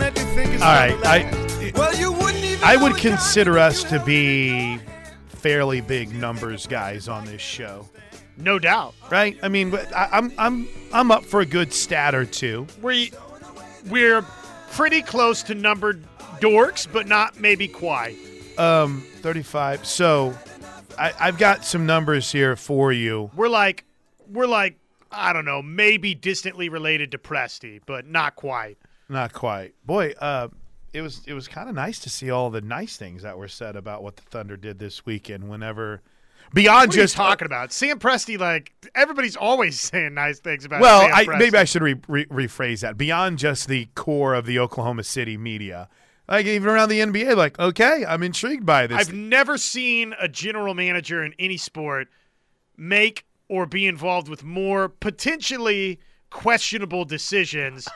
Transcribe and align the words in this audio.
All 0.00 0.06
right, 0.74 0.96
I 1.04 1.72
well, 1.74 1.94
you 1.94 2.10
wouldn't 2.12 2.42
even 2.42 2.64
I 2.64 2.76
would 2.76 2.96
consider 2.96 3.58
us 3.58 3.82
to 3.84 4.02
be 4.04 4.78
fairly 5.28 5.80
big 5.80 6.14
numbers 6.14 6.66
guys 6.66 7.06
on 7.08 7.24
this 7.26 7.40
show, 7.42 7.88
No 8.38 8.58
doubt. 8.58 8.94
right? 9.10 9.38
I 9.42 9.48
mean, 9.48 9.74
I, 9.94 10.08
I'm 10.12 10.32
I'm 10.38 10.68
I'm 10.92 11.10
up 11.10 11.24
for 11.24 11.40
a 11.40 11.46
good 11.46 11.72
stat 11.72 12.14
or 12.14 12.24
two. 12.24 12.66
We 12.80 13.12
we're 13.88 14.22
pretty 14.72 15.02
close 15.02 15.42
to 15.44 15.54
numbered 15.54 16.02
dorks, 16.40 16.86
but 16.90 17.06
not 17.06 17.38
maybe 17.38 17.68
quite. 17.68 18.16
Um, 18.58 19.02
35. 19.20 19.86
So, 19.86 20.34
I, 20.98 21.12
I've 21.20 21.38
got 21.38 21.64
some 21.64 21.84
numbers 21.86 22.30
here 22.32 22.56
for 22.56 22.90
you. 22.92 23.30
We're 23.34 23.48
like 23.48 23.84
we're 24.28 24.46
like 24.46 24.76
I 25.12 25.32
don't 25.32 25.44
know, 25.44 25.60
maybe 25.60 26.14
distantly 26.14 26.68
related 26.70 27.10
to 27.12 27.18
Presti, 27.18 27.80
but 27.84 28.06
not 28.06 28.36
quite. 28.36 28.78
Not 29.10 29.32
quite. 29.32 29.74
Boy, 29.84 30.14
uh, 30.20 30.48
it 30.92 31.02
was 31.02 31.22
it 31.26 31.34
was 31.34 31.48
kind 31.48 31.68
of 31.68 31.74
nice 31.74 31.98
to 32.00 32.08
see 32.08 32.30
all 32.30 32.48
the 32.48 32.60
nice 32.60 32.96
things 32.96 33.22
that 33.22 33.36
were 33.36 33.48
said 33.48 33.74
about 33.74 34.02
what 34.02 34.16
the 34.16 34.22
Thunder 34.22 34.56
did 34.56 34.78
this 34.78 35.04
weekend. 35.04 35.48
Whenever 35.48 36.00
beyond 36.54 36.88
What 36.88 36.94
are 36.94 36.98
you 36.98 37.02
just 37.04 37.16
talking 37.16 37.46
about? 37.46 37.72
Sam 37.72 37.98
Presti, 37.98 38.38
like 38.38 38.72
everybody's 38.94 39.34
always 39.34 39.80
saying 39.80 40.14
nice 40.14 40.38
things 40.38 40.64
about. 40.64 40.80
Well, 40.80 41.02
Sam 41.02 41.30
I, 41.30 41.38
maybe 41.38 41.58
I 41.58 41.64
should 41.64 41.82
re- 41.82 42.00
re- 42.06 42.26
rephrase 42.26 42.80
that. 42.80 42.96
Beyond 42.96 43.38
just 43.38 43.66
the 43.66 43.86
core 43.96 44.34
of 44.34 44.46
the 44.46 44.60
Oklahoma 44.60 45.02
City 45.02 45.36
media, 45.36 45.88
like 46.28 46.46
even 46.46 46.68
around 46.68 46.88
the 46.88 47.00
NBA, 47.00 47.36
like 47.36 47.58
okay, 47.58 48.04
I'm 48.06 48.22
intrigued 48.22 48.64
by 48.64 48.86
this. 48.86 48.96
I've 48.96 49.12
never 49.12 49.58
seen 49.58 50.14
a 50.20 50.28
general 50.28 50.74
manager 50.74 51.24
in 51.24 51.34
any 51.38 51.56
sport 51.56 52.08
make 52.76 53.26
or 53.48 53.66
be 53.66 53.88
involved 53.88 54.28
with 54.28 54.44
more 54.44 54.88
potentially 54.88 55.98
questionable 56.30 57.04
decisions 57.04 57.88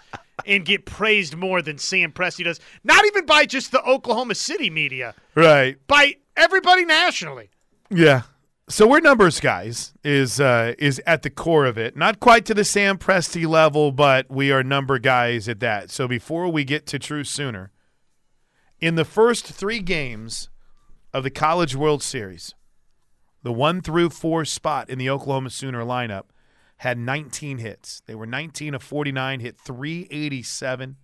and 0.47 0.65
get 0.65 0.85
praised 0.85 1.37
more 1.37 1.63
than 1.63 1.79
Sam 1.79 2.13
Presti 2.13 2.45
does. 2.45 2.61
Not 2.83 3.05
even 3.07 3.27
by 3.27 3.47
just 3.47 3.73
the 3.73 3.83
Oklahoma 3.83 4.35
City 4.35 4.71
media, 4.71 5.15
right? 5.35 5.77
by 5.87 6.17
everybody 6.37 6.85
nationally. 6.85 7.51
Yeah. 7.91 8.23
So 8.67 8.87
we're 8.87 9.01
numbers 9.01 9.41
guys 9.41 9.93
is 10.03 10.41
uh, 10.41 10.73
is 10.79 11.01
at 11.07 11.23
the 11.23 11.31
core 11.31 11.67
of 11.67 11.77
it. 11.77 11.97
Not 11.97 12.19
quite 12.19 12.47
to 12.47 12.55
the 12.55 12.65
Sam 12.65 12.97
Presti 12.97 13.47
level, 13.47 13.93
but 13.93 14.31
we 14.31 14.51
are 14.51 14.65
number 14.65 14.99
guys 14.99 15.49
at 15.49 15.61
that. 15.61 15.91
So 15.91 16.09
before 16.09 16.49
we 16.49 16.65
get 16.65 16.87
to 16.87 16.99
True 16.99 17.25
Sooner, 17.25 17.73
in 18.81 18.95
the 18.95 19.05
first 19.05 19.47
three 19.47 19.81
games 19.81 20.49
of 21.13 21.25
the 21.25 21.31
College 21.31 21.77
World 21.77 22.03
Series, 22.03 22.55
the 23.43 23.53
one 23.53 23.83
through 23.83 24.09
four 24.11 24.47
spot 24.47 24.89
in 24.89 24.99
the 24.99 25.11
Oklahoma 25.11 25.51
Sooner 25.51 25.85
lineup 25.85 26.25
had 26.85 26.99
19 26.99 27.59
hits. 27.59 28.01
They 28.07 28.15
were 28.15 28.27
19 28.27 28.75
of 28.75 28.83
49, 28.83 29.41
hit 29.41 29.59
387. 29.59 30.97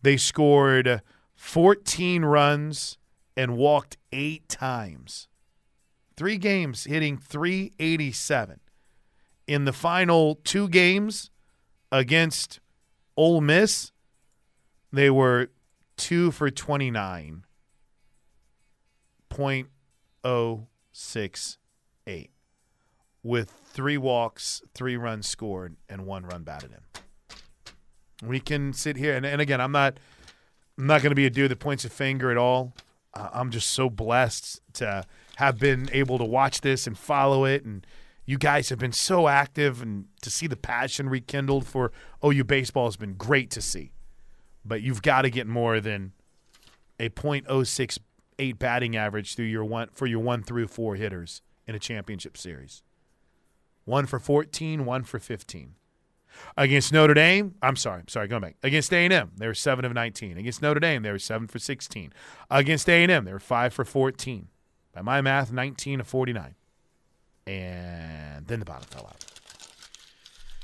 They 0.00 0.16
scored 0.16 1.02
14 1.34 2.24
runs 2.24 2.96
and 3.36 3.56
walked 3.56 3.96
eight 4.12 4.48
times. 4.48 5.26
Three 6.16 6.38
games 6.38 6.84
hitting 6.84 7.18
387. 7.18 8.60
In 9.46 9.64
the 9.64 9.72
final 9.72 10.40
two 10.44 10.68
games 10.68 11.30
against 11.90 12.60
Ole 13.16 13.40
Miss, 13.40 13.92
they 14.92 15.10
were 15.10 15.48
two 15.96 16.30
for 16.30 16.48
29. 16.50 17.44
0.068 19.30 22.28
with 23.22 23.57
three 23.78 23.96
walks, 23.96 24.60
three 24.74 24.96
runs 24.96 25.28
scored, 25.28 25.76
and 25.88 26.04
one 26.04 26.26
run 26.26 26.42
batted 26.42 26.72
in. 26.72 28.28
We 28.28 28.40
can 28.40 28.72
sit 28.72 28.96
here, 28.96 29.14
and, 29.14 29.24
and 29.24 29.40
again, 29.40 29.60
I'm 29.60 29.70
not, 29.70 30.00
I'm 30.76 30.88
not 30.88 31.00
going 31.00 31.12
to 31.12 31.14
be 31.14 31.26
a 31.26 31.30
dude 31.30 31.52
that 31.52 31.60
points 31.60 31.84
a 31.84 31.88
finger 31.88 32.32
at 32.32 32.36
all. 32.36 32.74
Uh, 33.14 33.28
I'm 33.32 33.52
just 33.52 33.70
so 33.70 33.88
blessed 33.88 34.60
to 34.74 35.04
have 35.36 35.60
been 35.60 35.88
able 35.92 36.18
to 36.18 36.24
watch 36.24 36.60
this 36.60 36.88
and 36.88 36.98
follow 36.98 37.44
it, 37.44 37.64
and 37.64 37.86
you 38.26 38.36
guys 38.36 38.68
have 38.70 38.80
been 38.80 38.90
so 38.90 39.28
active, 39.28 39.80
and 39.80 40.06
to 40.22 40.30
see 40.30 40.48
the 40.48 40.56
passion 40.56 41.08
rekindled 41.08 41.64
for 41.64 41.92
OU 42.24 42.42
baseball 42.42 42.86
has 42.86 42.96
been 42.96 43.14
great 43.14 43.48
to 43.52 43.60
see. 43.60 43.92
But 44.64 44.82
you've 44.82 45.02
got 45.02 45.22
to 45.22 45.30
get 45.30 45.46
more 45.46 45.78
than 45.78 46.14
a 46.98 47.10
.068 47.10 48.58
batting 48.58 48.96
average 48.96 49.36
through 49.36 49.44
your 49.44 49.64
one 49.64 49.90
for 49.92 50.08
your 50.08 50.18
one 50.18 50.42
through 50.42 50.66
four 50.66 50.96
hitters 50.96 51.42
in 51.68 51.76
a 51.76 51.78
championship 51.78 52.36
series. 52.36 52.82
One 53.88 54.04
for 54.06 54.18
14, 54.18 54.84
one 54.84 55.02
for 55.02 55.18
15. 55.18 55.74
Against 56.56 56.92
Notre 56.92 57.14
Dame, 57.14 57.54
I'm 57.62 57.74
sorry, 57.74 58.00
I'm 58.00 58.08
sorry, 58.08 58.28
going 58.28 58.42
back. 58.42 58.56
Against 58.62 58.92
A&M, 58.92 59.32
they 59.38 59.46
were 59.46 59.54
7 59.54 59.84
of 59.84 59.92
19. 59.94 60.36
Against 60.36 60.60
Notre 60.62 60.78
Dame, 60.78 61.02
they 61.02 61.10
were 61.10 61.18
7 61.18 61.48
for 61.48 61.58
16. 61.58 62.12
Against 62.50 62.88
A&M, 62.88 63.24
they 63.24 63.32
were 63.32 63.38
5 63.40 63.72
for 63.72 63.84
14. 63.84 64.48
By 64.92 65.02
my 65.02 65.20
math, 65.22 65.50
19 65.50 66.00
of 66.00 66.06
49. 66.06 66.54
And 67.46 68.46
then 68.46 68.58
the 68.60 68.66
bottom 68.66 68.84
fell 68.88 69.06
out. 69.06 69.24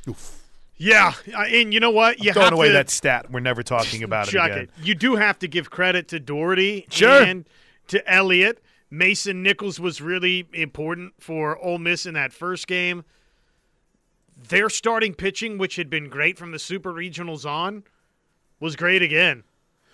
Oof. 0.06 0.42
Yeah, 0.76 1.12
and 1.34 1.72
you 1.72 1.80
know 1.80 1.90
what? 1.90 2.22
You 2.22 2.32
Throwing 2.32 2.44
have 2.46 2.52
away 2.52 2.66
to 2.68 2.72
that 2.74 2.90
stat. 2.90 3.30
We're 3.30 3.40
never 3.40 3.62
talking 3.62 4.02
about 4.04 4.28
it 4.28 4.34
again. 4.34 4.58
it. 4.58 4.70
You 4.82 4.94
do 4.94 5.16
have 5.16 5.38
to 5.38 5.48
give 5.48 5.70
credit 5.70 6.08
to 6.08 6.20
Doherty 6.20 6.86
Sure. 6.90 7.22
and 7.22 7.48
to 7.88 8.06
Elliott. 8.12 8.62
Mason 8.90 9.42
Nichols 9.42 9.80
was 9.80 10.00
really 10.00 10.46
important 10.52 11.14
for 11.18 11.58
Ole 11.58 11.78
Miss 11.78 12.06
in 12.06 12.14
that 12.14 12.32
first 12.32 12.66
game. 12.66 13.04
Their 14.48 14.68
starting 14.68 15.14
pitching, 15.14 15.58
which 15.58 15.76
had 15.76 15.88
been 15.88 16.08
great 16.08 16.38
from 16.38 16.52
the 16.52 16.58
Super 16.58 16.92
Regionals 16.92 17.48
on, 17.48 17.84
was 18.60 18.76
great 18.76 19.02
again. 19.02 19.44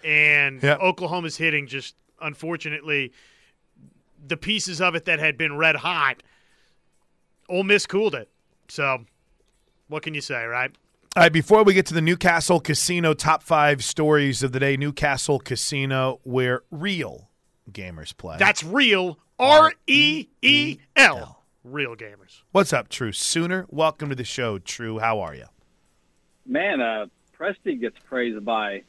And 0.05 0.63
Yep. 0.63 0.81
Oklahoma's 0.81 1.37
hitting 1.37 1.67
just 1.67 1.95
unfortunately 2.21 3.13
the 4.27 4.37
pieces 4.37 4.81
of 4.81 4.95
it 4.95 5.07
that 5.07 5.19
had 5.19 5.39
been 5.39 5.57
red 5.57 5.77
hot, 5.77 6.23
Ole 7.49 7.65
Miss 7.65 7.87
cooled 7.87 8.15
it. 8.15 8.29
So 8.69 9.05
what 9.89 10.03
can 10.03 10.15
you 10.15 10.21
say, 10.21 10.45
right? 10.45 10.71
All 11.17 11.25
right, 11.25 11.33
before 11.33 11.65
we 11.65 11.75
get 11.75 11.87
to 11.87 11.95
the 11.95 12.01
Newcastle 12.01 12.61
Casino 12.61 13.15
top 13.15 13.43
five 13.43 13.83
stories 13.83 14.43
of 14.43 14.53
the 14.53 14.61
day, 14.61 14.77
Newcastle 14.77 15.41
Casino, 15.41 16.21
where 16.23 16.63
real 16.71 17.30
gamers 17.71 18.17
play. 18.17 18.37
That's 18.39 18.63
real. 18.65 19.19
R 19.39 19.73
E 19.87 20.27
E 20.43 20.79
L. 20.97 21.43
Real 21.65 21.95
gamers. 21.97 22.43
What's 22.53 22.73
up, 22.73 22.89
True 22.89 23.13
Sooner? 23.13 23.67
Welcome 23.71 24.09
to 24.11 24.15
the 24.15 24.25
show, 24.25 24.59
True. 24.59 24.99
How 24.99 25.21
are 25.21 25.35
you? 25.35 25.45
man, 26.47 26.81
uh, 26.81 27.07
Presti 27.39 27.81
gets 27.81 27.97
praised 28.09 28.45
by 28.45 28.83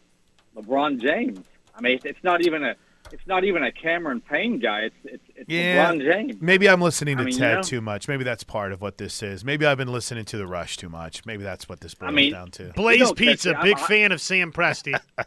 LeBron 0.56 1.00
James. 1.02 1.40
I 1.76 1.82
mean, 1.82 1.96
it's, 1.96 2.06
it's 2.06 2.24
not 2.24 2.42
even 2.46 2.64
a 2.64 2.76
it's 3.12 3.26
not 3.28 3.44
even 3.44 3.64
a 3.64 3.72
Cameron 3.72 4.22
Payne 4.22 4.60
guy. 4.60 4.82
It's 4.82 4.96
it's, 5.04 5.24
it's 5.36 5.50
Yeah. 5.50 5.92
LeBron 5.92 6.02
James. 6.12 6.36
Maybe 6.42 6.68
I'm 6.68 6.82
listening 6.82 7.18
to 7.18 7.24
I 7.24 7.26
mean, 7.26 7.34
you 7.34 7.40
Ted 7.40 7.56
know- 7.58 7.62
too 7.64 7.82
much. 7.82 8.08
Maybe 8.08 8.24
that's 8.24 8.44
part 8.44 8.72
of 8.72 8.82
what 8.82 8.98
this 8.98 9.22
is. 9.22 9.44
Maybe 9.46 9.66
I've 9.66 9.78
been 9.78 9.92
listening 9.92 10.26
to 10.26 10.38
the 10.38 10.48
Rush 10.48 10.78
too 10.78 10.90
much. 10.90 11.26
Maybe 11.26 11.44
that's 11.44 11.68
what 11.70 11.82
this 11.82 11.94
boils 11.94 12.14
mean- 12.14 12.32
down 12.34 12.52
to. 12.52 12.72
Blaze 12.74 13.00
You 13.00 13.06
know, 13.06 13.14
Pizza, 13.14 13.54
I'm- 13.56 13.64
big 13.64 13.78
I- 13.78 13.88
fan 13.88 14.12
of 14.12 14.20
Sam 14.22 14.52
Presti. 14.52 15.00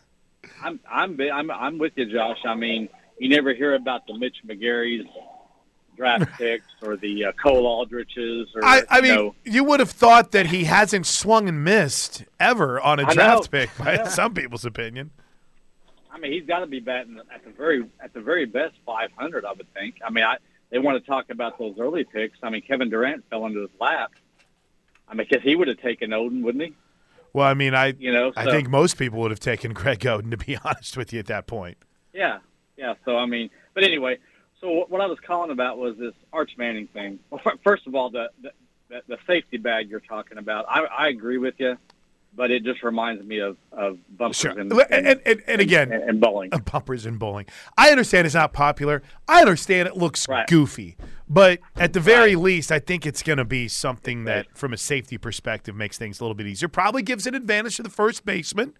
I'm 0.62 0.80
I'm 0.90 1.18
I'm 1.20 1.50
I'm 1.50 1.78
with 1.78 1.92
you, 1.96 2.06
Josh. 2.06 2.38
I 2.46 2.54
mean, 2.54 2.88
you 3.18 3.28
never 3.28 3.54
hear 3.54 3.74
about 3.74 4.06
the 4.06 4.16
Mitch 4.18 4.36
McGary's 4.46 5.06
draft 5.96 6.30
picks 6.38 6.66
or 6.82 6.96
the 6.96 7.26
uh, 7.26 7.32
Cole 7.32 7.64
Aldriches 7.86 8.46
or 8.54 8.64
I, 8.64 8.82
I 8.90 8.96
you 8.96 9.02
mean, 9.02 9.14
know, 9.14 9.34
you 9.44 9.64
would 9.64 9.80
have 9.80 9.90
thought 9.90 10.32
that 10.32 10.46
he 10.46 10.64
hasn't 10.64 11.06
swung 11.06 11.48
and 11.48 11.62
missed 11.64 12.24
ever 12.40 12.80
on 12.80 12.98
a 12.98 13.06
I 13.06 13.14
draft 13.14 13.52
know. 13.52 13.58
pick, 13.60 13.76
by 13.78 14.04
some 14.08 14.34
people's 14.34 14.64
opinion. 14.64 15.10
I 16.10 16.18
mean, 16.18 16.32
he's 16.32 16.46
got 16.46 16.60
to 16.60 16.66
be 16.66 16.80
batting 16.80 17.18
at 17.34 17.44
the 17.44 17.50
very 17.50 17.84
at 18.00 18.12
the 18.14 18.20
very 18.20 18.44
best 18.46 18.74
500, 18.86 19.44
I 19.44 19.52
would 19.52 19.72
think. 19.74 19.96
I 20.04 20.10
mean, 20.10 20.24
I 20.24 20.36
they 20.70 20.78
want 20.78 21.02
to 21.02 21.08
talk 21.08 21.30
about 21.30 21.58
those 21.58 21.74
early 21.78 22.04
picks. 22.04 22.38
I 22.42 22.50
mean, 22.50 22.62
Kevin 22.62 22.88
Durant 22.90 23.24
fell 23.30 23.46
into 23.46 23.60
his 23.60 23.70
lap. 23.80 24.12
I 25.08 25.14
mean, 25.14 25.26
because 25.28 25.44
he 25.44 25.54
would 25.54 25.68
have 25.68 25.78
taken 25.78 26.10
Oden, 26.10 26.42
wouldn't 26.42 26.64
he? 26.64 26.74
Well, 27.32 27.46
I 27.46 27.54
mean, 27.54 27.74
I 27.74 27.94
You 27.98 28.12
know, 28.12 28.32
I 28.36 28.44
think 28.44 28.68
most 28.68 28.96
people 28.96 29.18
would 29.20 29.30
have 29.32 29.40
taken 29.40 29.72
Greg 29.72 29.98
Oden, 30.00 30.30
to 30.30 30.36
be 30.36 30.56
honest 30.64 30.96
with 30.96 31.12
you, 31.12 31.18
at 31.18 31.26
that 31.26 31.46
point. 31.46 31.78
Yeah, 32.12 32.38
yeah. 32.76 32.94
So 33.04 33.16
I 33.16 33.26
mean, 33.26 33.50
but 33.74 33.84
anyway, 33.84 34.18
so 34.60 34.84
what- 34.88 35.00
I 35.00 35.06
was 35.06 35.18
calling 35.20 35.50
about 35.50 35.78
was 35.78 35.96
this 35.98 36.14
Arch 36.32 36.52
Manning 36.56 36.86
thing. 36.88 37.18
Well, 37.30 37.40
First 37.62 37.86
of 37.86 37.94
all, 37.94 38.10
the 38.10 38.30
the, 38.42 38.50
the, 38.88 39.02
the 39.08 39.18
safety 39.26 39.56
bag 39.58 39.88
you're 39.90 40.00
talking 40.00 40.38
about, 40.38 40.66
I, 40.68 40.84
I 40.84 41.08
agree 41.08 41.38
with 41.38 41.54
you, 41.58 41.76
but 42.36 42.50
it 42.50 42.64
just 42.64 42.82
reminds 42.82 43.24
me 43.24 43.38
of 43.38 43.56
of 43.72 43.98
bumpers 44.16 44.36
Sure. 44.38 44.50
and, 44.58 44.72
And, 44.72 45.06
and, 45.06 45.20
and, 45.24 45.42
and 45.46 45.60
again, 45.60 45.92
and, 45.92 46.02
and 46.04 46.20
bowling. 46.20 46.50
uh, 46.52 46.58
bumpers 46.58 47.06
and 47.06 47.18
bowling. 47.18 47.46
I 47.78 47.90
understand 47.90 48.26
it's 48.26 48.34
not 48.34 48.52
popular. 48.52 49.02
I 49.28 49.40
understand 49.40 49.88
it 49.88 49.96
looks 49.96 50.28
Right. 50.28 50.46
goofy. 50.46 50.96
But 51.28 51.60
at 51.76 51.94
the 51.94 52.00
very 52.00 52.36
Right. 52.36 52.44
least, 52.44 52.70
I 52.70 52.78
think 52.78 53.06
it's 53.06 53.22
going 53.22 53.38
to 53.38 53.46
be 53.46 53.66
something 53.66 54.24
that, 54.24 54.46
from 54.56 54.74
a 54.74 54.76
safety 54.76 55.16
perspective, 55.16 55.74
makes 55.74 55.96
things 55.96 56.20
a 56.20 56.22
little 56.24 56.34
bit 56.34 56.46
easier. 56.46 56.68
Probably 56.68 57.02
gives 57.02 57.26
an 57.26 57.34
advantage 57.34 57.76
to 57.76 57.82
the 57.82 57.88
first 57.90 58.26
baseman. 58.26 58.74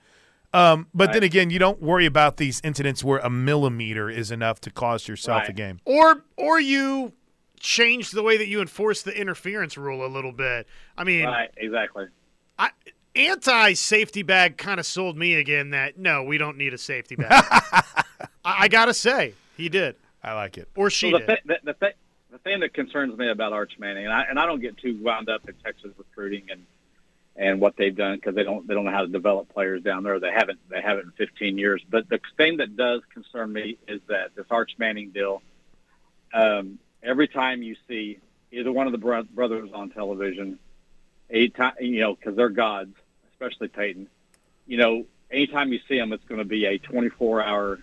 Um, 0.55 0.87
but 0.95 1.13
then 1.13 1.23
again, 1.25 1.51
you 1.51 1.59
don't 1.59 1.83
worry 1.83 2.07
about 2.07 2.37
these 2.37 2.61
incidents 2.65 3.03
where 3.03 3.19
a 3.19 3.29
millimeter 3.31 4.09
is 4.09 4.31
enough 4.31 4.61
to 4.63 4.71
cost 4.71 5.09
yourself 5.09 5.49
a 5.49 5.53
game. 5.53 5.81
or 5.85 6.23
or 6.37 6.61
you 6.61 7.13
change 7.59 8.11
the 8.13 8.23
way 8.23 8.37
that 8.37 8.47
you 8.47 8.61
enforce 8.61 9.03
the 9.03 9.19
interference 9.19 9.77
rule 9.77 10.05
a 10.05 10.09
little 10.09 10.33
bit. 10.33 10.67
I 10.97 11.05
mean, 11.05 11.25
Right, 11.25 11.51
exactly. 11.57 12.07
I 12.59 12.71
anti 13.17 13.73
safety 13.75 14.23
bag 14.23 14.57
kind 14.57 14.79
of 14.79 14.87
sold 14.87 15.17
me 15.17 15.35
again 15.35 15.71
that 15.71 15.99
no, 15.99 16.23
we 16.23 16.39
don't 16.39 16.57
need 16.57 16.73
a 16.75 16.79
safety 16.79 17.17
bag. 17.17 17.31
I, 17.51 17.83
I 18.45 18.69
gotta 18.69 18.95
say, 18.95 19.35
he 19.57 19.69
did 19.69 19.97
I 20.23 20.35
like 20.35 20.57
it. 20.59 20.69
or 20.77 20.89
she 20.91 21.11
Well, 21.13 21.21
the, 21.21 21.27
did. 21.27 21.39
thi- 21.45 21.55
the, 21.65 21.75
the, 21.81 21.93
the 22.33 22.39
thing 22.39 22.61
that 22.61 22.75
concerns 22.75 23.17
me 23.19 23.29
about 23.31 23.53
Arch 23.53 23.73
Manning, 23.79 24.05
and 24.05 24.13
I, 24.13 24.23
and 24.29 24.39
I 24.39 24.47
don't 24.47 24.61
get 24.61 24.77
too 24.79 24.99
wound 25.03 25.29
up 25.29 25.49
in 25.49 25.55
Texas 25.65 25.91
recruiting 25.99 26.45
and 26.51 26.65
and 27.37 27.61
what 27.61 27.77
they've 27.77 27.97
done 27.97 28.17
because 28.17 28.35
they 28.35 28.45
don't 28.45 28.67
they 28.67 28.75
don't 28.75 28.85
know 28.85 28.93
how 28.93 29.03
to 29.03 29.09
develop 29.09 29.53
players 29.53 29.83
down 29.83 30.03
there. 30.03 30.21
They 30.21 30.31
haven't 30.31 30.61
they 30.69 30.81
haven't 30.81 31.07
in 31.07 31.13
15 31.13 31.59
years. 31.59 31.83
But 31.89 32.09
the 32.09 32.21
thing 32.37 32.59
that 32.59 32.77
does 32.77 33.03
concern 33.13 33.53
me 33.53 33.79
is 33.89 34.01
that 34.09 34.35
this 34.35 34.47
Arch 34.51 34.73
Manning 34.79 35.11
deal. 35.11 35.43
Um, 36.33 36.79
every 37.03 37.29
time 37.29 37.63
you 37.63 37.77
see 37.89 38.19
either 38.51 38.73
one 38.73 38.87
of 38.87 38.93
the 38.93 38.99
bro- 38.99 39.23
brothers 39.23 39.71
on 39.73 39.91
television, 39.91 40.59
anytime 41.31 41.75
you 41.81 42.01
know 42.01 42.15
because 42.15 42.37
they're 42.37 42.49
gods, 42.49 42.95
especially 43.33 43.69
Peyton. 43.69 44.09
You 44.67 44.79
know, 44.79 45.07
anytime 45.31 45.73
you 45.73 45.81
see 45.89 45.99
them, 45.99 46.13
it's 46.13 46.25
going 46.25 46.39
to 46.39 46.45
be 46.45 46.65
a 46.67 46.79
24 46.79 47.43
hour 47.43 47.81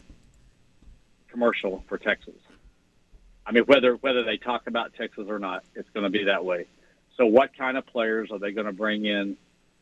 commercial 1.29 1.83
for 1.87 1.97
Texas. 1.97 2.35
I 3.45 3.51
mean, 3.51 3.63
whether 3.65 3.95
whether 3.95 4.23
they 4.23 4.37
talk 4.37 4.67
about 4.67 4.93
Texas 4.93 5.25
or 5.27 5.39
not, 5.39 5.63
it's 5.75 5.89
going 5.89 6.03
to 6.03 6.09
be 6.09 6.25
that 6.25 6.45
way. 6.45 6.67
So, 7.17 7.25
what 7.25 7.55
kind 7.57 7.77
of 7.77 7.85
players 7.85 8.31
are 8.31 8.39
they 8.39 8.51
going 8.51 8.67
to 8.67 8.73
bring 8.73 9.05
in? 9.05 9.37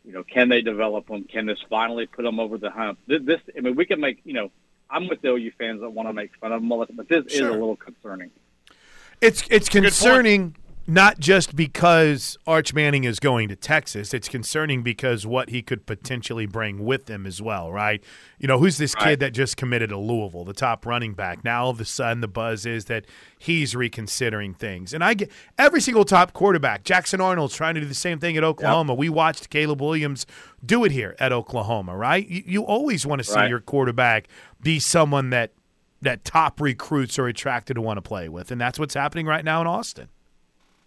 You 0.05 0.13
know, 0.13 0.23
can 0.23 0.49
they 0.49 0.61
develop 0.61 1.07
them? 1.07 1.23
Can 1.25 1.45
this 1.45 1.59
finally 1.69 2.05
put 2.07 2.23
them 2.23 2.39
over 2.39 2.57
the 2.57 2.71
hump? 2.71 2.99
This, 3.07 3.21
this 3.23 3.41
I 3.55 3.61
mean, 3.61 3.75
we 3.75 3.85
can 3.85 3.99
make. 3.99 4.19
You 4.23 4.33
know, 4.33 4.51
I'm 4.89 5.07
with 5.07 5.21
the 5.21 5.29
OU 5.29 5.51
fans 5.57 5.81
that 5.81 5.89
want 5.89 6.09
to 6.09 6.13
make 6.13 6.35
fun 6.35 6.51
of 6.51 6.61
them, 6.61 6.71
all 6.71 6.85
the- 6.85 6.93
but 6.93 7.07
this 7.07 7.25
is 7.27 7.41
a 7.41 7.51
little 7.51 7.75
concerning. 7.75 8.31
It's 9.21 9.43
it's 9.49 9.69
point. 9.69 9.85
concerning 9.85 10.55
not 10.89 11.19
just 11.19 11.55
because 11.55 12.37
Arch 12.47 12.73
Manning 12.73 13.03
is 13.03 13.19
going 13.19 13.47
to 13.49 13.55
Texas. 13.55 14.13
It's 14.13 14.27
concerning 14.27 14.81
because 14.81 15.25
what 15.25 15.49
he 15.49 15.61
could 15.61 15.85
potentially 15.85 16.45
bring 16.47 16.83
with 16.83 17.09
him 17.09 17.25
as 17.25 17.41
well, 17.41 17.71
right? 17.71 18.03
You 18.39 18.47
know, 18.47 18.57
who's 18.57 18.77
this 18.77 18.95
kid 18.95 19.19
that 19.19 19.31
just 19.31 19.55
committed 19.55 19.91
to 19.91 19.97
Louisville, 19.97 20.45
the 20.45 20.53
top 20.53 20.85
running 20.85 21.13
back? 21.13 21.43
Now 21.43 21.65
all 21.65 21.69
of 21.69 21.79
a 21.79 21.85
sudden 21.85 22.21
the 22.21 22.27
buzz 22.27 22.65
is 22.65 22.85
that 22.85 23.05
he's 23.37 23.75
reconsidering 23.75 24.53
things. 24.55 24.93
And 24.93 25.03
I 25.03 25.13
get 25.13 25.31
every 25.57 25.79
single 25.79 26.05
top 26.05 26.33
quarterback. 26.33 26.83
Jackson 26.83 27.21
Arnold's 27.21 27.55
trying 27.55 27.75
to 27.75 27.81
do 27.81 27.87
the 27.87 27.93
same 27.93 28.19
thing 28.19 28.35
at 28.35 28.43
Oklahoma. 28.43 28.93
We 28.95 29.09
watched 29.09 29.49
Caleb 29.49 29.81
Williams 29.81 30.25
do 30.65 30.83
it 30.85 30.91
here 30.91 31.15
at 31.19 31.31
Oklahoma, 31.31 31.95
right? 31.95 32.27
You, 32.27 32.43
you 32.45 32.63
always 32.65 33.05
want 33.05 33.19
to 33.19 33.23
see 33.23 33.35
Right. 33.35 33.49
your 33.49 33.59
quarterback 33.61 34.27
be 34.61 34.79
someone 34.79 35.29
that 35.29 35.53
that 36.01 36.23
top 36.23 36.59
recruits 36.61 37.19
are 37.19 37.27
attracted 37.27 37.73
to 37.75 37.81
want 37.81 37.97
to 37.97 38.01
play 38.01 38.29
with, 38.29 38.51
and 38.51 38.59
that's 38.59 38.79
what's 38.79 38.93
happening 38.93 39.25
right 39.25 39.43
now 39.43 39.59
in 39.61 39.67
Austin. 39.67 40.07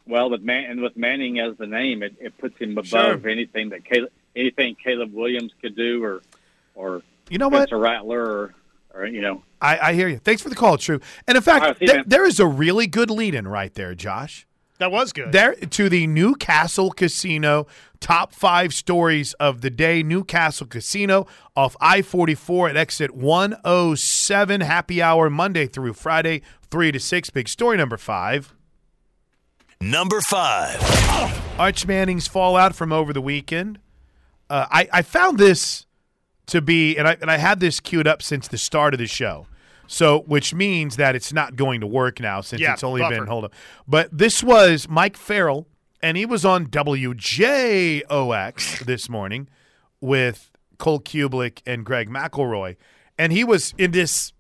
Well, 0.07 0.31
with 0.31 0.43
Man 0.43 0.65
and 0.71 0.81
with 0.81 0.97
Manning 0.97 1.39
as 1.39 1.57
the 1.57 1.67
name, 1.67 2.03
it, 2.03 2.15
it 2.21 2.37
puts 2.39 2.59
him 2.59 2.73
above 2.73 2.87
Sure. 2.87 3.29
anything 3.29 3.71
that 3.71 3.85
Caleb, 3.85 4.11
anything 4.35 4.75
Caleb 4.83 5.13
Williams 5.15 5.53
could 5.61 5.77
do, 5.77 6.03
or 6.03 6.23
or 6.75 7.03
You 7.31 7.39
know 7.39 7.49
what? 7.49 7.69
Spencer 7.69 7.79
Rattler, 7.79 8.23
or 8.23 8.55
or 8.95 9.07
you 9.07 9.21
know. 9.21 9.43
I, 9.61 9.79
I 9.79 9.93
hear 9.95 10.09
you. 10.09 10.19
Thanks 10.19 10.43
for 10.43 10.49
the 10.49 10.57
call, 10.57 10.77
True. 10.77 11.01
And 11.29 11.37
in 11.37 11.43
fact, 11.43 11.63
All 11.63 11.69
right, 11.71 11.79
see 11.79 11.87
you, 11.87 12.03
there 12.05 12.25
is 12.27 12.41
a 12.41 12.47
really 12.47 12.87
good 12.89 13.11
lead 13.11 13.35
in 13.35 13.47
right 13.47 13.73
there, 13.75 13.95
Josh. 13.95 14.47
That 14.79 14.91
was 14.91 15.13
good. 15.13 15.31
There 15.31 15.55
to 15.55 15.89
the 15.89 16.09
Newcastle 16.09 16.91
Casino 16.91 17.69
top 18.01 18.33
five 18.33 18.75
stories 18.75 19.33
of 19.35 19.61
the 19.61 19.71
day. 19.71 20.03
Newcastle 20.03 20.67
Casino 20.67 21.29
off 21.55 21.77
I 21.81 22.03
forty 22.03 22.35
four 22.35 22.69
at 22.69 22.77
exit 22.77 23.13
one 23.15 23.55
oh 23.65 23.95
seven. 23.95 24.61
Happy 24.63 25.01
hour 25.01 25.31
Monday 25.31 25.67
through 25.69 25.93
Friday, 25.93 26.43
three 26.69 26.91
to 26.91 26.99
six. 26.99 27.31
Big 27.31 27.49
story 27.49 27.77
number 27.77 27.97
five. 27.97 28.53
Number 29.83 30.21
five. 30.21 30.79
Arch 31.59 31.87
Manning's 31.89 32.29
fallout 32.29 32.73
from 32.77 32.93
over 32.93 33.13
the 33.13 33.21
weekend. 33.21 33.81
Uh, 34.49 34.67
I, 34.71 34.89
I 34.93 35.03
found 35.03 35.39
this 35.39 35.87
to 36.47 36.61
be, 36.61 36.97
and 36.97 37.09
I, 37.09 37.17
and 37.21 37.29
I 37.29 37.39
had 37.39 37.59
this 37.59 37.81
queued 37.81 38.07
up 38.07 38.23
since 38.23 38.47
the 38.47 38.59
start 38.59 38.95
of 38.95 38.99
the 38.99 39.09
show. 39.09 39.49
So, 39.89 40.21
which 40.21 40.55
means 40.55 40.95
that 40.97 41.17
it's 41.17 41.33
not 41.33 41.57
going 41.57 41.81
to 41.81 41.89
work 41.89 42.21
now 42.21 42.43
since 42.43 42.63
Yeah, 42.63 42.75
it's 42.75 42.85
only 42.85 43.03
been 43.09 43.27
hold 43.27 43.45
up. 43.45 43.53
But 43.89 44.17
this 44.17 44.41
was 44.41 44.89
Mike 44.89 45.17
Farrell, 45.17 45.67
and 46.01 46.17
he 46.17 46.27
was 46.27 46.45
on 46.45 46.69
WJOX 46.69 48.05
this 48.87 49.09
morning 49.09 49.49
with 50.01 50.53
Cole 50.79 51.01
Cubelic 51.01 51.61
and 51.67 51.85
Greg 51.85 52.09
McElroy, 52.09 52.77
and 53.19 53.33
he 53.33 53.43
was 53.43 53.75
in 53.77 53.91
this 53.91 54.33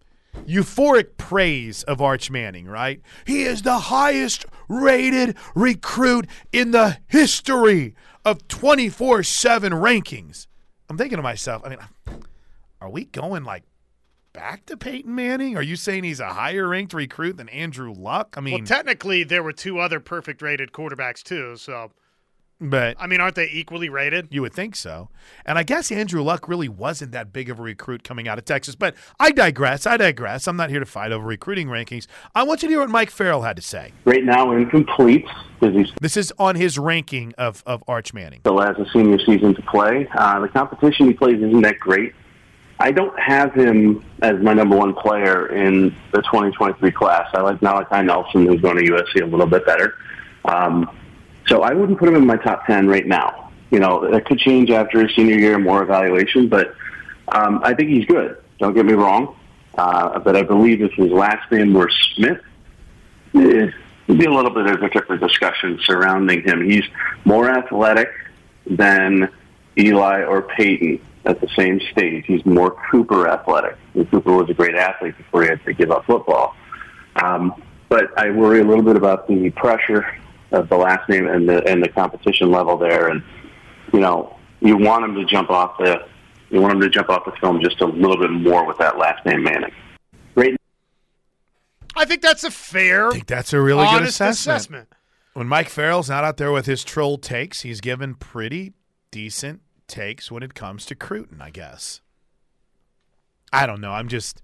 euphoric 0.46 1.16
praise 1.16 1.82
of 1.84 2.00
Arch 2.00 2.30
Manning, 2.30 2.66
right? 2.66 3.00
He 3.26 3.42
is 3.42 3.62
the 3.62 3.78
highest 3.78 4.46
rated 4.68 5.36
recruit 5.54 6.26
in 6.52 6.70
the 6.70 6.98
history 7.06 7.94
of 8.24 8.46
24 8.48 9.22
7 9.22 9.72
rankings. 9.72 10.46
I'm 10.88 10.98
thinking 10.98 11.16
to 11.16 11.22
myself, 11.22 11.62
I 11.64 11.70
mean, 11.70 11.78
are 12.80 12.90
we 12.90 13.04
going 13.04 13.44
like 13.44 13.64
back 14.32 14.66
to 14.66 14.76
Peyton 14.76 15.14
Manning? 15.14 15.56
Are 15.56 15.62
you 15.62 15.76
saying 15.76 16.04
he's 16.04 16.20
a 16.20 16.28
higher 16.28 16.68
ranked 16.68 16.94
recruit 16.94 17.36
than 17.36 17.48
Andrew 17.48 17.92
Luck? 17.92 18.34
I 18.36 18.40
mean, 18.40 18.54
well, 18.54 18.64
technically, 18.64 19.24
there 19.24 19.42
were 19.42 19.52
two 19.52 19.78
other 19.78 20.00
perfect 20.00 20.42
rated 20.42 20.72
quarterbacks 20.72 21.22
too. 21.22 21.56
So, 21.56 21.92
but 22.70 22.96
I 22.98 23.06
mean, 23.06 23.20
aren't 23.20 23.34
they 23.34 23.48
equally 23.50 23.88
rated? 23.88 24.28
You 24.30 24.42
would 24.42 24.52
think 24.52 24.76
so. 24.76 25.08
And 25.44 25.58
I 25.58 25.62
guess 25.62 25.90
Andrew 25.90 26.22
Luck 26.22 26.48
really 26.48 26.68
wasn't 26.68 27.12
that 27.12 27.32
big 27.32 27.50
of 27.50 27.58
a 27.58 27.62
recruit 27.62 28.04
coming 28.04 28.28
out 28.28 28.38
of 28.38 28.44
Texas. 28.44 28.74
But 28.74 28.94
I 29.18 29.30
digress. 29.32 29.86
I 29.86 29.96
digress. 29.96 30.46
I'm 30.46 30.56
not 30.56 30.70
here 30.70 30.80
to 30.80 30.86
fight 30.86 31.12
over 31.12 31.26
recruiting 31.26 31.68
rankings. 31.68 32.06
I 32.34 32.44
want 32.44 32.62
you 32.62 32.68
to 32.68 32.72
hear 32.72 32.80
what 32.80 32.90
Mike 32.90 33.10
Farrell 33.10 33.42
had 33.42 33.56
to 33.56 33.62
say. 33.62 33.92
right 34.04 34.24
now 34.24 34.52
incomplete 34.52 35.26
because 35.60 35.74
he 35.74 35.92
This 36.00 36.16
is 36.16 36.32
on 36.38 36.56
his 36.56 36.78
ranking 36.78 37.34
of, 37.38 37.62
of 37.66 37.82
Arch 37.88 38.14
Manning. 38.14 38.40
still 38.40 38.60
has 38.60 38.76
a 38.78 38.86
senior 38.92 39.18
season 39.18 39.54
to 39.54 39.62
play. 39.62 40.08
Uh, 40.16 40.40
the 40.40 40.48
competition 40.48 41.06
he 41.06 41.12
plays 41.12 41.36
isn't 41.36 41.62
that 41.62 41.78
great. 41.78 42.14
I 42.80 42.90
don't 42.90 43.16
have 43.18 43.54
him 43.54 44.04
as 44.22 44.40
my 44.42 44.54
number 44.54 44.76
one 44.76 44.92
player 44.94 45.46
in 45.54 45.94
the 46.12 46.20
2023 46.22 46.90
class. 46.90 47.28
I 47.32 47.40
like 47.40 47.62
Malachi 47.62 48.02
Nelson, 48.04 48.46
who's 48.46 48.60
going 48.60 48.76
to 48.78 48.92
USC 48.92 49.22
a 49.22 49.26
little 49.26 49.46
bit 49.46 49.64
better. 49.64 49.94
Um, 50.44 50.90
so 51.46 51.62
I 51.62 51.72
wouldn't 51.72 51.98
put 51.98 52.08
him 52.08 52.14
in 52.14 52.26
my 52.26 52.36
top 52.36 52.66
10 52.66 52.88
right 52.88 53.06
now. 53.06 53.50
You 53.70 53.80
know, 53.80 54.10
that 54.10 54.26
could 54.26 54.38
change 54.38 54.70
after 54.70 55.00
his 55.00 55.14
senior 55.16 55.38
year, 55.38 55.58
more 55.58 55.82
evaluation, 55.82 56.48
but 56.48 56.74
um, 57.28 57.60
I 57.62 57.74
think 57.74 57.90
he's 57.90 58.04
good. 58.04 58.36
Don't 58.58 58.74
get 58.74 58.84
me 58.84 58.92
wrong. 58.92 59.36
Uh, 59.76 60.18
but 60.18 60.36
I 60.36 60.42
believe 60.42 60.82
if 60.82 60.92
his 60.92 61.10
last 61.10 61.50
name 61.50 61.72
were 61.72 61.90
Smith, 62.14 62.40
eh, 63.34 63.70
there'd 64.06 64.18
be 64.18 64.26
a 64.26 64.30
little 64.30 64.50
bit 64.50 64.66
of 64.66 64.82
a 64.82 64.90
different 64.90 65.22
discussion 65.22 65.80
surrounding 65.84 66.42
him. 66.42 66.68
He's 66.68 66.84
more 67.24 67.48
athletic 67.48 68.10
than 68.66 69.30
Eli 69.78 70.24
or 70.24 70.42
Peyton 70.42 71.00
at 71.24 71.40
the 71.40 71.48
same 71.56 71.80
stage. 71.92 72.24
He's 72.26 72.44
more 72.44 72.76
Cooper 72.90 73.28
athletic. 73.28 73.78
And 73.94 74.10
Cooper 74.10 74.32
was 74.32 74.50
a 74.50 74.54
great 74.54 74.74
athlete 74.74 75.16
before 75.16 75.42
he 75.42 75.48
had 75.48 75.64
to 75.64 75.72
give 75.72 75.90
up 75.90 76.04
football. 76.04 76.54
Um, 77.16 77.62
but 77.88 78.16
I 78.18 78.30
worry 78.30 78.60
a 78.60 78.64
little 78.64 78.84
bit 78.84 78.96
about 78.96 79.28
the 79.28 79.50
pressure 79.50 80.06
of 80.52 80.68
the 80.68 80.76
last 80.76 81.08
name 81.08 81.26
and 81.26 81.48
the 81.48 81.66
and 81.68 81.82
the 81.82 81.88
competition 81.88 82.50
level 82.50 82.76
there. 82.76 83.08
And 83.08 83.22
you 83.92 84.00
know, 84.00 84.36
you 84.60 84.76
want 84.76 85.02
them 85.02 85.14
to 85.14 85.24
jump 85.24 85.50
off 85.50 85.78
the 85.78 86.06
you 86.50 86.60
want 86.60 86.72
them 86.72 86.80
to 86.80 86.90
jump 86.90 87.08
off 87.08 87.24
the 87.24 87.32
film 87.40 87.60
just 87.62 87.80
a 87.80 87.86
little 87.86 88.18
bit 88.18 88.30
more 88.30 88.66
with 88.66 88.78
that 88.78 88.98
last 88.98 89.24
name 89.24 89.42
Manning. 89.42 89.72
Right 90.34 90.56
I 91.96 92.04
think 92.04 92.22
that's 92.22 92.44
a 92.44 92.50
fair, 92.50 93.08
I 93.08 93.12
think 93.12 93.26
that's 93.26 93.52
a 93.52 93.60
really 93.60 93.84
good 93.86 94.02
assessment. 94.02 94.56
assessment. 94.56 94.88
When 95.34 95.46
Mike 95.46 95.68
Farrell's 95.68 96.10
not 96.10 96.24
out 96.24 96.36
there 96.36 96.52
with 96.52 96.66
his 96.66 96.84
troll 96.84 97.16
takes, 97.16 97.62
he's 97.62 97.80
given 97.80 98.14
pretty 98.14 98.72
decent 99.10 99.62
takes 99.88 100.30
when 100.30 100.42
it 100.42 100.54
comes 100.54 100.84
to 100.86 100.94
Cruton, 100.94 101.40
I 101.40 101.50
guess. 101.50 102.00
I 103.52 103.66
don't 103.66 103.80
know. 103.80 103.92
I'm 103.92 104.08
just 104.08 104.42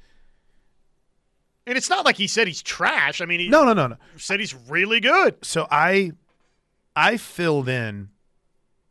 And 1.68 1.76
it's 1.76 1.90
not 1.90 2.06
like 2.06 2.16
he 2.16 2.26
said 2.26 2.46
he's 2.46 2.62
trash. 2.62 3.20
I 3.20 3.26
mean, 3.26 3.40
he 3.40 3.48
no, 3.50 3.62
no, 3.62 3.75
no, 3.75 3.88
no. 3.88 3.96
said 4.16 4.40
he's 4.40 4.54
really 4.54 5.00
good. 5.00 5.37
So 5.44 5.68
I, 5.70 6.12
I 6.96 7.18
filled 7.18 7.68
in 7.68 8.08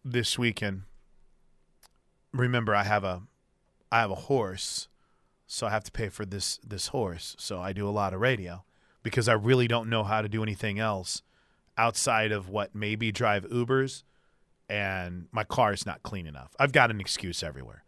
this 0.06 0.38
weekend. 0.38 0.84
Remember, 2.32 2.76
I 2.76 2.84
have 2.84 3.04
a, 3.04 3.24
I 3.92 4.02
have 4.02 4.12
a 4.12 4.16
horse, 4.16 4.90
so 5.48 5.66
I 5.66 5.72
have 5.72 5.86
to 5.86 5.92
pay 5.92 6.10
for 6.10 6.24
this 6.24 6.60
this 6.64 6.88
horse. 6.90 7.36
So 7.40 7.60
I 7.60 7.74
do 7.74 7.90
a 7.90 7.90
lot 7.90 8.14
of 8.14 8.22
radio 8.22 8.64
because 9.02 9.28
I 9.28 9.34
really 9.34 9.68
don't 9.68 9.90
know 9.90 10.04
how 10.04 10.22
to 10.22 10.30
do 10.30 10.44
anything 10.44 10.78
else 10.78 11.24
outside 11.80 12.32
of 12.32 12.48
what 12.48 12.76
maybe 12.76 13.12
drive 13.12 13.44
Ubers, 13.50 14.04
and 14.70 15.30
my 15.32 15.44
car 15.44 15.74
is 15.74 15.84
not 15.84 16.04
clean 16.04 16.28
enough. 16.28 16.56
I've 16.60 16.74
got 16.74 16.92
an 16.92 17.00
excuse 17.00 17.42
everywhere. 17.42 17.84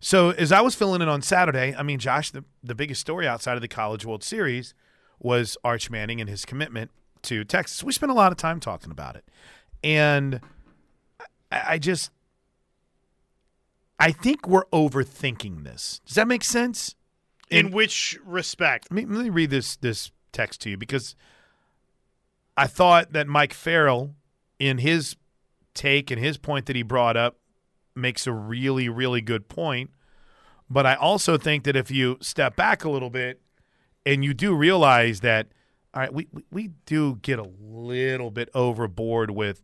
So 0.00 0.30
as 0.30 0.52
I 0.52 0.60
was 0.60 0.74
filling 0.74 1.02
in 1.02 1.08
on 1.08 1.22
Saturday, 1.22 1.74
I 1.76 1.82
mean, 1.82 1.98
Josh, 1.98 2.30
the, 2.30 2.44
the 2.62 2.74
biggest 2.74 3.00
story 3.00 3.26
outside 3.26 3.54
of 3.54 3.60
the 3.62 3.68
College 3.68 4.04
World 4.04 4.22
Series 4.22 4.74
was 5.18 5.56
Arch 5.64 5.90
Manning 5.90 6.20
and 6.20 6.28
his 6.28 6.44
commitment 6.44 6.90
to 7.22 7.44
Texas. 7.44 7.82
We 7.82 7.92
spent 7.92 8.12
a 8.12 8.14
lot 8.14 8.30
of 8.30 8.38
time 8.38 8.60
talking 8.60 8.90
about 8.90 9.16
it. 9.16 9.24
And 9.82 10.40
I, 11.50 11.62
I 11.74 11.78
just 11.78 12.10
I 13.98 14.12
think 14.12 14.46
we're 14.46 14.66
overthinking 14.66 15.64
this. 15.64 16.00
Does 16.04 16.16
that 16.16 16.28
make 16.28 16.44
sense? 16.44 16.94
In 17.50 17.66
And- 17.66 17.74
which 17.74 18.18
respect? 18.24 18.88
let 18.90 18.96
me, 19.08 19.14
let 19.16 19.24
me 19.24 19.30
read 19.30 19.50
this 19.50 19.76
this 19.76 20.10
text 20.32 20.60
to 20.62 20.70
you 20.70 20.76
because 20.76 21.16
I 22.56 22.66
thought 22.66 23.12
that 23.12 23.26
Mike 23.26 23.54
Farrell, 23.54 24.14
in 24.58 24.78
his 24.78 25.16
take 25.74 26.10
and 26.10 26.20
his 26.20 26.36
point 26.36 26.66
that 26.66 26.76
he 26.76 26.82
brought 26.82 27.16
up, 27.16 27.38
makes 27.96 28.26
a 28.26 28.32
really, 28.32 28.88
really 28.88 29.20
good 29.20 29.48
point. 29.48 29.90
But 30.68 30.86
I 30.86 30.94
also 30.94 31.38
think 31.38 31.64
that 31.64 31.76
if 31.76 31.90
you 31.90 32.18
step 32.20 32.56
back 32.56 32.84
a 32.84 32.90
little 32.90 33.10
bit 33.10 33.40
and 34.04 34.24
you 34.24 34.34
do 34.34 34.54
realize 34.54 35.20
that, 35.20 35.48
all 35.94 36.00
right, 36.00 36.12
we, 36.12 36.28
we, 36.50 36.70
do 36.84 37.18
get 37.22 37.38
a 37.38 37.48
little 37.60 38.30
bit 38.30 38.50
overboard 38.52 39.30
with 39.30 39.62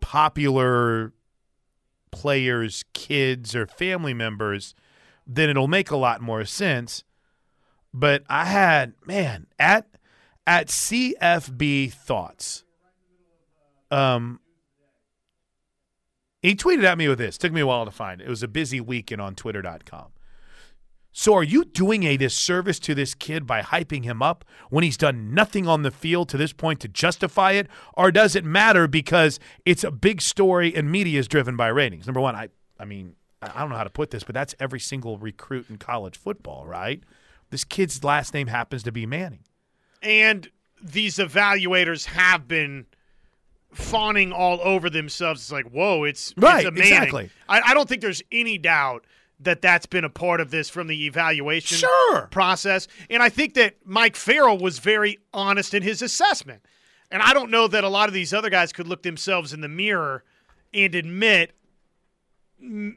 popular 0.00 1.12
players, 2.10 2.84
kids, 2.92 3.54
or 3.54 3.66
family 3.66 4.14
members, 4.14 4.74
then 5.26 5.48
it'll 5.50 5.68
make 5.68 5.90
a 5.90 5.96
lot 5.96 6.20
more 6.20 6.44
sense. 6.44 7.04
But 7.94 8.24
I 8.28 8.46
had, 8.46 8.94
man, 9.06 9.46
at 9.58 9.86
at 10.46 10.68
CFB 10.68 11.92
Thoughts, 11.92 12.64
um, 13.90 14.40
he 16.42 16.54
tweeted 16.54 16.84
at 16.84 16.98
me 16.98 17.08
with 17.08 17.18
this. 17.18 17.38
Took 17.38 17.52
me 17.52 17.60
a 17.60 17.66
while 17.66 17.84
to 17.84 17.90
find 17.90 18.20
it. 18.20 18.26
It 18.26 18.30
was 18.30 18.42
a 18.42 18.48
busy 18.48 18.80
weekend 18.80 19.20
on 19.20 19.34
Twitter.com. 19.34 20.08
So 21.14 21.34
are 21.34 21.42
you 21.42 21.64
doing 21.64 22.04
a 22.04 22.16
disservice 22.16 22.78
to 22.80 22.94
this 22.94 23.14
kid 23.14 23.46
by 23.46 23.60
hyping 23.60 24.02
him 24.04 24.22
up 24.22 24.46
when 24.70 24.82
he's 24.82 24.96
done 24.96 25.34
nothing 25.34 25.68
on 25.68 25.82
the 25.82 25.90
field 25.90 26.30
to 26.30 26.38
this 26.38 26.54
point 26.54 26.80
to 26.80 26.88
justify 26.88 27.52
it? 27.52 27.68
Or 27.94 28.10
does 28.10 28.34
it 28.34 28.44
matter 28.44 28.88
because 28.88 29.38
it's 29.66 29.84
a 29.84 29.90
big 29.90 30.22
story 30.22 30.74
and 30.74 30.90
media 30.90 31.20
is 31.20 31.28
driven 31.28 31.54
by 31.54 31.68
ratings? 31.68 32.06
Number 32.06 32.20
one, 32.20 32.34
I 32.34 32.48
I 32.80 32.86
mean, 32.86 33.14
I 33.42 33.60
don't 33.60 33.70
know 33.70 33.76
how 33.76 33.84
to 33.84 33.90
put 33.90 34.10
this, 34.10 34.24
but 34.24 34.34
that's 34.34 34.54
every 34.58 34.80
single 34.80 35.18
recruit 35.18 35.66
in 35.68 35.76
college 35.76 36.16
football, 36.16 36.66
right? 36.66 37.02
This 37.50 37.64
kid's 37.64 38.02
last 38.02 38.32
name 38.32 38.46
happens 38.46 38.82
to 38.84 38.92
be 38.92 39.04
Manning. 39.04 39.44
And 40.00 40.50
these 40.82 41.16
evaluators 41.16 42.06
have 42.06 42.48
been 42.48 42.86
fawning 43.72 44.32
all 44.32 44.60
over 44.62 44.88
themselves. 44.90 45.40
It's 45.42 45.52
like, 45.52 45.66
whoa, 45.70 46.04
it's, 46.04 46.32
Right, 46.36 46.66
it's 46.66 46.76
exactly. 46.78 47.30
I, 47.48 47.60
I 47.66 47.74
don't 47.74 47.88
think 47.88 48.02
there's 48.02 48.22
any 48.30 48.58
doubt 48.58 49.04
that 49.40 49.60
that's 49.60 49.86
been 49.86 50.04
a 50.04 50.10
part 50.10 50.40
of 50.40 50.50
this 50.50 50.68
from 50.68 50.86
the 50.86 51.06
evaluation 51.06 51.78
Sure. 51.78 52.28
process. 52.30 52.86
And 53.10 53.22
I 53.22 53.28
think 53.28 53.54
that 53.54 53.74
Mike 53.84 54.14
Farrell 54.14 54.58
was 54.58 54.78
very 54.78 55.18
honest 55.34 55.74
in 55.74 55.82
his 55.82 56.00
assessment. 56.02 56.62
And 57.10 57.20
I 57.22 57.32
don't 57.34 57.50
know 57.50 57.66
that 57.68 57.82
a 57.84 57.88
lot 57.88 58.08
of 58.08 58.14
these 58.14 58.32
other 58.32 58.50
guys 58.50 58.72
could 58.72 58.86
look 58.86 59.02
themselves 59.02 59.52
in 59.52 59.60
the 59.60 59.68
mirror 59.68 60.22
and 60.72 60.94
admit, 60.94 61.52
mm, 62.62 62.94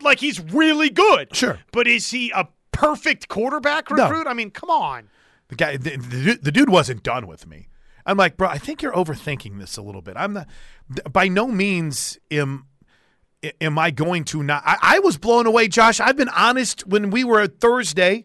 like, 0.00 0.20
he's 0.20 0.40
really 0.40 0.90
good. 0.90 1.34
Sure. 1.34 1.60
But 1.72 1.86
is 1.86 2.10
he 2.10 2.30
a 2.32 2.48
perfect 2.72 3.28
quarterback 3.28 3.90
No. 3.90 4.04
recruit? 4.08 4.26
I 4.26 4.34
mean, 4.34 4.50
come 4.50 4.70
on. 4.70 5.08
The 5.48 5.54
guy, 5.54 5.76
the, 5.76 5.96
the, 5.96 6.38
the 6.42 6.52
dude 6.52 6.68
wasn't 6.68 7.02
done 7.02 7.26
with 7.26 7.46
me. 7.46 7.68
I'm 8.06 8.16
like, 8.16 8.36
bro, 8.36 8.48
I 8.48 8.58
think 8.58 8.82
you're 8.82 8.92
overthinking 8.92 9.58
this 9.58 9.76
a 9.76 9.82
little 9.82 10.00
bit. 10.00 10.14
I'm 10.16 10.32
not, 10.32 10.48
by 11.12 11.28
no 11.28 11.48
means 11.48 12.18
am 12.30 12.66
am 13.60 13.78
I 13.78 13.90
going 13.90 14.24
to 14.24 14.42
not. 14.42 14.62
I, 14.64 14.78
I 14.80 14.98
was 15.00 15.18
blown 15.18 15.46
away, 15.46 15.68
Josh. 15.68 16.00
I've 16.00 16.16
been 16.16 16.28
honest. 16.30 16.86
When 16.86 17.10
we 17.10 17.24
were 17.24 17.40
at 17.40 17.60
Thursday, 17.60 18.24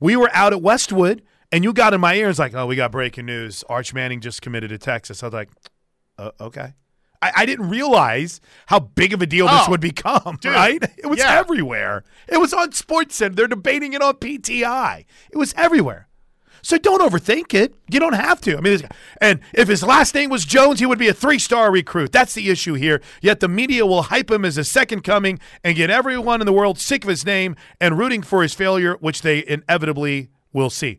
we 0.00 0.16
were 0.16 0.30
out 0.32 0.52
at 0.52 0.60
Westwood, 0.60 1.22
and 1.52 1.64
you 1.64 1.72
got 1.72 1.94
in 1.94 2.00
my 2.00 2.14
ear 2.14 2.26
ears 2.26 2.38
like, 2.38 2.54
oh, 2.54 2.66
we 2.66 2.76
got 2.76 2.92
breaking 2.92 3.26
news. 3.26 3.64
Arch 3.68 3.94
Manning 3.94 4.20
just 4.20 4.42
committed 4.42 4.70
to 4.70 4.78
Texas. 4.78 5.22
I 5.22 5.26
was 5.26 5.34
like, 5.34 5.50
uh, 6.18 6.30
okay. 6.40 6.74
I, 7.22 7.32
I 7.36 7.46
didn't 7.46 7.70
realize 7.70 8.40
how 8.66 8.80
big 8.80 9.12
of 9.12 9.22
a 9.22 9.26
deal 9.26 9.46
this 9.46 9.62
Oh, 9.66 9.70
would 9.70 9.80
become, 9.80 10.38
dude, 10.40 10.52
right? 10.52 10.82
It 10.98 11.06
was 11.06 11.18
yeah. 11.18 11.38
everywhere. 11.38 12.04
It 12.28 12.38
was 12.38 12.52
on 12.52 12.70
SportsCenter. 12.70 13.36
They're 13.36 13.46
debating 13.46 13.94
it 13.94 14.02
on 14.02 14.14
PTI. 14.14 15.04
It 15.30 15.36
was 15.36 15.54
everywhere. 15.56 16.08
So 16.66 16.78
don't 16.78 17.00
overthink 17.00 17.54
it. 17.54 17.76
You 17.88 18.00
don't 18.00 18.14
have 18.14 18.40
to. 18.40 18.58
I 18.58 18.60
mean, 18.60 18.80
and 19.20 19.38
if 19.54 19.68
his 19.68 19.84
last 19.84 20.16
name 20.16 20.30
was 20.30 20.44
Jones, 20.44 20.80
he 20.80 20.86
would 20.86 20.98
be 20.98 21.06
a 21.06 21.14
three-star 21.14 21.70
recruit. 21.70 22.10
That's 22.10 22.34
the 22.34 22.50
issue 22.50 22.74
here. 22.74 23.00
Yet 23.22 23.38
the 23.38 23.46
media 23.46 23.86
will 23.86 24.02
hype 24.02 24.32
him 24.32 24.44
as 24.44 24.58
a 24.58 24.64
second 24.64 25.02
coming 25.02 25.38
and 25.62 25.76
get 25.76 25.90
everyone 25.90 26.40
in 26.40 26.44
the 26.44 26.52
world 26.52 26.80
sick 26.80 27.04
of 27.04 27.08
his 27.08 27.24
name 27.24 27.54
and 27.80 27.96
rooting 27.96 28.20
for 28.20 28.42
his 28.42 28.52
failure, 28.52 28.96
which 28.96 29.22
they 29.22 29.46
inevitably 29.46 30.28
will 30.52 30.68
see. 30.68 30.98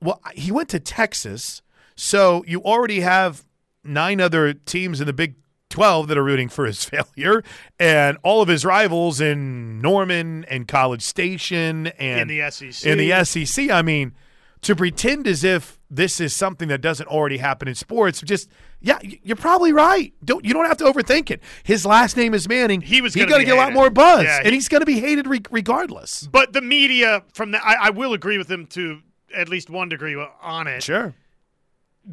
Well, 0.00 0.20
he 0.34 0.52
went 0.52 0.68
to 0.68 0.78
Texas, 0.78 1.60
so 1.96 2.44
you 2.46 2.62
already 2.62 3.00
have 3.00 3.44
nine 3.82 4.20
other 4.20 4.54
teams 4.54 5.00
in 5.00 5.08
the 5.08 5.12
Big 5.12 5.34
12 5.70 6.06
that 6.06 6.18
are 6.18 6.24
rooting 6.24 6.48
for 6.48 6.66
his 6.66 6.84
failure, 6.88 7.42
and 7.80 8.16
all 8.22 8.42
of 8.42 8.48
his 8.48 8.64
rivals 8.64 9.20
in 9.20 9.80
Norman 9.80 10.44
and 10.44 10.68
College 10.68 11.02
Station 11.02 11.88
and 11.88 12.30
In 12.30 12.38
the 12.38 12.48
SEC. 12.52 12.86
In 12.86 12.96
the 12.96 13.24
SEC, 13.24 13.70
I 13.70 13.82
mean, 13.82 14.14
to 14.62 14.76
pretend 14.76 15.26
as 15.26 15.42
if 15.42 15.78
this 15.90 16.20
is 16.20 16.34
something 16.36 16.68
that 16.68 16.80
doesn't 16.80 17.06
already 17.08 17.38
happen 17.38 17.66
in 17.66 17.74
sports, 17.74 18.20
just 18.20 18.48
yeah, 18.80 18.98
you're 19.02 19.36
probably 19.36 19.72
right. 19.72 20.12
Don't 20.24 20.44
you 20.44 20.52
don't 20.52 20.66
have 20.66 20.76
to 20.78 20.84
overthink 20.84 21.30
it. 21.30 21.42
His 21.62 21.84
last 21.86 22.16
name 22.16 22.34
is 22.34 22.48
Manning. 22.48 22.80
He 22.80 23.00
was 23.00 23.14
he's 23.14 23.24
going 23.26 23.40
to 23.40 23.44
get 23.46 23.54
a 23.56 23.60
lot 23.60 23.72
more 23.72 23.90
buzz, 23.90 24.24
Yeah, 24.24 24.38
and 24.38 24.48
he- 24.48 24.52
he's 24.54 24.68
going 24.68 24.80
to 24.82 24.86
be 24.86 25.00
hated 25.00 25.26
re- 25.26 25.40
regardless. 25.50 26.28
But 26.30 26.52
the 26.52 26.60
media, 26.60 27.22
from 27.32 27.50
the, 27.52 27.58
I, 27.66 27.86
I 27.86 27.90
will 27.90 28.12
agree 28.12 28.38
with 28.38 28.50
him 28.50 28.66
to 28.68 29.00
at 29.34 29.48
least 29.48 29.70
one 29.70 29.88
degree 29.88 30.16
on 30.42 30.66
it, 30.66 30.82
Sure. 30.82 31.14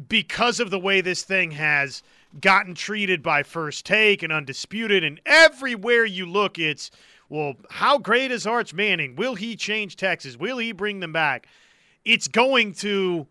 because 0.08 0.60
of 0.60 0.70
the 0.70 0.78
way 0.78 1.00
this 1.00 1.22
thing 1.22 1.50
has 1.52 2.02
gotten 2.40 2.74
treated 2.74 3.22
by 3.22 3.42
First 3.42 3.86
Take 3.86 4.22
and 4.22 4.32
Undisputed, 4.32 5.02
and 5.04 5.20
everywhere 5.26 6.04
you 6.04 6.26
look, 6.26 6.58
it's 6.58 6.90
well, 7.30 7.54
how 7.70 7.98
great 7.98 8.30
is 8.30 8.46
Arch 8.46 8.72
Manning? 8.72 9.14
Will 9.16 9.34
he 9.34 9.54
change 9.54 9.96
Texas? 9.96 10.36
Will 10.38 10.56
he 10.58 10.72
bring 10.72 11.00
them 11.00 11.12
back? 11.12 11.46
It's 12.08 12.26
going 12.28 12.72
to, 12.74 13.26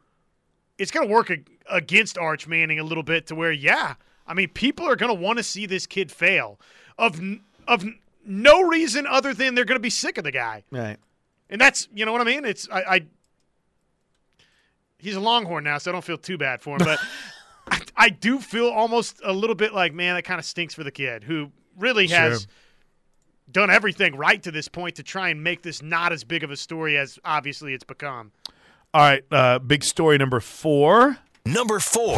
it's 0.78 0.92
going 0.92 1.08
to 1.08 1.14
work 1.14 1.32
ag- 1.32 1.50
against 1.70 2.18
Arch 2.18 2.48
Manning 2.48 2.80
a 2.80 2.84
little 2.84 3.04
bit 3.04 3.28
to 3.28 3.36
where, 3.36 3.52
yeah, 3.52 3.96
I 4.28 4.34
mean, 4.34 4.50
people 4.50 4.88
are 4.88 4.96
going 4.96 5.14
to 5.16 5.20
want 5.22 5.38
to 5.38 5.44
see 5.44 5.66
this 5.66 5.86
kid 5.88 6.12
fail 6.12 6.60
of 6.98 7.20
n- 7.20 7.42
of 7.68 7.84
n- 7.84 7.98
no 8.26 8.62
reason 8.62 9.08
other 9.08 9.34
than 9.34 9.56
they're 9.56 9.66
going 9.66 9.78
to 9.78 9.82
be 9.82 9.90
sick 9.90 10.18
of 10.18 10.24
the 10.24 10.32
guy. 10.32 10.64
Right. 10.72 10.98
And 11.50 11.60
that's 11.60 11.88
you 11.94 12.06
know 12.06 12.12
what 12.12 12.22
I 12.22 12.26
mean. 12.26 12.46
It's 12.46 12.68
I, 12.72 12.82
I 12.96 13.02
he's 15.00 15.16
a 15.16 15.20
Longhorn 15.20 15.64
now, 15.64 15.78
so 15.78 15.92
I 15.92 15.94
don't 15.94 16.04
feel 16.04 16.18
too 16.18 16.38
bad 16.38 16.62
for 16.62 16.72
him. 16.76 16.80
But 16.80 17.00
I, 17.72 17.82
I 17.96 18.10
do 18.10 18.40
feel 18.40 18.68
almost 18.68 19.20
a 19.24 19.34
little 19.34 19.56
bit 19.56 19.74
like 19.74 19.94
man, 19.94 20.16
that 20.16 20.24
kind 20.24 20.40
of 20.40 20.46
stinks 20.46 20.74
for 20.74 20.84
the 20.84 20.92
kid 20.92 21.24
who 21.24 21.52
really 21.78 22.08
has 22.08 22.42
Sure. 22.42 22.50
done 23.52 23.70
everything 23.70 24.16
right 24.16 24.42
to 24.44 24.52
this 24.52 24.68
point 24.68 24.96
to 24.96 25.04
try 25.04 25.30
and 25.30 25.44
make 25.44 25.62
this 25.62 25.82
not 25.82 26.12
as 26.12 26.24
big 26.24 26.44
of 26.44 26.52
a 26.52 26.58
story 26.58 26.98
as 26.98 27.18
obviously 27.24 27.74
it's 27.74 27.84
become. 27.84 28.32
All 28.98 29.04
right. 29.04 29.24
Uh, 29.30 29.60
big 29.60 29.84
story 29.84 30.18
number 30.18 30.40
four. 30.40 31.20
Number 31.46 31.78
four. 31.78 32.16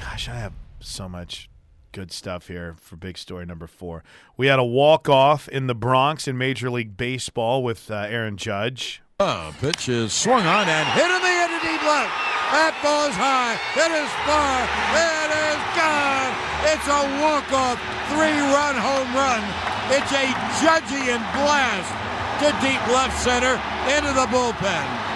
Gosh, 0.00 0.30
I 0.30 0.36
have 0.36 0.54
so 0.80 1.10
much 1.10 1.50
good 1.92 2.10
stuff 2.10 2.48
here 2.48 2.74
for 2.80 2.96
big 2.96 3.18
story 3.18 3.44
number 3.44 3.66
four. 3.66 4.02
We 4.34 4.46
had 4.46 4.58
a 4.58 4.64
walk 4.64 5.10
off 5.10 5.46
in 5.46 5.66
the 5.66 5.74
Bronx 5.74 6.26
in 6.26 6.38
Major 6.38 6.70
League 6.70 6.96
Baseball 6.96 7.62
with 7.62 7.90
uh, 7.90 8.06
Aaron 8.08 8.38
Judge. 8.38 9.02
Uh, 9.20 9.52
pitch 9.60 9.90
is 9.90 10.14
swung 10.14 10.40
on 10.46 10.66
and 10.66 10.88
hit 10.96 11.04
in 11.04 11.20
the 11.20 11.34
end 11.36 11.52
to 11.60 11.68
deep 11.68 11.82
left. 11.84 12.16
That 12.48 12.72
ball's 12.80 13.12
high. 13.12 13.60
It 13.76 13.92
is 13.92 14.08
far. 14.24 14.56
It 14.96 15.30
is 15.36 15.60
gone. 15.76 16.32
It's 16.64 16.88
a 16.88 17.00
walk-off 17.20 17.76
three-run 18.08 18.72
home 18.80 19.12
run. 19.12 19.44
It's 19.92 20.12
a 20.16 20.32
Judgian 20.64 21.20
blast 21.36 21.92
to 22.40 22.48
deep 22.64 22.80
left 22.88 23.20
center 23.20 23.60
into 23.92 24.14
the 24.16 24.24
bullpen. 24.32 25.09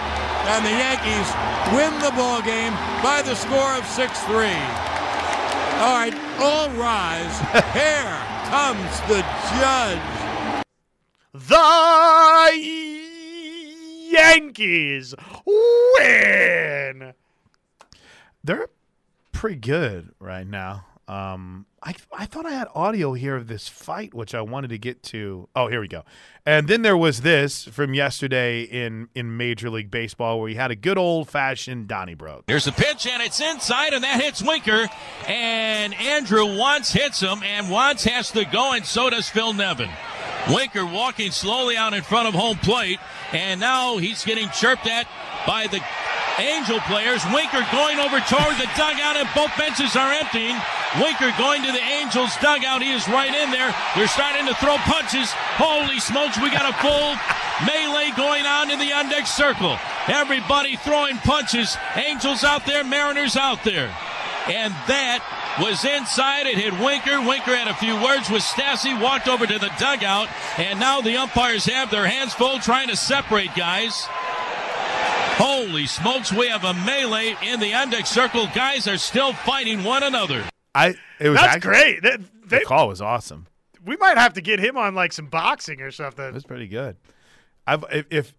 And 0.46 0.64
the 0.64 0.70
Yankees 0.70 1.28
win 1.74 1.98
the 2.00 2.10
ball 2.12 2.42
game 2.42 2.74
by 3.02 3.22
the 3.22 3.34
score 3.34 3.74
of 3.76 3.84
6-3. 3.84 4.94
All 5.80 5.96
right, 5.96 6.14
all 6.38 6.70
rise. 6.70 7.38
Here 7.72 8.18
comes 8.50 9.00
the 9.08 9.24
judge. 9.58 10.00
The 11.32 12.50
Yankees 14.12 15.14
win. 15.44 17.14
They're 18.44 18.68
pretty 19.32 19.56
good 19.56 20.14
right 20.20 20.46
now. 20.46 20.86
Um, 21.08 21.66
I 21.84 21.94
I 22.12 22.24
thought 22.24 22.46
I 22.46 22.52
had 22.52 22.68
audio 22.74 23.12
here 23.12 23.36
of 23.36 23.46
this 23.46 23.68
fight, 23.68 24.14
which 24.14 24.34
I 24.34 24.40
wanted 24.40 24.68
to 24.68 24.78
get 24.78 25.02
to. 25.04 25.48
Oh, 25.54 25.68
here 25.68 25.80
we 25.80 25.88
go. 25.88 26.04
And 26.46 26.66
then 26.66 26.82
there 26.82 26.96
was 26.96 27.20
this 27.20 27.64
from 27.64 27.92
yesterday 27.92 28.62
in 28.62 29.08
in 29.14 29.36
Major 29.36 29.68
League 29.68 29.90
Baseball, 29.90 30.40
where 30.40 30.48
he 30.48 30.54
had 30.54 30.70
a 30.70 30.76
good 30.76 30.96
old 30.96 31.28
fashioned 31.28 31.86
Donnybrook. 31.88 32.44
Here's 32.46 32.64
the 32.64 32.72
pitch, 32.72 33.06
and 33.06 33.22
it's 33.22 33.40
inside, 33.40 33.92
and 33.92 34.02
that 34.02 34.22
hits 34.22 34.42
Winker. 34.42 34.88
And 35.28 35.94
Andrew 35.94 36.46
Wantz 36.46 36.90
hits 36.90 37.20
him, 37.20 37.42
and 37.42 37.66
Wantz 37.66 38.08
has 38.08 38.30
to 38.32 38.46
go, 38.46 38.72
and 38.72 38.84
so 38.84 39.10
does 39.10 39.28
Phil 39.28 39.52
Nevin. 39.52 39.90
Winker 40.48 40.86
walking 40.86 41.30
slowly 41.30 41.76
out 41.76 41.92
in 41.92 42.02
front 42.02 42.28
of 42.28 42.34
home 42.34 42.56
plate, 42.58 42.98
and 43.32 43.60
now 43.60 43.98
he's 43.98 44.24
getting 44.24 44.48
chirped 44.50 44.86
at 44.86 45.06
by 45.46 45.66
the 45.66 45.80
Angel 46.38 46.80
players. 46.80 47.22
Winker 47.32 47.64
going 47.70 47.98
over 47.98 48.20
toward 48.20 48.56
the 48.56 48.68
dugout, 48.76 49.16
and 49.16 49.28
both 49.34 49.56
benches 49.58 49.94
are 49.96 50.12
emptying. 50.12 50.56
Winker 51.00 51.32
going 51.38 51.62
to 51.62 51.72
the 51.72 51.82
Angels 52.00 52.36
dugout. 52.40 52.82
He 52.82 52.92
is 52.92 53.08
right 53.08 53.34
in 53.34 53.50
there. 53.50 53.74
They're 53.96 54.06
starting 54.06 54.46
to 54.46 54.54
throw 54.54 54.76
punches. 54.86 55.30
Holy 55.58 55.98
smokes, 55.98 56.38
we 56.38 56.50
got 56.50 56.70
a 56.70 56.76
full 56.78 57.18
melee 57.66 58.12
going 58.16 58.46
on 58.46 58.70
in 58.70 58.78
the 58.78 58.92
on 58.92 59.08
deck 59.08 59.26
circle. 59.26 59.76
Everybody 60.06 60.76
throwing 60.76 61.16
punches. 61.18 61.76
Angels 61.96 62.44
out 62.44 62.64
there, 62.66 62.84
Mariners 62.84 63.36
out 63.36 63.64
there. 63.64 63.94
And 64.46 64.72
that 64.86 65.24
was 65.60 65.84
inside. 65.84 66.46
It 66.46 66.58
hit 66.58 66.72
Winker. 66.78 67.26
Winker 67.26 67.56
had 67.56 67.68
a 67.68 67.74
few 67.74 67.94
words 68.00 68.30
with 68.30 68.42
Stassi, 68.42 69.00
walked 69.00 69.26
over 69.26 69.46
to 69.46 69.58
the 69.58 69.70
dugout, 69.78 70.28
and 70.58 70.78
now 70.78 71.00
the 71.00 71.16
umpires 71.16 71.64
have 71.64 71.90
their 71.90 72.06
hands 72.06 72.34
full 72.34 72.58
trying 72.58 72.88
to 72.88 72.96
separate 72.96 73.54
guys. 73.56 74.06
Holy 75.36 75.86
smokes, 75.86 76.32
we 76.32 76.48
have 76.48 76.62
a 76.62 76.74
melee 76.74 77.36
in 77.42 77.58
the 77.58 77.72
index 77.72 78.10
circle. 78.10 78.46
Guys 78.54 78.86
are 78.86 78.98
still 78.98 79.32
fighting 79.32 79.82
one 79.82 80.04
another. 80.04 80.44
I 80.74 80.94
it 81.20 81.28
was 81.28 81.38
That's 81.38 81.56
actually- 81.56 81.70
great. 81.70 82.02
That, 82.02 82.20
The 82.48 82.60
call 82.66 82.88
was 82.88 83.00
awesome. 83.00 83.46
we 83.84 83.96
might 83.96 84.16
have 84.18 84.32
to 84.34 84.40
get 84.40 84.58
him 84.60 84.76
on 84.76 84.94
like 84.94 85.12
some 85.12 85.26
boxing 85.26 85.80
or 85.80 85.88
It 85.88 85.92
something. 85.94 86.32
was 86.34 86.44
pretty 86.44 86.68
good. 86.68 86.96
I've 87.66 87.84
if 87.90 88.06
if, 88.10 88.34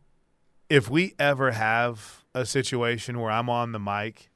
if 0.70 0.90
we 0.90 1.14
ever 1.20 1.52
have 1.52 2.24
a 2.34 2.46
situation 2.46 3.20
where 3.20 3.32
I'm 3.32 3.50
on 3.50 3.72
the 3.72 3.80
mic 3.80 4.30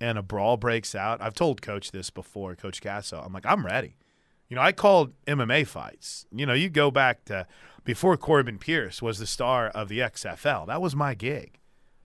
and 0.00 0.16
a 0.18 0.22
brawl 0.22 0.56
breaks 0.56 0.94
out, 0.94 1.20
I've 1.22 1.34
told 1.34 1.60
Coach 1.62 1.90
this 1.92 2.10
before, 2.10 2.54
Coach 2.54 2.80
Gasso. 2.80 3.24
I'm 3.24 3.32
like, 3.32 3.46
I'm 3.46 3.64
ready. 3.66 3.96
You 4.48 4.54
know, 4.56 4.62
I 4.62 4.72
called 4.72 5.12
MMA 5.26 5.66
fights. 5.66 6.24
You 6.32 6.46
know, 6.46 6.54
you 6.54 6.68
go 6.70 6.90
back 6.90 7.24
to 7.26 7.46
before 7.84 8.16
Corbin 8.16 8.58
Pierce 8.58 9.00
was 9.02 9.18
the 9.18 9.26
star 9.26 9.68
of 9.68 9.88
the 9.88 9.98
XFL. 10.00 10.66
That 10.66 10.80
was 10.80 10.96
my 10.96 11.14
gig. 11.14 11.58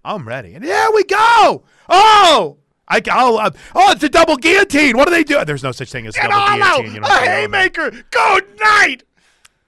I'm 0.05 0.27
ready. 0.27 0.53
And 0.53 0.63
here 0.63 0.89
we 0.93 1.03
go. 1.05 1.63
Oh, 1.87 2.57
I, 2.87 3.01
oh, 3.11 3.37
uh, 3.37 3.49
oh, 3.75 3.91
it's 3.91 4.03
a 4.03 4.09
double 4.09 4.35
guillotine. 4.37 4.97
What 4.97 5.05
do 5.07 5.11
they 5.13 5.23
do? 5.23 5.43
There's 5.45 5.63
no 5.63 5.71
such 5.71 5.91
thing 5.91 6.05
as 6.07 6.15
a 6.15 6.21
Get 6.21 6.29
double 6.29 6.41
all 6.41 6.61
out! 6.63 6.75
guillotine. 6.77 6.93
You 6.95 6.99
know, 7.01 7.07
a 7.07 7.19
haymaker! 7.19 7.91
Good 8.11 8.59
night! 8.59 9.03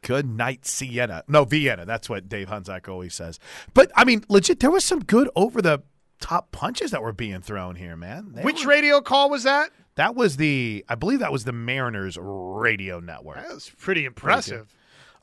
Good 0.01 0.27
night, 0.27 0.65
Sienna. 0.67 1.23
No, 1.27 1.45
Vienna. 1.45 1.85
That's 1.85 2.07
what 2.09 2.29
Dave 2.29 2.47
Hunsaker 2.49 2.89
always 2.89 3.15
says. 3.15 3.39
But 3.73 3.91
I 3.95 4.03
mean, 4.05 4.23
legit, 4.29 4.59
there 4.59 4.69
was 4.69 4.83
some 4.83 4.99
good 4.99 5.29
over 5.35 5.61
the 5.63 5.81
top 6.19 6.51
punches 6.51 6.91
that 6.91 7.01
were 7.01 7.11
being 7.13 7.41
thrown 7.41 7.75
here, 7.75 7.95
man. 7.95 8.33
They 8.33 8.43
Which 8.43 8.65
were- 8.65 8.71
radio 8.71 9.01
call 9.01 9.29
was 9.31 9.43
that? 9.43 9.71
that 9.95 10.13
was 10.13 10.37
the 10.37 10.85
I 10.89 10.95
believe 10.95 11.19
that 11.19 11.31
was 11.31 11.45
the 11.45 11.53
Mariners 11.53 12.17
radio 12.21 12.99
network. 12.99 13.37
That 13.37 13.53
was 13.53 13.71
pretty 13.79 14.05
impressive. 14.05 14.67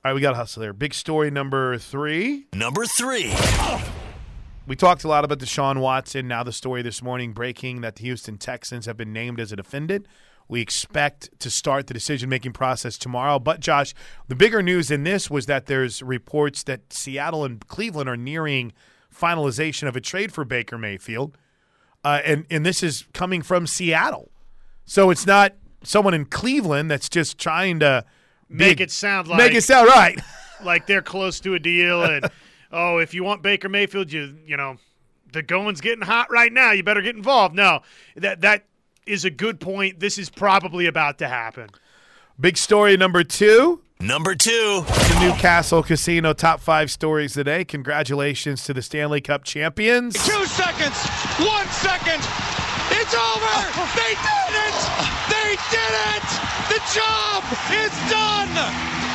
All 0.05 0.11
right, 0.11 0.15
we 0.15 0.21
got 0.21 0.31
to 0.31 0.37
hustle 0.37 0.61
there. 0.63 0.73
Big 0.73 0.95
story 0.95 1.31
number 1.31 1.79
three. 1.79 2.47
Number 2.53 2.85
three. 2.87 3.33
We 4.67 4.77
talked 4.77 5.03
a 5.03 5.09
lot 5.09 5.25
about 5.25 5.39
Deshaun 5.39 5.81
Watson. 5.81 6.29
Now 6.29 6.43
the 6.45 6.53
story 6.53 6.83
this 6.83 7.03
morning 7.03 7.33
breaking 7.33 7.81
that 7.81 7.97
the 7.97 8.05
Houston 8.05 8.39
Texans 8.39 8.87
have 8.87 8.97
been 8.97 9.13
named 9.13 9.41
as 9.41 9.53
a 9.53 9.57
defendant. 9.57 10.07
We 10.49 10.61
expect 10.61 11.31
to 11.41 11.51
start 11.51 11.89
the 11.89 11.95
decision 11.95 12.29
making 12.29 12.53
process 12.53 12.97
tomorrow. 12.97 13.39
But 13.39 13.61
Josh, 13.61 13.93
the 14.29 14.35
bigger 14.35 14.63
news 14.63 14.91
in 14.91 15.03
this 15.03 15.29
was 15.29 15.47
that 15.47 15.67
there's 15.67 16.03
reports 16.03 16.63
that 16.65 16.93
Seattle 16.93 17.45
and 17.45 17.67
Cleveland 17.67 18.09
are 18.09 18.17
nearing 18.17 18.73
finalization 19.13 19.89
of 19.89 19.97
a 19.97 20.01
trade 20.01 20.33
for 20.33 20.45
Baker 20.45 20.79
Mayfield. 20.79 21.37
Uh, 22.05 22.21
and, 22.25 22.47
and 22.51 22.65
this 22.65 22.83
is 22.83 23.07
coming 23.13 23.43
from 23.43 23.67
Seattle. 23.67 24.31
So 24.85 25.11
it's 25.11 25.27
not 25.27 25.55
someone 25.83 26.15
in 26.15 26.25
Cleveland 26.25 26.91
that's 26.91 27.09
just 27.09 27.39
trying 27.39 27.81
to 27.81 28.05
Make 28.53 28.81
it 28.81 28.91
sound 28.91 29.29
like 29.29 29.39
make 29.39 29.55
it 29.55 29.63
sound 29.63 29.89
right. 29.89 30.21
like 30.65 30.87
they're 30.87 31.03
close 31.03 31.41
to 31.41 31.55
a 31.55 31.59
deal 31.59 32.03
and 32.03 32.31
oh, 32.73 32.99
if 32.99 33.15
you 33.15 33.25
want 33.25 33.43
Baker 33.43 33.69
Mayfield, 33.69 34.13
you 34.13 34.37
you 34.47 34.57
know, 34.57 34.77
the 35.33 35.43
going's 35.43 35.81
getting 35.81 36.05
hot 36.05 36.31
right 36.31 36.53
now. 36.53 36.73
You 36.73 36.83
better 36.83 37.03
get 37.03 37.17
involved. 37.17 37.55
No, 37.55 37.81
that 38.17 38.41
that 38.41 38.65
is 39.07 39.25
a 39.25 39.31
good 39.31 39.61
point. 39.61 40.01
This 40.01 40.19
is 40.19 40.31
probably 40.31 40.87
about 40.87 41.19
to 41.19 41.29
happen. 41.29 41.71
Big 42.41 42.57
story 42.57 42.97
number 42.97 43.25
two. 43.25 43.83
Number 44.01 44.35
two. 44.35 44.85
The 44.85 45.19
Newcastle 45.21 45.83
Casino 45.83 46.33
top 46.33 46.61
five 46.61 46.91
stories 46.91 47.35
today. 47.35 47.65
Congratulations 47.65 48.65
to 48.65 48.75
the 48.75 48.83
Stanley 48.83 49.21
Cup 49.21 49.45
champions. 49.45 50.15
Two 50.15 50.45
seconds. 50.47 50.99
One 51.39 51.69
second. 51.69 52.19
It's 52.91 53.15
over. 53.15 53.55
They 53.95 54.15
did 54.19 54.53
it. 54.59 54.79
They 55.31 55.55
did 55.71 55.93
it. 56.17 56.27
The 56.69 56.81
job 56.93 57.45
is 57.71 57.95
done. 58.11 59.12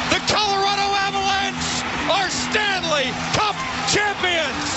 Champions. 3.97 4.69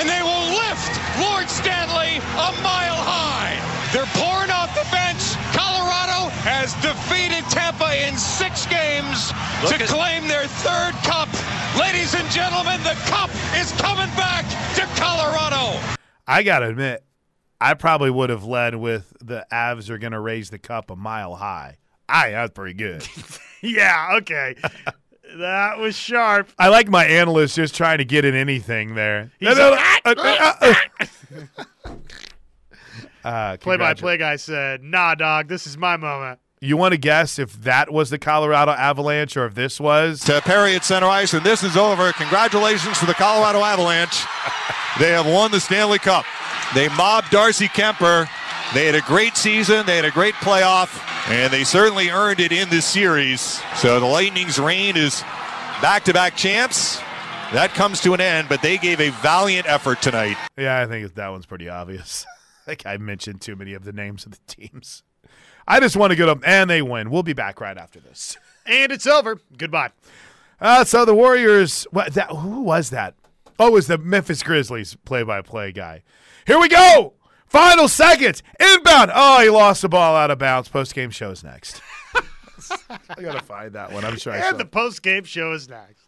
And 0.00 0.08
they 0.08 0.22
will 0.24 0.48
lift 0.56 0.88
Lord 1.20 1.48
Stanley 1.52 2.16
a 2.40 2.50
mile 2.64 2.96
high. 2.96 3.60
They're 3.92 4.08
pouring 4.16 4.50
off 4.50 4.72
the 4.72 4.86
bench. 4.88 5.20
Colorado 5.52 6.32
has 6.40 6.72
defeated 6.80 7.44
Tampa 7.52 7.92
in 8.08 8.16
six 8.16 8.64
games 8.64 9.28
to 9.68 9.76
claim 9.84 10.26
their 10.26 10.46
third 10.64 10.94
cup. 11.04 11.28
Ladies 11.76 12.14
and 12.14 12.24
gentlemen, 12.30 12.80
the 12.82 12.96
cup 13.12 13.28
is 13.60 13.72
coming 13.76 14.08
back 14.16 14.48
to 14.76 14.88
Colorado. 14.96 15.78
I 16.26 16.42
got 16.42 16.60
to 16.60 16.68
admit, 16.68 17.04
I 17.60 17.74
probably 17.74 18.10
would 18.10 18.30
have 18.30 18.44
led 18.44 18.74
with 18.74 19.12
the 19.20 19.44
Avs 19.52 19.90
are 19.90 19.98
going 19.98 20.12
to 20.12 20.20
raise 20.20 20.48
the 20.48 20.58
cup 20.58 20.90
a 20.90 20.96
mile 20.96 21.34
high. 21.34 21.76
I 22.08 22.30
that's 22.30 22.52
pretty 22.52 22.74
good. 22.74 23.06
Yeah, 23.62 24.16
okay. 24.16 24.56
That 25.38 25.78
was 25.78 25.96
sharp. 25.96 26.50
I 26.58 26.68
like 26.68 26.88
my 26.88 27.04
analyst 27.06 27.56
just 27.56 27.74
trying 27.74 27.98
to 27.98 28.04
get 28.04 28.24
in 28.24 28.34
anything 28.34 28.94
there. 28.94 29.30
He's 29.38 29.56
No, 29.56 29.76
no, 29.76 29.78
like, 33.22 33.60
Play 33.60 33.76
by 33.76 33.94
play 33.94 34.16
guy 34.16 34.36
said, 34.36 34.82
Nah, 34.82 35.14
dog, 35.14 35.48
this 35.48 35.66
is 35.66 35.76
my 35.76 35.96
moment. 35.96 36.40
You 36.62 36.76
want 36.76 36.92
to 36.92 36.98
guess 36.98 37.38
if 37.38 37.62
that 37.62 37.90
was 37.90 38.10
the 38.10 38.18
Colorado 38.18 38.72
Avalanche 38.72 39.34
or 39.36 39.46
if 39.46 39.54
this 39.54 39.80
was? 39.80 40.20
to 40.24 40.42
Perry 40.42 40.74
at 40.74 40.84
center 40.84 41.06
ice, 41.06 41.32
and 41.32 41.42
this 41.44 41.62
is 41.62 41.74
over. 41.76 42.12
Congratulations 42.12 42.98
to 42.98 43.06
the 43.06 43.14
Colorado 43.14 43.60
Avalanche. 43.60 44.24
They 44.98 45.10
have 45.12 45.24
won 45.24 45.52
the 45.52 45.60
Stanley 45.60 46.00
Cup. 46.00 46.26
They 46.74 46.88
mobbed 46.90 47.30
Darcy 47.30 47.68
Kuemper. 47.68 48.28
They 48.72 48.86
had 48.86 48.94
a 48.94 49.00
great 49.00 49.36
season. 49.36 49.84
They 49.84 49.96
had 49.96 50.04
a 50.04 50.12
great 50.12 50.34
playoff, 50.34 51.02
and 51.28 51.52
they 51.52 51.64
certainly 51.64 52.08
earned 52.08 52.38
it 52.38 52.52
in 52.52 52.68
this 52.68 52.86
series. 52.86 53.60
So 53.76 53.98
the 53.98 54.06
Lightning's 54.06 54.60
reign 54.60 54.96
is 54.96 55.22
back-to-back 55.82 56.36
champs. 56.36 56.98
That 57.52 57.70
comes 57.74 58.00
to 58.02 58.14
an 58.14 58.20
end, 58.20 58.48
but 58.48 58.62
they 58.62 58.78
gave 58.78 59.00
a 59.00 59.10
valiant 59.10 59.66
effort 59.68 60.00
tonight. 60.00 60.36
Yeah, 60.56 60.80
I 60.80 60.86
think 60.86 61.12
that 61.14 61.28
one's 61.30 61.46
pretty 61.46 61.68
obvious. 61.68 62.24
I 62.66 62.66
think 62.66 62.86
I 62.86 62.96
mentioned 62.96 63.40
too 63.40 63.56
many 63.56 63.74
of 63.74 63.82
the 63.82 63.92
names 63.92 64.24
of 64.24 64.32
the 64.32 64.38
teams. 64.46 65.02
I 65.66 65.80
just 65.80 65.96
want 65.96 66.12
to 66.12 66.16
get 66.16 66.26
them, 66.26 66.40
and 66.46 66.70
they 66.70 66.80
win. 66.80 67.10
We'll 67.10 67.24
be 67.24 67.32
back 67.32 67.60
right 67.60 67.76
after 67.76 67.98
this. 67.98 68.36
And 68.66 68.92
it's 68.92 69.06
over. 69.06 69.40
Goodbye. 69.58 69.90
Uh, 70.60 70.84
so 70.84 71.04
the 71.04 71.14
Warriors, 71.14 71.88
what 71.90 72.14
that? 72.14 72.30
Who 72.30 72.60
was 72.60 72.90
that? 72.90 73.14
Oh, 73.58 73.66
it 73.66 73.72
was 73.72 73.88
the 73.88 73.98
Memphis 73.98 74.44
Grizzlies 74.44 74.94
play-by-play 75.04 75.72
guy. 75.72 76.04
Here 76.46 76.58
we 76.60 76.68
go. 76.68 77.14
Final 77.50 77.88
seconds. 77.88 78.42
Inbound. 78.60 79.10
Oh, 79.12 79.42
he 79.42 79.50
lost 79.50 79.82
the 79.82 79.88
ball 79.88 80.14
out 80.14 80.30
of 80.30 80.38
bounds. 80.38 80.68
Post-game 80.68 81.10
shows 81.10 81.42
next. 81.42 81.82
I 82.90 83.20
gotta 83.20 83.42
find 83.42 83.72
that 83.72 83.92
one. 83.92 84.04
I'm 84.04 84.16
sure 84.16 84.32
I 84.32 84.40
saw. 84.40 84.48
And 84.50 84.58
the 84.58 84.64
post 84.64 85.02
game 85.02 85.24
show 85.24 85.52
is 85.52 85.68
next. 85.68 86.06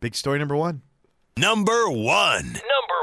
Big 0.00 0.14
story 0.14 0.38
number 0.38 0.56
one. 0.56 0.82
Number 1.38 1.88
one. 1.88 2.44
Number 2.44 3.02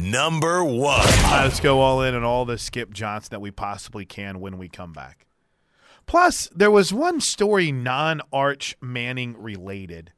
one. 0.00 0.10
Number 0.10 0.64
one. 0.64 1.00
All 1.00 1.30
right, 1.32 1.44
let's 1.44 1.60
go 1.60 1.80
all 1.80 2.02
in 2.02 2.14
and 2.14 2.24
all 2.24 2.44
the 2.44 2.58
Skip 2.58 2.92
Johnson 2.92 3.30
that 3.32 3.40
we 3.40 3.50
possibly 3.50 4.04
can 4.04 4.40
when 4.40 4.58
we 4.58 4.68
come 4.68 4.92
back. 4.92 5.26
Plus, 6.06 6.48
there 6.54 6.70
was 6.70 6.92
one 6.92 7.20
story 7.20 7.72
non 7.72 8.20
Arch 8.32 8.76
Manning 8.80 9.34
related 9.36 10.12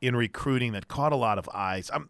in 0.00 0.16
recruiting 0.16 0.72
that 0.72 0.88
caught 0.88 1.12
a 1.12 1.16
lot 1.16 1.38
of 1.38 1.48
eyes. 1.52 1.90
I'm, 1.92 2.08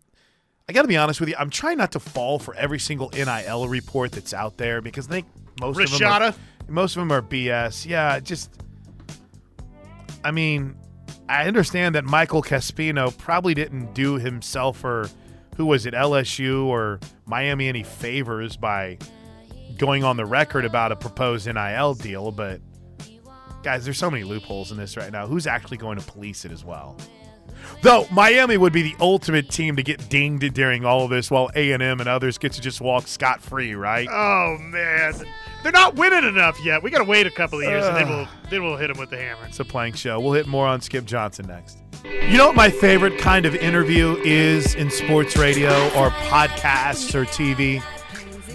I 0.73 0.75
got 0.75 0.83
to 0.83 0.89
be 0.89 0.97
honest 0.97 1.21
with 1.21 1.29
you. 1.29 1.35
I'm 1.39 1.51
trying 1.51 1.77
not 1.77 1.93
to 1.93 2.01
fall 2.01 2.39
for 2.39 2.55
every 2.55 2.79
single 2.79 3.11
NIL 3.11 3.69
report 3.69 4.13
that's 4.13 4.33
out 4.33 4.57
there 4.57 4.81
because 4.81 5.07
I 5.07 5.11
think 5.11 5.27
most 5.61 5.79
of 5.79 5.99
them 5.99 6.11
are, 6.11 6.35
most 6.67 6.97
of 6.97 7.01
them 7.01 7.13
are 7.13 7.21
BS. 7.21 7.85
Yeah, 7.85 8.19
just 8.21 8.51
I 10.25 10.31
mean, 10.31 10.75
I 11.29 11.47
understand 11.47 11.95
that 11.95 12.07
Michael 12.07 12.43
Caspino 12.43 13.15
probably 13.19 13.53
didn't 13.53 13.93
do 13.93 14.15
himself 14.15 14.83
or 14.83 15.11
who 15.59 15.67
was 15.67 15.85
it, 15.85 15.93
LSU 15.93 16.65
or 16.65 17.01
Miami 17.27 17.69
any 17.69 17.83
favors 17.83 18.57
by 18.57 18.97
going 19.77 20.05
on 20.05 20.17
the 20.17 20.25
record 20.25 20.65
about 20.65 20.91
a 20.91 20.97
proposed 20.97 21.47
NIL 21.47 21.93
deal, 21.93 22.33
but 22.33 22.63
guys, 23.63 23.85
there's 23.85 23.99
so 23.99 24.11
many 24.11 24.25
loopholes 24.25 24.73
in 24.73 24.79
this 24.79 24.97
right 24.97 25.13
now. 25.13 25.27
Who's 25.27 25.47
actually 25.47 25.77
going 25.77 25.99
to 25.99 26.05
police 26.11 26.47
it 26.47 26.51
as 26.51 26.65
well? 26.65 26.97
Though 27.83 28.07
Miami 28.12 28.57
would 28.57 28.72
be 28.72 28.83
the 28.83 28.94
ultimate 29.00 29.50
team 29.50 29.76
to 29.76 29.83
get 29.83 30.09
dinged 30.09 30.55
during 30.55 30.85
all 30.85 31.05
of 31.05 31.11
this, 31.11 31.31
while 31.31 31.50
A 31.57 31.72
and 31.72 31.83
M 31.83 32.00
and 32.00 32.09
others 32.09 32.38
get 32.38 32.52
to 32.52 32.61
just 32.61 32.81
walk 32.81 33.09
scot 33.09 33.40
free, 33.40 33.74
right? 33.74 34.09
Oh 34.11 34.57
man, 34.61 35.14
they're 35.62 35.72
not 35.72 35.96
winning 35.96 36.24
enough 36.24 36.59
yet. 36.64 36.83
We 36.83 36.90
got 36.90 36.98
to 36.98 37.05
wait 37.05 37.26
a 37.26 37.31
couple 37.31 37.59
of 37.59 37.64
years, 37.64 37.85
and 37.85 37.96
then 37.96 38.09
we'll 38.09 38.28
then 38.50 38.62
we'll 38.62 38.76
hit 38.76 38.88
them 38.88 38.98
with 38.98 39.11
the 39.11 39.16
hammer. 39.16 39.44
It's 39.46 39.61
a 39.61 39.64
plank 39.64 39.96
show. 39.96 40.20
We'll 40.20 40.33
hit 40.33 40.46
more 40.46 40.66
on 40.66 40.81
Skip 40.81 41.05
Johnson 41.05 41.46
next. 41.46 41.78
You 42.05 42.37
know 42.37 42.48
what 42.48 42.57
my 42.57 42.70
favorite 42.70 43.18
kind 43.18 43.46
of 43.46 43.55
interview 43.55 44.16
is 44.24 44.74
in 44.74 44.90
sports 44.90 45.37
radio 45.37 45.70
or 45.96 46.11
podcasts 46.11 47.14
or 47.14 47.24
TV? 47.24 47.81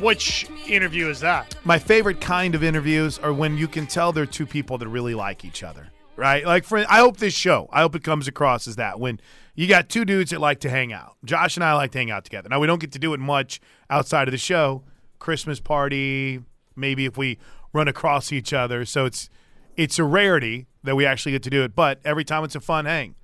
Which 0.02 0.48
interview 0.68 1.10
is 1.10 1.20
that? 1.22 1.56
My 1.64 1.80
favorite 1.80 2.22
kind 2.22 2.56
of 2.56 2.64
interviews 2.64 3.20
are 3.20 3.34
when 3.34 3.58
you 3.58 3.68
can 3.68 3.88
tell 3.88 4.12
they're 4.12 4.26
two 4.26 4.46
people 4.46 4.78
that 4.78 4.88
really 4.88 5.16
like 5.16 5.46
each 5.46 5.64
other, 5.64 5.88
right? 6.18 6.46
Like, 6.46 6.66
for 6.66 6.80
I 6.80 6.98
hope 6.98 7.18
this 7.18 7.34
show, 7.34 7.70
I 7.72 7.82
hope 7.82 7.96
it 7.96 8.04
comes 8.04 8.28
across 8.28 8.68
as 8.68 8.76
that 8.76 9.00
when 9.00 9.22
you 9.56 9.68
got 9.68 9.88
two 9.88 10.04
dudes 10.04 10.32
that 10.32 10.42
like 10.42 10.60
to 10.62 10.70
hang 10.70 10.92
out. 10.92 11.16
Josh 11.24 11.56
and 11.56 11.64
I 11.64 11.74
like 11.74 11.92
to 11.92 11.98
hang 11.98 12.12
out 12.12 12.26
together. 12.26 12.50
Now 12.50 12.60
we 12.60 12.68
don't 12.68 12.80
get 12.80 12.92
to 12.94 13.00
do 13.00 13.14
it 13.14 13.20
much 13.20 13.62
outside 13.90 14.28
of 14.28 14.32
the 14.32 14.38
show. 14.38 14.84
Christmas 15.20 15.60
party, 15.60 16.42
maybe 16.76 17.06
if 17.06 17.18
we 17.18 17.40
run 17.74 17.88
across 17.88 18.32
each 18.32 18.54
other. 18.54 18.86
So 18.86 19.06
it's 19.06 19.30
it's 19.76 20.00
a 20.00 20.04
rarity 20.04 20.68
that 20.84 20.96
we 20.96 21.06
actually 21.06 21.32
get 21.34 21.44
to 21.44 21.50
do 21.50 21.64
it, 21.64 21.76
but 21.76 22.00
every 22.04 22.24
time 22.24 22.44
it's 22.44 22.56
a 22.56 22.60
fun 22.60 22.86
hang. 22.86 23.16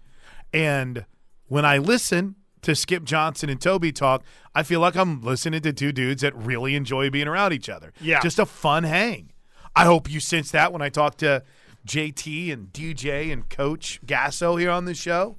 And 0.54 1.06
when 1.48 1.66
I 1.66 1.78
listen 1.78 2.36
to 2.62 2.76
Skip 2.76 3.04
Johnson 3.04 3.50
and 3.50 3.60
Toby 3.60 3.92
talk, 3.92 4.24
I 4.56 4.64
feel 4.64 4.80
like 4.80 4.96
I'm 4.96 5.22
listening 5.22 5.62
to 5.62 5.74
two 5.74 5.92
dudes 5.92 6.22
that 6.22 6.36
really 6.36 6.76
enjoy 6.76 7.10
being 7.10 7.28
around 7.28 7.54
each 7.54 7.70
other. 7.70 7.92
Yeah. 8.00 8.22
Just 8.22 8.40
a 8.40 8.46
fun 8.46 8.84
hang. 8.84 9.32
I 9.76 9.86
hope 9.86 10.10
you 10.10 10.20
sense 10.20 10.52
that 10.52 10.72
when 10.72 10.82
I 10.82 10.90
talk 10.90 11.18
to 11.18 11.44
JT 11.88 12.52
and 12.52 12.72
DJ 12.72 13.32
and 13.32 13.50
Coach 13.50 14.00
Gasso 14.06 14.60
here 14.60 14.72
on 14.72 14.86
the 14.86 14.94
show. 14.94 15.38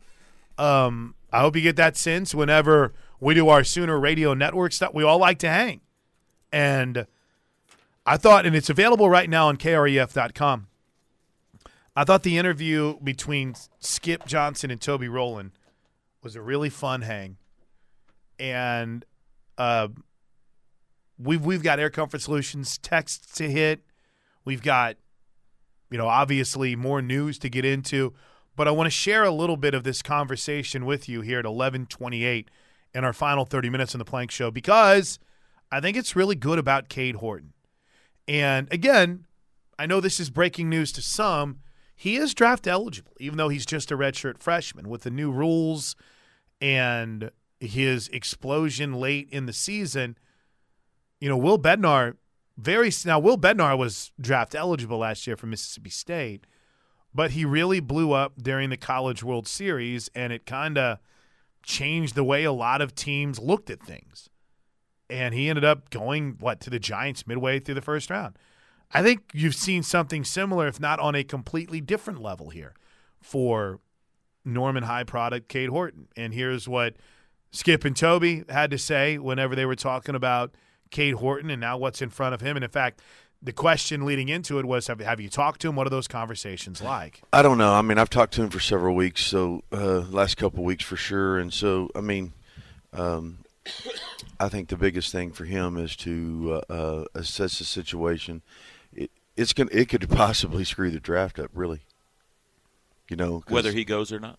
Um, 0.59 1.15
I 1.33 1.41
hope 1.41 1.57
you 1.57 1.63
get 1.63 1.77
that 1.77 1.97
sense 1.97 2.35
whenever 2.35 2.93
we 3.21 3.35
do 3.35 3.49
our 3.49 3.65
Sooner 3.65 3.99
Radio 3.99 4.35
Network 4.35 4.73
stuff. 4.73 4.95
We 4.95 5.03
all 5.03 5.19
like 5.19 5.39
to 5.41 5.49
hang. 5.49 5.81
And 6.53 7.07
I 8.07 8.17
thought, 8.17 8.47
and 8.47 8.55
it's 8.55 8.71
available 8.71 9.09
right 9.09 9.29
now 9.29 9.49
on 9.49 9.57
KREF.com. 9.57 10.69
I 11.97 12.05
thought 12.05 12.23
the 12.23 12.39
interview 12.39 12.99
between 13.03 13.55
Skip 13.79 14.27
Johnson 14.27 14.71
and 14.71 14.81
Toby 14.81 15.09
Rowland 15.09 15.53
was 16.23 16.37
a 16.37 16.43
really 16.43 16.71
fun 16.71 17.03
hang. 17.03 17.37
And 18.39 19.05
uh, 19.57 19.89
we've 21.19 21.45
we've 21.45 21.63
got 21.63 21.79
Air 21.79 21.91
Comfort 21.91 22.21
Solutions 22.21 22.79
texts 22.79 23.37
to 23.37 23.49
hit. 23.51 23.85
We've 24.45 24.63
got, 24.63 24.97
you 25.91 25.99
know, 25.99 26.09
obviously 26.09 26.77
more 26.77 27.03
news 27.03 27.39
to 27.41 27.49
get 27.49 27.65
into. 27.65 28.13
But 28.57 28.69
I 28.69 28.71
want 28.71 28.87
to 28.87 28.91
share 28.91 29.25
a 29.25 29.31
little 29.31 29.57
bit 29.57 29.75
of 29.75 29.85
this 29.85 30.03
conversation 30.03 30.85
with 30.87 31.09
you 31.09 31.23
here 31.23 31.39
at 31.39 31.45
1128 31.45 32.51
in 32.95 33.05
our 33.05 33.13
final 33.13 33.45
30 33.45 33.71
minutes 33.71 33.95
on 33.95 33.99
the 33.99 34.05
Plank 34.05 34.31
Show 34.31 34.51
because 34.51 35.19
I 35.73 35.81
think 35.81 35.97
it's 35.97 36.15
really 36.15 36.37
good 36.37 36.59
about 36.59 36.89
Cade 36.89 37.17
Horton. 37.17 37.53
And 38.29 38.73
again, 38.73 39.27
I 39.79 39.87
know 39.87 40.01
this 40.01 40.21
is 40.21 40.31
breaking 40.31 40.69
news 40.69 40.93
to 40.93 41.03
some. 41.03 41.59
He 41.97 42.17
is 42.17 42.35
draft 42.35 42.67
eligible, 42.67 43.13
even 43.19 43.39
though 43.39 43.49
he's 43.49 43.67
just 43.67 43.91
a 43.91 43.97
redshirt 43.97 44.39
freshman. 44.39 44.89
With 44.89 45.03
the 45.03 45.11
new 45.11 45.31
rules 45.31 45.97
and 46.61 47.31
his 47.61 48.09
explosion 48.09 48.95
late 48.95 49.29
in 49.31 49.47
the 49.47 49.53
season, 49.53 50.17
you 51.21 51.29
know, 51.29 51.37
Will 51.37 51.59
Bednar 51.59 52.17
very 52.57 52.91
now 53.05 53.19
Will 53.19 53.39
Bednar 53.39 53.77
was 53.77 54.13
draft 54.21 54.55
eligible 54.55 54.99
last 54.99 55.27
year 55.27 55.37
for 55.37 55.47
Mississippi 55.47 55.91
State, 55.91 56.47
but 57.15 57.33
he 57.33 57.45
really 57.45 57.81
blew 57.81 58.13
up 58.13 58.35
during 58.41 58.71
the 58.71 58.77
College 58.77 59.23
World 59.23 59.47
Series 59.47 60.09
and 60.15 60.33
it 60.33 60.47
kind 60.47 60.79
of 60.79 60.99
changed 61.63 62.15
the 62.15 62.25
way 62.25 62.45
a 62.45 62.53
lot 62.53 62.81
of 62.81 62.95
teams 62.95 63.39
looked 63.39 63.71
at 63.71 63.83
things. 63.83 64.29
And 65.11 65.35
he 65.35 65.49
ended 65.49 65.65
up 65.65 65.91
going 65.91 66.37
what 66.41 66.61
to 66.61 66.71
the 66.71 66.79
Giants 66.79 67.27
midway 67.27 67.61
through 67.61 67.75
the 67.75 67.83
first 67.83 68.11
round. 68.11 68.39
I 68.93 69.03
think 69.03 69.23
you've 69.33 69.55
seen 69.55 69.83
something 69.83 70.25
similar, 70.25 70.69
if 70.69 70.81
not 70.81 71.01
on 71.01 71.15
a 71.15 71.25
completely 71.25 71.81
different 71.81 72.23
level 72.23 72.51
here, 72.51 72.75
for 73.21 73.81
Norman 74.45 74.85
High 74.85 75.05
product 75.05 75.49
Cade 75.49 75.71
Horton. 75.71 76.09
And 76.17 76.33
here's 76.33 76.69
what 76.69 76.95
Skip 77.51 77.85
and 77.85 77.97
Toby 77.97 78.45
had 78.49 78.71
to 78.71 78.79
say 78.79 79.19
whenever 79.19 79.55
they 79.55 79.67
were 79.67 79.77
talking 79.77 80.15
about 80.15 80.55
Cade 80.91 81.15
Horton 81.15 81.51
and 81.51 81.61
now 81.61 81.77
what's 81.77 82.01
in 82.03 82.11
front 82.11 82.35
of 82.35 82.41
him. 82.41 82.57
And 82.57 82.65
in 82.65 82.71
fact, 82.71 83.01
the 83.43 83.53
question 83.53 84.05
leading 84.07 84.29
into 84.29 84.59
it 84.59 84.65
was 84.65 84.87
have, 84.87 85.01
have 85.01 85.21
you 85.21 85.29
talked 85.29 85.61
to 85.63 85.69
him? 85.69 85.77
What 85.77 85.87
are 85.87 85.91
those 85.91 86.09
conversations 86.09 86.81
like? 86.81 87.21
I 87.33 87.43
don't 87.43 87.59
know. 87.59 87.73
I 87.75 87.83
mean, 87.83 87.99
I've 87.99 88.09
talked 88.11 88.33
to 88.35 88.43
him 88.43 88.51
for 88.51 88.61
several 88.61 88.95
weeks, 88.95 89.23
so 89.23 89.63
uh, 89.73 90.01
last 90.01 90.37
couple 90.37 90.61
of 90.61 90.65
weeks 90.65 90.85
for 90.85 90.97
sure. 90.97 91.39
And 91.39 91.53
so, 91.53 91.91
I 91.95 92.01
mean, 92.01 92.33
um, 92.93 93.39
I 94.41 94.49
think 94.49 94.69
the 94.69 94.77
biggest 94.77 95.13
thing 95.13 95.33
for 95.33 95.45
him 95.45 95.77
is 95.77 95.95
to 95.97 96.63
uh, 96.71 96.73
uh, 96.73 97.05
assess 97.15 97.59
the 97.59 97.65
situation. 97.65 98.43
It, 98.95 99.11
it's 99.37 99.53
gonna, 99.53 99.71
it 99.73 99.89
could 99.91 100.09
possibly 100.11 100.65
screw 100.65 100.91
the 100.91 101.01
draft 101.01 101.39
up, 101.39 101.51
really. 101.53 101.83
You 103.11 103.17
know, 103.17 103.43
Whether 103.49 103.73
he 103.73 103.85
goes 103.85 104.11
or 104.11 104.19
not. 104.21 104.39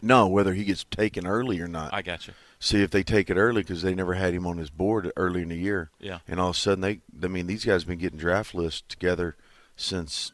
no, 0.00 0.26
whether 0.26 0.54
he 0.54 0.64
gets 0.64 0.84
taken 0.84 1.26
early 1.26 1.60
or 1.60 1.68
not. 1.68 1.92
I 1.92 2.00
got 2.00 2.26
you. 2.26 2.32
See 2.60 2.82
if 2.82 2.90
they 2.90 3.04
take 3.04 3.30
it 3.30 3.36
early 3.36 3.62
because 3.62 3.82
they 3.82 3.94
never 3.94 4.14
had 4.14 4.34
him 4.34 4.46
on 4.46 4.58
his 4.58 4.70
board 4.70 5.12
early 5.16 5.42
in 5.42 5.48
the 5.50 5.56
year. 5.56 5.90
Yeah. 6.00 6.18
And 6.26 6.40
all 6.40 6.50
of 6.50 6.56
a 6.56 6.58
sudden, 6.58 6.80
they, 6.80 7.00
I 7.22 7.28
mean, 7.28 7.46
these 7.46 7.64
guys 7.64 7.82
have 7.82 7.88
been 7.88 7.98
getting 7.98 8.18
draft 8.18 8.54
lists 8.54 8.82
together 8.88 9.36
since 9.76 10.32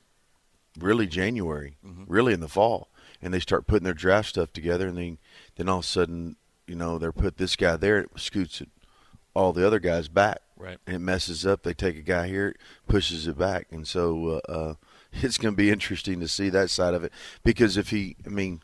really 0.78 1.06
January, 1.06 1.76
really 1.82 2.32
in 2.32 2.40
the 2.40 2.48
fall. 2.48 2.88
And 3.20 3.32
they 3.32 3.40
start 3.40 3.66
putting 3.66 3.84
their 3.84 3.94
draft 3.94 4.30
stuff 4.30 4.52
together, 4.52 4.88
and 4.88 4.98
then, 4.98 5.18
then 5.56 5.68
all 5.68 5.78
of 5.78 5.84
a 5.84 5.86
sudden, 5.86 6.36
you 6.66 6.74
know, 6.74 6.98
they're 6.98 7.12
put 7.12 7.36
this 7.36 7.56
guy 7.56 7.76
there, 7.76 8.00
it 8.00 8.10
scoots 8.16 8.60
it, 8.60 8.68
all 9.34 9.52
the 9.52 9.66
other 9.66 9.78
guys 9.78 10.08
back. 10.08 10.40
Right. 10.56 10.78
And 10.86 10.96
it 10.96 11.00
messes 11.00 11.44
up. 11.44 11.62
They 11.62 11.74
take 11.74 11.96
a 11.96 12.02
guy 12.02 12.28
here, 12.28 12.54
pushes 12.88 13.26
it 13.26 13.38
back. 13.38 13.66
And 13.70 13.86
so 13.86 14.40
uh, 14.48 14.52
uh, 14.52 14.74
it's 15.12 15.38
going 15.38 15.54
to 15.54 15.56
be 15.56 15.70
interesting 15.70 16.20
to 16.20 16.28
see 16.28 16.48
that 16.50 16.70
side 16.70 16.94
of 16.94 17.04
it 17.04 17.12
because 17.42 17.76
if 17.76 17.90
he, 17.90 18.16
I 18.24 18.30
mean, 18.30 18.62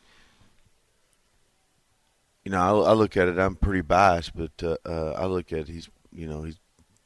you 2.43 2.51
know, 2.51 2.83
I, 2.83 2.89
I 2.89 2.93
look 2.93 3.17
at 3.17 3.27
it. 3.27 3.37
I'm 3.37 3.55
pretty 3.55 3.81
biased, 3.81 4.35
but 4.35 4.51
uh, 4.63 4.77
uh, 4.85 5.11
I 5.17 5.25
look 5.25 5.53
at 5.53 5.67
he's, 5.67 5.89
you 6.11 6.27
know, 6.27 6.43
he's 6.43 6.59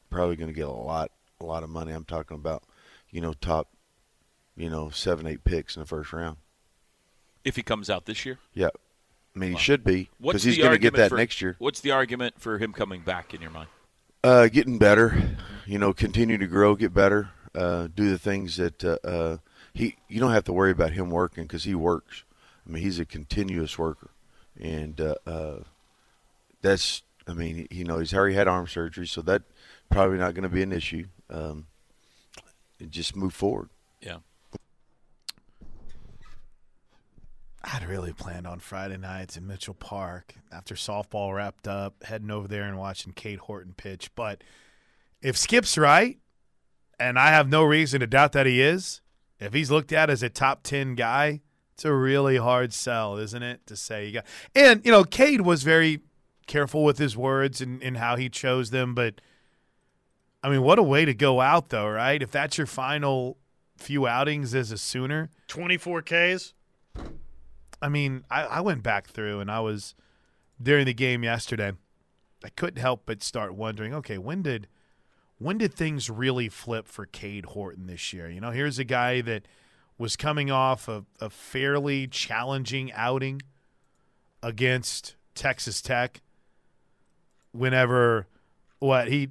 probably 0.10 0.36
going 0.36 0.50
to 0.50 0.56
get 0.56 0.68
a 0.68 0.72
lot, 0.72 1.12
a 1.40 1.46
lot 1.46 1.64
of 1.64 1.70
money. 1.70 1.92
I'm 1.92 2.06
talking 2.06 2.36
about, 2.36 2.64
you 3.10 3.22
know, 3.22 3.34
top, 3.34 3.70
you 4.56 4.70
know, 4.70 4.90
seven, 4.90 5.28
eight 5.28 5.44
picks 5.44 5.76
in 5.76 5.82
the 5.82 5.86
first 5.88 6.14
round. 6.14 6.38
If 7.44 7.56
he 7.56 7.64
comes 7.64 7.90
out 7.90 8.06
this 8.06 8.26
year, 8.26 8.40
Yeah, 8.54 8.70
I 9.36 9.40
mean, 9.40 9.52
he 9.52 9.58
should 9.58 9.84
be 9.84 10.10
because 10.20 10.44
he's 10.44 10.58
going 10.58 10.72
to 10.72 10.80
get 10.80 10.96
that 10.96 11.10
for- 11.10 11.18
next 11.18 11.42
year. 11.42 11.56
What's 11.60 11.82
the 11.82 11.92
argument 11.92 12.40
for 12.40 12.58
him 12.58 12.74
coming 12.74 13.02
back 13.02 13.34
in 13.34 13.42
your 13.42 13.52
mind? 13.52 13.70
Uh, 14.24 14.48
getting 14.48 14.80
better, 14.80 15.36
you 15.68 15.78
know, 15.78 15.94
continue 15.94 16.38
to 16.40 16.48
grow, 16.48 16.74
get 16.76 16.92
better, 16.94 17.30
uh, 17.54 17.88
do 17.94 18.10
the 18.10 18.18
things 18.18 18.58
that 18.58 18.84
uh, 18.84 18.98
uh, 19.04 19.38
he. 19.72 19.98
You 20.08 20.20
don't 20.20 20.32
have 20.32 20.46
to 20.46 20.54
worry 20.54 20.72
about 20.72 20.94
him 20.94 21.12
working 21.12 21.44
because 21.44 21.66
he 21.66 21.76
works. 21.76 22.24
I 22.68 22.72
mean, 22.72 22.82
he's 22.82 22.98
a 22.98 23.06
continuous 23.06 23.78
worker, 23.78 24.10
and 24.60 25.00
uh, 25.00 25.16
uh, 25.26 25.60
that's. 26.62 27.04
I 27.28 27.34
mean, 27.34 27.68
you 27.72 27.86
know, 27.86 27.98
he's 27.98 28.14
already 28.14 28.36
had 28.36 28.48
arm 28.48 28.68
surgery, 28.68 29.08
so 29.08 29.22
that 29.24 29.42
probably 29.90 30.20
not 30.20 30.36
going 30.36 30.44
to 30.44 30.50
be 30.50 30.62
an 30.62 30.72
issue. 30.72 31.06
Um, 31.30 31.66
just 32.90 33.16
move 33.16 33.34
forward. 33.34 33.70
Yeah. 34.00 34.18
I'd 37.64 37.88
really 37.88 38.14
planned 38.14 38.46
on 38.46 38.60
Friday 38.60 38.98
nights 38.98 39.38
in 39.38 39.48
Mitchell 39.48 39.74
Park 39.74 40.36
after 40.52 40.76
softball 40.76 41.34
wrapped 41.34 41.68
up, 41.68 42.04
heading 42.04 42.30
over 42.30 42.48
there 42.48 42.64
and 42.64 42.78
watching 42.78 43.12
Cade 43.12 43.40
Horton 43.40 43.74
pitch. 43.76 44.14
But 44.14 44.44
if 45.20 45.36
Skip's 45.36 45.76
right, 45.76 46.20
and 47.00 47.18
I 47.18 47.30
have 47.30 47.50
no 47.50 47.64
reason 47.64 48.02
to 48.02 48.08
doubt 48.08 48.34
that 48.34 48.46
he 48.46 48.62
is, 48.62 49.02
if 49.40 49.54
he's 49.54 49.72
looked 49.72 49.92
at 49.92 50.12
as 50.12 50.22
a 50.22 50.30
top 50.30 50.62
10 50.62 50.94
guy, 50.94 51.42
it's 51.76 51.84
a 51.84 51.94
really 51.94 52.38
hard 52.38 52.72
sell, 52.72 53.18
isn't 53.18 53.44
it? 53.44 53.68
To 53.68 53.76
say 53.76 54.08
you 54.08 54.14
got. 54.14 54.26
And, 54.56 54.82
you 54.86 54.92
know, 54.92 55.04
Cade 55.04 55.42
was 55.42 55.64
very 55.64 56.00
careful 56.48 56.86
with 56.86 56.98
his 56.98 57.18
words 57.18 57.60
and, 57.60 57.84
and 57.84 57.98
how 57.98 58.16
he 58.16 58.30
chose 58.30 58.70
them. 58.70 58.96
But, 58.96 59.20
I 60.42 60.50
mean, 60.50 60.62
what 60.62 60.80
a 60.80 60.84
way 60.84 61.04
to 61.04 61.14
go 61.14 61.42
out, 61.42 61.70
though, 61.70 61.90
right? 61.90 62.22
If 62.22 62.32
that's 62.32 62.58
your 62.58 62.66
final 62.66 63.38
few 63.76 64.08
outings 64.08 64.56
as 64.56 64.72
a 64.72 64.78
Sooner. 64.78 65.30
24 65.50 66.02
Ks. 66.04 66.54
I 67.82 67.90
mean, 67.90 68.24
I, 68.32 68.44
I 68.44 68.62
went 68.62 68.82
back 68.82 69.08
through 69.08 69.42
and 69.42 69.52
I 69.52 69.60
was 69.60 69.96
during 70.62 70.86
the 70.86 70.94
game 70.94 71.26
yesterday. 71.26 71.74
I 72.42 72.50
couldn't 72.56 72.80
help 72.80 73.04
but 73.06 73.22
start 73.22 73.54
wondering, 73.54 73.94
okay, 73.94 74.18
when 74.18 74.42
did 74.44 74.68
when 75.40 75.58
did 75.58 75.74
things 75.74 76.10
really 76.10 76.48
flip 76.48 76.88
for 76.88 77.06
Cade 77.06 77.48
Horton 77.48 77.88
this 77.88 78.14
year? 78.14 78.30
You 78.30 78.40
know, 78.40 78.52
here's 78.52 78.80
a 78.80 78.86
guy 78.86 79.20
that 79.20 79.46
was 79.98 80.16
coming 80.16 80.52
off 80.52 80.88
of 80.88 81.06
a 81.20 81.30
fairly 81.30 82.08
challenging 82.08 82.92
outing 82.94 83.42
against 84.44 85.16
Texas 85.34 85.82
Tech. 85.82 86.22
Whenever 87.52 88.28
what 88.80 89.08
he 89.08 89.30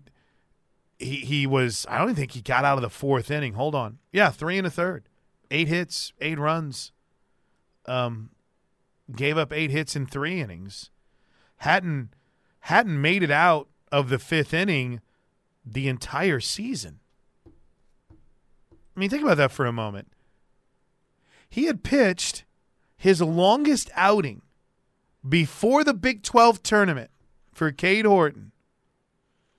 he 0.99 1.17
he 1.17 1.47
was 1.47 1.87
I 1.89 1.99
don't 1.99 2.09
even 2.09 2.17
think 2.17 2.33
he 2.33 2.41
got 2.41 2.65
out 2.65 2.79
of 2.79 2.83
the 2.83 2.91
fourth 2.91 3.31
inning. 3.31 3.55
Hold 3.55 3.75
on. 3.75 3.99
Yeah, 4.13 4.31
three 4.31 4.57
and 4.57 4.67
a 4.67 4.71
third. 4.71 5.09
Eight 5.51 5.69
hits, 5.69 6.13
eight 6.21 6.39
runs. 6.39 6.93
Um 7.87 8.31
gave 9.15 9.37
up 9.37 9.53
eight 9.53 9.71
hits 9.71 9.95
in 9.95 10.07
three 10.07 10.41
innings. 10.41 10.91
Hadn't 11.59 12.11
hadn't 12.61 13.01
made 13.01 13.23
it 13.23 13.31
out 13.31 13.69
of 13.93 14.09
the 14.09 14.19
fifth 14.19 14.55
inning 14.55 15.03
the 15.65 15.89
entire 15.89 16.41
season. 16.41 17.01
I 18.97 19.01
mean, 19.01 19.11
think 19.11 19.23
about 19.23 19.37
that 19.37 19.53
for 19.53 19.67
a 19.67 19.73
moment. 19.73 20.14
He 21.55 21.67
had 21.67 21.85
pitched 21.85 22.45
his 22.97 23.23
longest 23.23 23.89
outing 23.95 24.43
before 25.27 25.85
the 25.85 25.95
Big 25.95 26.25
12 26.25 26.65
tournament 26.65 27.13
for 27.53 27.71
Cade 27.71 28.07
Horton 28.07 28.51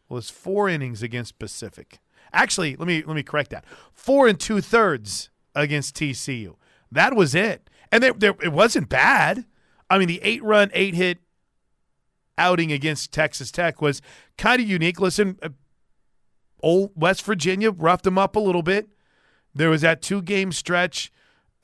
was 0.10 0.30
four 0.30 0.68
innings 0.68 1.02
against 1.02 1.40
Pacific. 1.40 2.00
Actually, 2.34 2.76
let 2.76 2.86
me 2.86 3.02
let 3.08 3.16
me 3.16 3.24
correct 3.24 3.52
that. 3.52 3.64
Four 3.94 4.28
and 4.28 4.38
two 4.38 4.60
thirds 4.60 5.30
against 5.56 5.96
TCU. 5.96 6.58
That 6.92 7.16
was 7.16 7.34
it, 7.34 7.70
and 7.94 8.04
there, 8.04 8.36
it 8.44 8.52
wasn't 8.52 8.90
bad. 8.90 9.46
I 9.90 9.98
mean, 9.98 10.10
the 10.10 10.20
eight 10.22 10.44
run, 10.44 10.72
eight 10.74 10.96
hit 10.96 11.20
outing 12.38 12.74
against 12.74 13.14
Texas 13.14 13.52
Tech 13.52 13.82
was 13.82 14.02
kind 14.38 14.62
of 14.62 14.68
unique. 14.68 15.00
Listen, 15.00 15.40
uh, 15.42 15.48
old 16.62 16.92
West 16.94 17.24
Virginia 17.24 17.72
roughed 17.72 18.04
them 18.04 18.18
up 18.18 18.36
a 18.36 18.42
little 18.42 18.64
bit. 18.64 18.90
There 19.54 19.70
was 19.70 19.80
that 19.80 20.02
two 20.02 20.22
game 20.22 20.52
stretch 20.52 21.10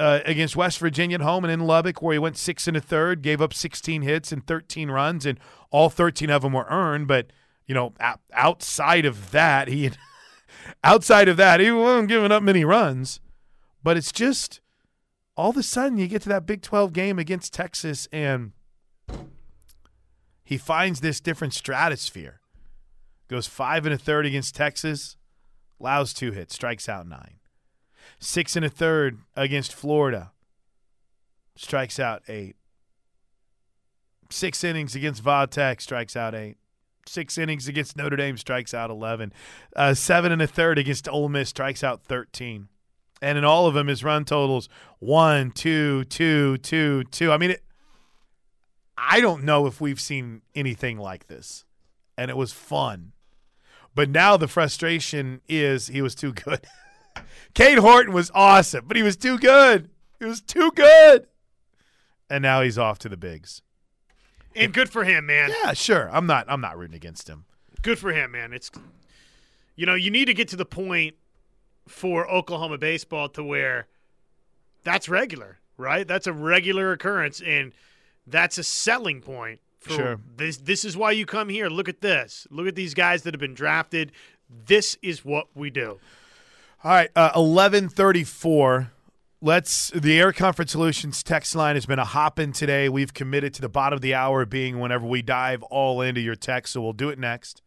uh, 0.02 0.22
against 0.26 0.56
West 0.56 0.80
Virginia 0.80 1.14
at 1.14 1.22
home 1.22 1.44
and 1.46 1.54
in 1.54 1.60
Lubbock 1.60 2.02
where 2.02 2.14
he 2.14 2.20
went 2.20 2.36
six 2.36 2.68
and 2.68 2.76
a 2.76 2.82
third, 2.82 3.22
gave 3.22 3.40
up 3.40 3.54
16 3.54 4.02
hits 4.02 4.32
and 4.32 4.46
13 4.48 4.90
runs, 4.90 5.28
and 5.28 5.40
all 5.70 5.92
13 5.92 6.32
of 6.32 6.42
them 6.42 6.54
were 6.54 6.66
earned. 6.70 7.08
But 7.08 7.28
you 7.68 7.76
know, 7.76 7.94
outside 8.34 9.06
of 9.06 9.30
that, 9.30 9.68
he 9.68 9.92
outside 10.84 11.28
of 11.28 11.38
that, 11.38 11.60
he 11.60 11.70
wasn't 11.70 12.10
giving 12.10 12.32
up 12.32 12.42
many 12.42 12.66
runs. 12.66 13.20
But 13.84 13.96
it's 13.96 14.12
just 14.12 14.60
all 15.38 15.52
of 15.52 15.58
a 15.58 15.64
sudden 15.64 16.00
you 16.00 16.08
get 16.08 16.24
to 16.24 16.30
that 16.30 16.48
Big 16.48 16.64
12 16.64 16.94
game 16.94 17.20
against 17.20 17.54
Texas 17.54 18.08
and 18.12 18.54
he 20.44 20.58
finds 20.58 21.02
this 21.02 21.22
different 21.22 21.54
stratosphere. 21.54 22.42
Goes 23.28 23.46
five 23.46 23.86
and 23.86 23.94
a 23.94 24.00
third 24.00 24.26
against 24.26 24.56
Texas, 24.56 25.16
allows 25.80 26.12
two 26.12 26.32
hits, 26.32 26.56
strikes 26.56 26.90
out 26.90 27.08
nine. 27.08 27.41
Six 28.24 28.56
and 28.56 28.64
a 28.64 28.70
third 28.70 29.18
against 29.36 29.74
Florida, 29.74 30.32
strikes 31.56 32.00
out 32.00 32.22
eight. 32.30 32.56
Six 34.30 34.64
innings 34.64 34.96
against 34.96 35.24
Vatech, 35.24 35.82
strikes 35.82 36.16
out 36.16 36.36
eight. 36.36 36.58
Six 37.08 37.40
innings 37.40 37.68
against 37.68 37.98
Notre 37.98 38.16
Dame, 38.16 38.38
strikes 38.38 38.76
out 38.76 38.92
11. 38.92 39.34
Uh, 39.76 39.96
seven 39.96 40.32
and 40.32 40.40
a 40.40 40.46
third 40.46 40.78
against 40.78 41.10
Ole 41.10 41.30
Miss, 41.30 41.50
strikes 41.50 41.84
out 41.84 42.04
13. 42.04 42.68
And 43.24 43.40
in 43.40 43.44
all 43.44 43.66
of 43.66 43.74
them, 43.74 43.88
his 43.88 44.04
run 44.04 44.24
totals 44.24 44.70
one, 45.00 45.50
two, 45.50 46.04
two, 46.06 46.58
two, 46.58 47.04
two. 47.06 47.32
I 47.32 47.38
mean, 47.38 47.52
it, 47.52 47.64
I 48.96 49.20
don't 49.20 49.44
know 49.44 49.66
if 49.66 49.82
we've 49.82 50.00
seen 50.00 50.44
anything 50.54 51.00
like 51.00 51.26
this. 51.28 51.66
And 52.16 52.30
it 52.30 52.38
was 52.38 52.54
fun. 52.54 53.14
But 53.96 54.10
now 54.12 54.38
the 54.38 54.48
frustration 54.48 55.42
is 55.50 55.88
he 55.88 56.04
was 56.04 56.14
too 56.14 56.34
good. 56.34 56.66
Cade 57.54 57.80
Horton 57.80 58.14
was 58.14 58.32
awesome, 58.34 58.86
but 58.88 58.98
he 58.98 59.04
was 59.04 59.18
too 59.18 59.38
good. 59.38 59.90
He 60.20 60.26
was 60.26 60.42
too 60.42 60.72
good. 60.76 61.28
And 62.30 62.42
now 62.42 62.62
he's 62.62 62.78
off 62.78 62.98
to 63.00 63.10
the 63.10 63.18
bigs. 63.18 63.62
And 64.56 64.74
good 64.74 64.90
for 64.90 65.04
him, 65.04 65.26
man. 65.26 65.52
Yeah, 65.64 65.74
sure. 65.74 66.10
I'm 66.12 66.26
not 66.28 66.46
I'm 66.50 66.62
not 66.62 66.78
rooting 66.78 66.96
against 66.96 67.28
him. 67.30 67.46
Good 67.82 68.00
for 68.00 68.12
him, 68.14 68.32
man. 68.32 68.54
It's 68.54 68.70
you 69.76 69.86
know, 69.86 69.96
you 69.96 70.12
need 70.12 70.26
to 70.26 70.34
get 70.34 70.48
to 70.50 70.56
the 70.56 70.66
point 70.66 71.16
for 71.88 72.30
Oklahoma 72.30 72.78
baseball 72.78 73.30
to 73.30 73.44
where 73.44 73.88
that's 74.84 75.10
regular, 75.10 75.60
right? 75.78 76.08
That's 76.08 76.28
a 76.28 76.34
regular 76.34 76.92
occurrence 76.92 77.42
and 77.42 77.74
that's 78.28 78.58
a 78.58 78.64
selling 78.64 79.22
point 79.22 79.60
for 79.80 79.94
Sure. 79.94 80.20
this 80.38 80.58
this 80.58 80.86
is 80.86 80.96
why 80.96 81.12
you 81.12 81.26
come 81.26 81.50
here. 81.50 81.68
Look 81.70 81.90
at 81.90 82.02
this. 82.02 82.46
Look 82.52 82.68
at 82.68 82.76
these 82.76 82.94
guys 82.94 83.24
that 83.24 83.34
have 83.34 83.42
been 83.42 83.54
drafted. 83.56 84.12
This 84.50 84.98
is 85.02 85.24
what 85.26 85.48
we 85.56 85.70
do. 85.70 86.00
All 86.84 86.90
right, 86.90 87.12
uh, 87.16 87.30
eleven 87.36 87.90
thirty-four. 87.90 88.92
Let's. 89.40 89.92
The 89.92 90.20
Air 90.20 90.34
Comfort 90.34 90.68
Solutions 90.68 91.22
text 91.22 91.54
line 91.54 91.76
has 91.76 91.86
been 91.86 92.00
a 92.00 92.06
hopping 92.06 92.54
today. 92.54 92.90
We've 92.90 93.14
committed 93.14 93.54
to 93.54 93.62
the 93.62 93.70
bottom 93.70 93.98
of 93.98 94.02
the 94.02 94.16
hour 94.16 94.48
being 94.48 94.80
whenever 94.80 95.06
we 95.06 95.22
dive 95.22 95.62
all 95.62 96.02
into 96.02 96.22
your 96.22 96.34
text, 96.34 96.74
so 96.74 96.82
we'll 96.82 96.94
do 96.94 97.10
it 97.10 97.20
next. 97.20 97.62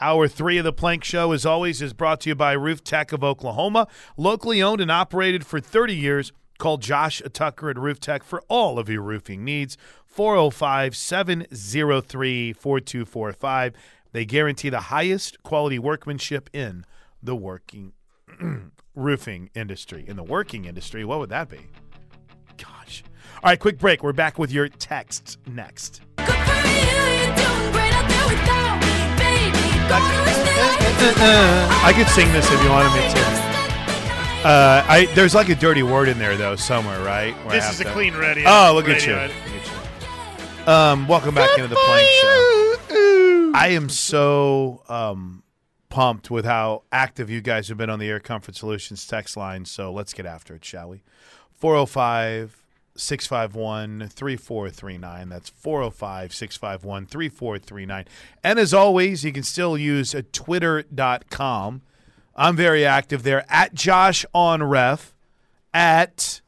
Hour 0.00 0.28
three 0.28 0.58
of 0.58 0.64
the 0.64 0.72
Plank 0.72 1.02
Show, 1.02 1.32
as 1.32 1.44
always, 1.44 1.82
is 1.82 1.92
brought 1.92 2.20
to 2.20 2.28
you 2.28 2.36
by 2.36 2.52
Roof 2.52 2.84
Tech 2.84 3.10
of 3.10 3.24
Oklahoma, 3.24 3.88
locally 4.16 4.62
owned 4.62 4.80
and 4.80 4.92
operated 4.92 5.44
for 5.44 5.58
30 5.58 5.96
years. 5.96 6.32
Call 6.58 6.76
Josh 6.76 7.20
Tucker 7.32 7.68
at 7.68 7.78
Roof 7.78 7.98
Tech 7.98 8.22
for 8.22 8.44
all 8.46 8.78
of 8.78 8.88
your 8.88 9.02
roofing 9.02 9.44
needs. 9.44 9.76
405 10.06 10.94
703 10.96 12.52
4245. 12.52 13.74
They 14.12 14.24
guarantee 14.24 14.68
the 14.68 14.82
highest 14.82 15.42
quality 15.42 15.80
workmanship 15.80 16.48
in 16.52 16.84
the 17.22 17.34
working 17.36 17.92
roofing 18.94 19.50
industry. 19.54 20.04
In 20.06 20.16
the 20.16 20.22
working 20.24 20.64
industry, 20.64 21.04
what 21.04 21.18
would 21.18 21.30
that 21.30 21.48
be? 21.48 21.60
Gosh. 22.56 23.02
All 23.42 23.50
right, 23.50 23.58
quick 23.60 23.78
break. 23.78 24.02
We're 24.02 24.12
back 24.12 24.38
with 24.38 24.50
your 24.52 24.68
texts 24.68 25.38
next. 25.46 26.00
I 31.00 31.92
could 31.96 32.08
sing 32.08 32.30
this 32.32 32.50
if 32.50 32.62
you 32.62 32.70
wanted 32.70 32.92
me 32.92 33.00
to. 33.14 33.20
Uh, 34.46 34.84
I 34.88 35.06
there's 35.14 35.34
like 35.34 35.48
a 35.48 35.54
dirty 35.54 35.82
word 35.82 36.08
in 36.08 36.18
there 36.18 36.36
though 36.36 36.56
somewhere, 36.56 37.00
right? 37.02 37.34
Where 37.44 37.54
This 37.54 37.64
have 37.64 37.74
is 37.74 37.80
a 37.80 37.84
to- 37.84 37.92
clean 37.92 38.14
radio. 38.14 38.44
Oh, 38.46 38.72
look 38.74 38.88
at 38.88 39.04
you. 39.06 39.14
radio. 39.14 39.34
Look 39.36 39.54
at 39.54 40.66
you. 40.66 40.72
Um, 40.72 41.08
welcome 41.08 41.34
back 41.34 41.50
into 41.56 41.68
the 41.68 41.76
Plank 41.76 42.08
Show. 42.08 43.52
I 43.54 43.68
am 43.70 43.88
so 43.88 44.82
um, 44.88 45.42
pumped 45.88 46.30
with 46.30 46.44
how 46.44 46.82
active 46.92 47.30
you 47.30 47.40
guys 47.40 47.68
have 47.68 47.78
been 47.78 47.90
on 47.90 47.98
the 47.98 48.08
Air 48.08 48.20
Comfort 48.20 48.56
Solutions 48.56 49.06
text 49.06 49.36
line. 49.36 49.64
So 49.64 49.92
let's 49.92 50.12
get 50.12 50.26
after 50.26 50.54
it, 50.54 50.64
shall 50.64 50.88
we? 50.88 51.02
405 51.56 52.64
651 52.96 54.08
3439. 54.08 55.28
That's 55.28 55.48
405 55.50 56.34
651 56.34 57.06
3439. 57.06 58.04
And 58.44 58.58
as 58.58 58.74
always, 58.74 59.24
you 59.24 59.32
can 59.32 59.42
still 59.42 59.78
use 59.78 60.14
twitter.com. 60.32 61.82
I'm 62.36 62.56
very 62.56 62.84
active 62.84 63.22
there 63.22 63.44
at 63.48 63.74
Josh 63.74 64.24
on 64.32 64.62
Ref 64.62 65.14
at 65.74 66.40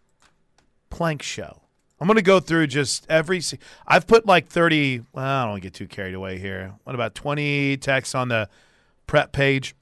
Plank 0.88 1.22
Show. 1.22 1.62
I'm 2.00 2.06
going 2.06 2.16
to 2.16 2.22
go 2.22 2.40
through 2.40 2.68
just 2.68 3.06
every. 3.10 3.42
I've 3.86 4.06
put 4.06 4.24
like 4.24 4.48
30. 4.48 5.02
Well, 5.12 5.24
I 5.24 5.42
don't 5.42 5.50
want 5.50 5.62
to 5.62 5.66
get 5.66 5.74
too 5.74 5.86
carried 5.86 6.14
away 6.14 6.38
here. 6.38 6.74
What 6.84 6.94
about 6.94 7.14
20 7.14 7.76
texts 7.76 8.14
on 8.14 8.28
the 8.28 8.48
prep 9.10 9.32
page? 9.32 9.74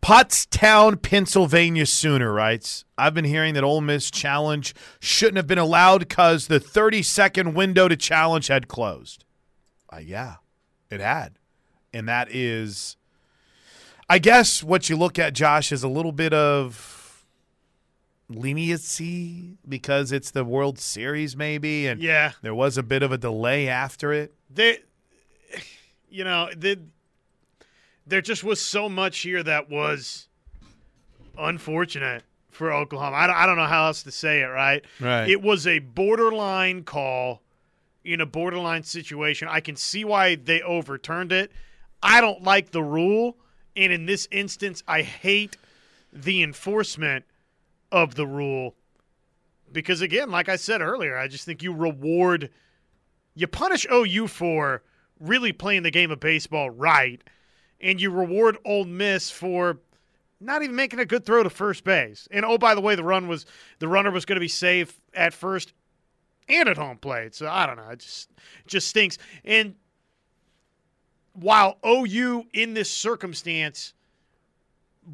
Pottstown, 0.00 1.00
Pennsylvania 1.02 1.84
Sooner 1.84 2.32
writes, 2.32 2.84
I've 2.96 3.12
been 3.12 3.26
hearing 3.26 3.52
that 3.54 3.62
Ole 3.64 3.82
Miss 3.82 4.10
challenge 4.10 4.74
shouldn't 5.00 5.36
have 5.36 5.46
been 5.46 5.58
allowed 5.58 5.98
because 6.00 6.46
the 6.46 6.60
30 6.60 7.02
second 7.02 7.52
window 7.54 7.88
to 7.88 7.96
challenge 7.96 8.46
had 8.46 8.68
closed. 8.68 9.24
Uh, 9.92 9.98
yeah, 9.98 10.36
it 10.90 11.00
had. 11.00 11.34
And 11.92 12.08
that 12.08 12.28
is, 12.30 12.96
I 14.08 14.18
guess, 14.18 14.62
what 14.62 14.88
you 14.88 14.96
look 14.96 15.18
at, 15.18 15.34
Josh, 15.34 15.70
is 15.70 15.82
a 15.82 15.88
little 15.88 16.12
bit 16.12 16.32
of 16.32 17.26
leniency 18.30 19.58
because 19.68 20.10
it's 20.12 20.30
the 20.30 20.44
World 20.44 20.78
Series, 20.78 21.36
maybe. 21.36 21.86
And 21.86 22.00
Yeah. 22.00 22.32
there 22.40 22.54
was 22.54 22.78
a 22.78 22.82
bit 22.82 23.02
of 23.02 23.12
a 23.12 23.18
delay 23.18 23.68
after 23.68 24.12
it. 24.12 24.32
They, 24.48 24.78
you 26.08 26.24
know, 26.24 26.50
the, 26.56 26.78
there 28.08 28.20
just 28.20 28.44
was 28.44 28.60
so 28.60 28.88
much 28.88 29.18
here 29.18 29.42
that 29.42 29.70
was 29.70 30.28
unfortunate 31.38 32.24
for 32.50 32.72
Oklahoma. 32.72 33.16
I 33.16 33.26
don't, 33.26 33.36
I 33.36 33.46
don't 33.46 33.56
know 33.56 33.66
how 33.66 33.86
else 33.86 34.02
to 34.04 34.10
say 34.10 34.40
it, 34.40 34.46
right? 34.46 34.84
Right. 35.00 35.28
It 35.28 35.42
was 35.42 35.66
a 35.66 35.78
borderline 35.78 36.82
call 36.82 37.42
in 38.04 38.20
a 38.20 38.26
borderline 38.26 38.82
situation. 38.82 39.48
I 39.48 39.60
can 39.60 39.76
see 39.76 40.04
why 40.04 40.34
they 40.34 40.62
overturned 40.62 41.30
it. 41.30 41.52
I 42.02 42.20
don't 42.20 42.42
like 42.42 42.70
the 42.70 42.82
rule. 42.82 43.36
And 43.76 43.92
in 43.92 44.06
this 44.06 44.26
instance, 44.30 44.82
I 44.88 45.02
hate 45.02 45.56
the 46.12 46.42
enforcement 46.42 47.24
of 47.92 48.14
the 48.16 48.26
rule 48.26 48.74
because, 49.70 50.00
again, 50.00 50.30
like 50.30 50.48
I 50.48 50.56
said 50.56 50.80
earlier, 50.80 51.16
I 51.16 51.28
just 51.28 51.44
think 51.44 51.62
you 51.62 51.72
reward 51.72 52.50
you 53.38 53.46
punish 53.46 53.86
OU 53.92 54.26
for 54.26 54.82
really 55.20 55.52
playing 55.52 55.84
the 55.84 55.92
game 55.92 56.10
of 56.10 56.18
baseball 56.18 56.70
right, 56.70 57.22
and 57.80 58.00
you 58.00 58.10
reward 58.10 58.58
Ole 58.64 58.84
Miss 58.84 59.30
for 59.30 59.78
not 60.40 60.62
even 60.62 60.76
making 60.76 60.98
a 61.00 61.04
good 61.04 61.24
throw 61.26 61.42
to 61.42 61.50
first 61.50 61.84
base. 61.84 62.28
And 62.30 62.44
oh, 62.44 62.58
by 62.58 62.74
the 62.74 62.80
way, 62.80 62.94
the 62.94 63.04
run 63.04 63.26
was 63.28 63.44
the 63.78 63.88
runner 63.88 64.10
was 64.10 64.24
going 64.24 64.36
to 64.36 64.40
be 64.40 64.48
safe 64.48 65.00
at 65.14 65.32
first 65.34 65.72
and 66.48 66.68
at 66.68 66.76
home 66.76 66.96
plate. 66.98 67.34
So 67.34 67.48
I 67.48 67.66
don't 67.66 67.76
know, 67.76 67.88
it 67.90 67.98
just 68.00 68.30
just 68.66 68.88
stinks. 68.88 69.18
And 69.44 69.74
while 71.34 71.78
OU 71.86 72.46
in 72.52 72.74
this 72.74 72.90
circumstance 72.90 73.94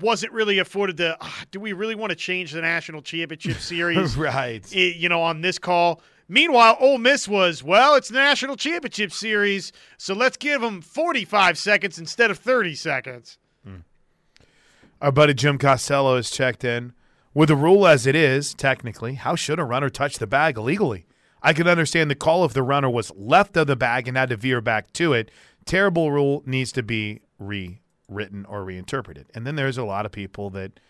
wasn't 0.00 0.32
really 0.32 0.58
afforded 0.58 0.96
the, 0.96 1.16
ah, 1.20 1.44
do 1.50 1.60
we 1.60 1.72
really 1.72 1.94
want 1.94 2.10
to 2.10 2.16
change 2.16 2.52
the 2.52 2.60
national 2.60 3.02
championship 3.02 3.56
series? 3.58 4.16
right. 4.16 4.64
i- 4.72 4.76
you 4.78 5.08
know, 5.08 5.22
on 5.22 5.40
this 5.40 5.58
call. 5.58 6.00
Meanwhile, 6.28 6.78
Ole 6.80 6.98
Miss 6.98 7.28
was, 7.28 7.62
well, 7.62 7.94
it's 7.94 8.08
the 8.08 8.14
national 8.14 8.56
championship 8.56 9.12
series, 9.12 9.72
so 9.98 10.14
let's 10.14 10.36
give 10.36 10.62
them 10.62 10.80
45 10.80 11.58
seconds 11.58 11.98
instead 11.98 12.30
of 12.30 12.38
30 12.38 12.74
seconds. 12.74 13.38
Our 15.00 15.12
buddy 15.12 15.34
Jim 15.34 15.58
Costello 15.58 16.16
has 16.16 16.30
checked 16.30 16.64
in. 16.64 16.94
With 17.34 17.48
the 17.48 17.56
rule 17.56 17.86
as 17.86 18.06
it 18.06 18.14
is, 18.14 18.54
technically, 18.54 19.14
how 19.14 19.34
should 19.34 19.58
a 19.58 19.64
runner 19.64 19.90
touch 19.90 20.18
the 20.18 20.26
bag 20.26 20.56
illegally? 20.56 21.04
I 21.42 21.52
could 21.52 21.68
understand 21.68 22.10
the 22.10 22.14
call 22.14 22.44
if 22.44 22.54
the 22.54 22.62
runner 22.62 22.88
was 22.88 23.12
left 23.14 23.56
of 23.56 23.66
the 23.66 23.76
bag 23.76 24.08
and 24.08 24.16
had 24.16 24.30
to 24.30 24.36
veer 24.36 24.60
back 24.60 24.92
to 24.94 25.12
it. 25.12 25.30
Terrible 25.66 26.10
rule 26.10 26.42
needs 26.46 26.72
to 26.72 26.82
be 26.82 27.20
rewritten 27.38 28.46
or 28.48 28.64
reinterpreted. 28.64 29.26
And 29.34 29.46
then 29.46 29.56
there's 29.56 29.76
a 29.76 29.84
lot 29.84 30.06
of 30.06 30.12
people 30.12 30.48
that 30.50 30.80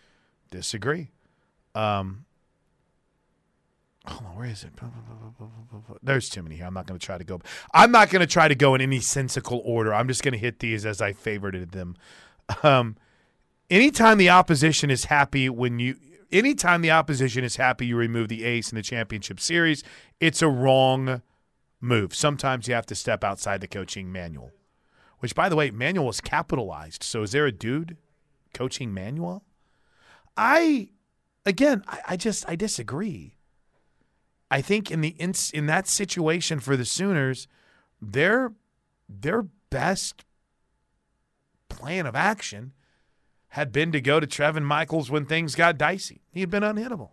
disagree. 0.51 1.09
Um, 1.73 2.24
hold 4.07 4.25
on, 4.29 4.35
where 4.37 4.47
is 4.47 4.63
it? 4.63 4.71
There's 6.01 6.29
too 6.29 6.43
many 6.43 6.55
here. 6.55 6.65
I'm 6.65 6.73
not 6.73 6.87
going 6.87 6.99
to 6.99 7.05
try 7.05 7.17
to 7.17 7.23
go. 7.23 7.41
I'm 7.73 7.91
not 7.91 8.09
going 8.09 8.21
to 8.21 8.27
try 8.27 8.47
to 8.47 8.55
go 8.55 8.75
in 8.75 8.81
any 8.81 8.99
sensical 8.99 9.61
order. 9.65 9.93
I'm 9.93 10.07
just 10.07 10.23
going 10.23 10.33
to 10.33 10.37
hit 10.37 10.59
these 10.59 10.85
as 10.85 11.01
I 11.01 11.13
favorited 11.13 11.71
them. 11.71 11.95
Um, 12.63 12.95
anytime 13.69 14.17
the 14.17 14.29
opposition 14.29 14.89
is 14.89 15.05
happy 15.05 15.49
when 15.49 15.79
you 15.79 15.97
anytime 16.31 16.81
the 16.81 16.91
opposition 16.91 17.43
is 17.43 17.55
happy 17.55 17.87
you 17.87 17.95
remove 17.95 18.27
the 18.27 18.43
ace 18.43 18.71
in 18.71 18.75
the 18.75 18.81
championship 18.81 19.39
series, 19.39 19.83
it's 20.19 20.41
a 20.41 20.49
wrong 20.49 21.21
move. 21.81 22.13
Sometimes 22.13 22.67
you 22.67 22.73
have 22.73 22.85
to 22.87 22.95
step 22.95 23.23
outside 23.23 23.61
the 23.61 23.67
coaching 23.67 24.11
manual. 24.11 24.51
Which 25.19 25.33
by 25.33 25.49
the 25.49 25.55
way, 25.55 25.71
manual 25.71 26.09
is 26.09 26.21
capitalized. 26.21 27.03
So 27.03 27.23
is 27.23 27.31
there 27.31 27.45
a 27.45 27.51
dude 27.51 27.97
coaching 28.53 28.93
manual? 28.93 29.43
I 30.37 30.89
again, 31.45 31.83
I, 31.87 31.99
I 32.09 32.17
just 32.17 32.47
I 32.47 32.55
disagree. 32.55 33.34
I 34.51 34.61
think 34.61 34.91
in 34.91 35.01
the 35.01 35.09
in, 35.19 35.33
in 35.53 35.65
that 35.65 35.87
situation 35.87 36.59
for 36.59 36.77
the 36.77 36.85
Sooners, 36.85 37.47
their 38.01 38.53
their 39.09 39.47
best 39.69 40.23
plan 41.69 42.05
of 42.05 42.15
action 42.15 42.73
had 43.49 43.71
been 43.71 43.91
to 43.91 44.01
go 44.01 44.19
to 44.19 44.27
Trevin 44.27 44.63
Michaels 44.63 45.09
when 45.09 45.25
things 45.25 45.55
got 45.55 45.77
dicey. 45.77 46.21
He 46.31 46.41
had 46.41 46.49
been 46.49 46.63
unhittable. 46.63 47.11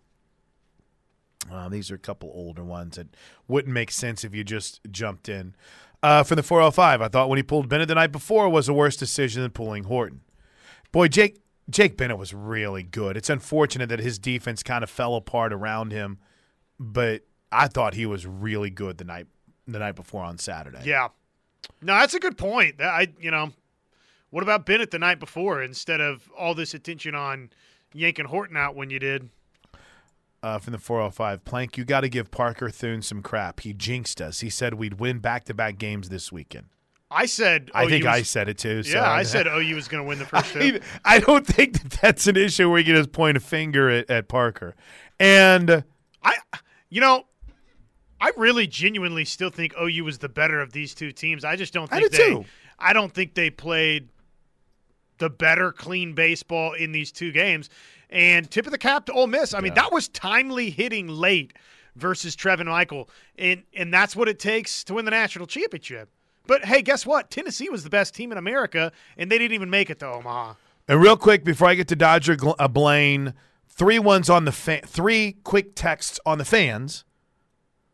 These 1.69 1.91
are 1.91 1.95
a 1.95 1.99
couple 1.99 2.31
older 2.33 2.63
ones 2.63 2.95
that 2.95 3.07
wouldn't 3.47 3.73
make 3.73 3.91
sense 3.91 4.23
if 4.23 4.33
you 4.33 4.43
just 4.43 4.79
jumped 4.89 5.27
in. 5.27 5.55
Uh, 6.01 6.23
for 6.23 6.35
the 6.35 6.43
405, 6.43 7.01
I 7.01 7.07
thought 7.07 7.29
when 7.29 7.37
he 7.37 7.43
pulled 7.43 7.69
Bennett 7.69 7.87
the 7.87 7.95
night 7.95 8.11
before 8.11 8.49
was 8.49 8.67
a 8.67 8.73
worse 8.73 8.97
decision 8.97 9.41
than 9.41 9.51
pulling 9.51 9.85
Horton. 9.85 10.21
Boy, 10.91 11.07
Jake 11.07 11.39
Jake 11.69 11.95
Bennett 11.95 12.17
was 12.17 12.33
really 12.33 12.83
good. 12.83 13.15
It's 13.15 13.29
unfortunate 13.29 13.87
that 13.87 13.99
his 13.99 14.19
defense 14.19 14.63
kind 14.63 14.83
of 14.83 14.89
fell 14.89 15.15
apart 15.15 15.53
around 15.53 15.93
him, 15.93 16.19
but 16.79 17.23
I 17.51 17.67
thought 17.67 17.93
he 17.93 18.05
was 18.05 18.25
really 18.25 18.69
good 18.69 18.97
the 18.97 19.05
night 19.05 19.27
the 19.67 19.79
night 19.79 19.95
before 19.95 20.23
on 20.23 20.37
Saturday. 20.37 20.81
Yeah. 20.83 21.09
No, 21.81 21.95
that's 21.95 22.13
a 22.13 22.19
good 22.19 22.37
point. 22.37 22.77
That 22.79 22.89
I, 22.89 23.07
you 23.19 23.31
know, 23.31 23.51
what 24.29 24.43
about 24.43 24.65
Bennett 24.65 24.91
the 24.91 24.99
night 24.99 25.19
before 25.19 25.61
instead 25.61 26.01
of 26.01 26.29
all 26.37 26.55
this 26.55 26.73
attention 26.73 27.15
on 27.15 27.51
yanking 27.93 28.25
Horton 28.25 28.57
out 28.57 28.75
when 28.75 28.89
you 28.89 28.99
did? 28.99 29.29
Uh, 30.41 30.59
from 30.59 30.73
the 30.73 30.79
405, 30.79 31.45
Plank, 31.45 31.77
you 31.77 31.85
got 31.85 32.01
to 32.01 32.09
give 32.09 32.29
Parker 32.29 32.69
Thune 32.69 33.01
some 33.01 33.21
crap. 33.21 33.61
He 33.61 33.71
jinxed 33.71 34.19
us. 34.19 34.41
He 34.41 34.49
said 34.49 34.73
we'd 34.73 34.99
win 34.99 35.19
back 35.19 35.45
to 35.45 35.53
back 35.53 35.77
games 35.77 36.09
this 36.09 36.33
weekend. 36.33 36.65
I 37.09 37.27
said. 37.27 37.71
I 37.73 37.85
OU 37.85 37.89
think 37.89 38.05
was, 38.05 38.13
I 38.13 38.21
said 38.23 38.49
it 38.49 38.57
too. 38.57 38.83
So 38.83 38.97
Yeah, 38.97 39.09
I 39.09 39.23
said 39.23 39.47
OU 39.47 39.75
was 39.75 39.87
going 39.87 40.03
to 40.03 40.07
win 40.07 40.19
the 40.19 40.25
first 40.25 40.55
I, 40.55 40.59
two. 40.59 40.79
I 41.05 41.19
don't 41.19 41.47
think 41.47 41.81
that 41.81 42.01
that's 42.01 42.27
an 42.27 42.35
issue 42.35 42.69
where 42.69 42.79
you 42.79 42.85
can 42.85 42.95
just 42.95 43.13
point 43.13 43.37
a 43.37 43.39
finger 43.39 43.89
at, 43.89 44.09
at 44.09 44.27
Parker. 44.27 44.75
And 45.19 45.85
I, 46.23 46.35
you 46.89 47.01
know, 47.01 47.25
I 48.19 48.31
really 48.37 48.67
genuinely 48.67 49.25
still 49.25 49.49
think 49.49 49.73
OU 49.79 50.03
was 50.03 50.17
the 50.19 50.29
better 50.29 50.61
of 50.61 50.71
these 50.71 50.93
two 50.93 51.11
teams. 51.11 51.43
I 51.43 51.55
just 51.55 51.73
don't 51.73 51.89
think 51.89 52.03
do 52.03 52.09
they. 52.09 52.17
too. 52.17 52.45
I 52.79 52.93
don't 52.93 53.13
think 53.13 53.33
they 53.33 53.49
played 53.49 54.09
the 55.17 55.29
better 55.29 55.71
clean 55.71 56.13
baseball 56.13 56.73
in 56.73 56.91
these 56.91 57.11
two 57.11 57.31
games. 57.31 57.69
And 58.09 58.49
tip 58.49 58.65
of 58.65 58.71
the 58.71 58.77
cap 58.77 59.05
to 59.07 59.13
Ole 59.13 59.27
Miss. 59.27 59.53
I 59.53 59.59
mean, 59.59 59.73
that 59.73 59.91
was 59.91 60.07
timely 60.07 60.69
hitting 60.69 61.07
late 61.07 61.53
versus 61.95 62.35
Trevin 62.35 62.67
Michael, 62.67 63.09
and 63.37 63.63
and 63.75 63.93
that's 63.93 64.15
what 64.15 64.27
it 64.29 64.39
takes 64.39 64.83
to 64.85 64.95
win 64.95 65.05
the 65.05 65.11
national 65.11 65.47
championship. 65.47 66.09
But 66.45 66.65
hey, 66.65 66.81
guess 66.81 67.05
what? 67.05 67.31
Tennessee 67.31 67.69
was 67.69 67.83
the 67.83 67.89
best 67.89 68.13
team 68.13 68.31
in 68.31 68.37
America, 68.37 68.91
and 69.17 69.31
they 69.31 69.37
didn't 69.37 69.53
even 69.53 69.69
make 69.69 69.89
it 69.89 69.99
to 69.99 70.07
Omaha. 70.07 70.55
And 70.87 71.01
real 71.01 71.17
quick 71.17 71.43
before 71.43 71.69
I 71.69 71.75
get 71.75 71.87
to 71.89 71.95
Dodger 71.95 72.37
uh, 72.59 72.67
Blaine, 72.67 73.33
three 73.75 73.99
ones 73.99 74.29
on 74.29 74.45
the 74.45 74.51
three 74.51 75.37
quick 75.43 75.75
texts 75.75 76.19
on 76.25 76.37
the 76.37 76.45
fans 76.45 77.03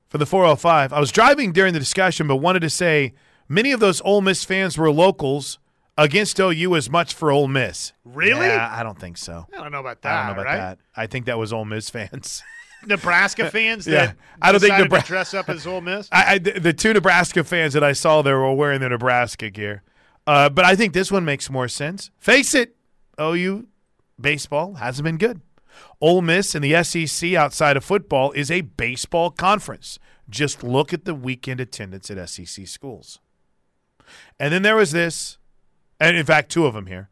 for 0.10 0.18
the 0.18 0.26
405. 0.26 0.92
I 0.92 1.00
was 1.00 1.12
driving 1.12 1.52
during 1.52 1.74
the 1.74 1.80
discussion, 1.80 2.28
but 2.28 2.38
wanted 2.38 2.62
to 2.62 2.70
say 2.70 3.14
many 3.48 3.72
of 3.72 3.80
those 3.80 4.02
Ole 4.02 4.22
Miss 4.22 4.44
fans 4.44 4.78
were 4.78 4.92
locals 4.92 5.60
against 5.98 6.40
OU 6.40 6.76
as 6.76 6.90
much 6.90 7.14
for 7.14 7.32
Ole 7.32 7.48
Miss. 7.48 7.94
Really? 8.04 8.48
Yeah, 8.48 8.70
I 8.72 8.84
don't 8.84 9.00
think 9.00 9.18
so. 9.18 9.46
I 9.54 9.58
don't 9.62 9.72
know 9.72 9.80
about 9.80 10.02
that. 10.02 10.12
I 10.12 10.28
don't 10.28 10.36
know 10.36 10.42
about 10.42 10.52
right? 10.52 10.58
that. 10.58 10.80
I 10.96 11.08
think 11.08 11.26
that 11.26 11.38
was 11.38 11.54
Ole 11.54 11.66
Miss 11.66 11.90
fans. 11.90 12.44
Nebraska 12.86 13.50
fans 13.52 13.86
Yeah. 13.86 14.08
that 14.08 14.16
I 14.42 14.52
don't 14.52 14.62
think 14.62 14.72
decided 14.74 14.92
Nebra- 14.92 15.02
to 15.02 15.08
dress 15.08 15.34
up 15.34 15.50
as 15.50 15.68
Ole 15.68 15.82
Miss. 15.82 16.08
I, 16.14 16.36
I, 16.36 16.38
the 16.40 16.74
two 16.74 16.94
Nebraska 16.94 17.44
fans 17.44 17.74
that 17.74 17.84
I 17.84 17.92
saw 17.94 18.22
there 18.22 18.40
were 18.40 18.54
wearing 18.54 18.80
their 18.80 18.90
Nebraska 18.90 19.50
gear. 19.50 19.84
Uh, 20.26 20.50
but 20.50 20.64
I 20.64 20.76
think 20.76 20.94
this 20.94 21.12
one 21.12 21.26
makes 21.26 21.50
more 21.50 21.68
sense. 21.68 22.12
Face 22.18 22.54
it, 22.56 22.76
OU 23.20 23.68
baseball 24.20 24.76
hasn't 24.76 25.04
been 25.04 25.18
good. 25.18 25.42
Ole 26.02 26.22
Miss 26.22 26.56
and 26.56 26.64
the 26.64 26.84
SEC 26.84 27.34
outside 27.34 27.78
of 27.78 27.84
football 27.84 28.32
is 28.32 28.50
a 28.50 28.62
baseball 28.62 29.32
conference. 29.32 30.00
Just 30.30 30.64
look 30.64 30.94
at 30.94 31.06
the 31.06 31.16
weekend 31.16 31.60
attendance 31.60 32.10
at 32.10 32.30
SEC 32.30 32.68
schools. 32.68 33.20
And 34.40 34.54
then 34.54 34.62
there 34.62 34.76
was 34.76 34.92
this, 34.92 35.38
and 36.00 36.16
in 36.16 36.26
fact, 36.26 36.52
two 36.52 36.66
of 36.66 36.74
them 36.74 36.88
here. 36.88 37.10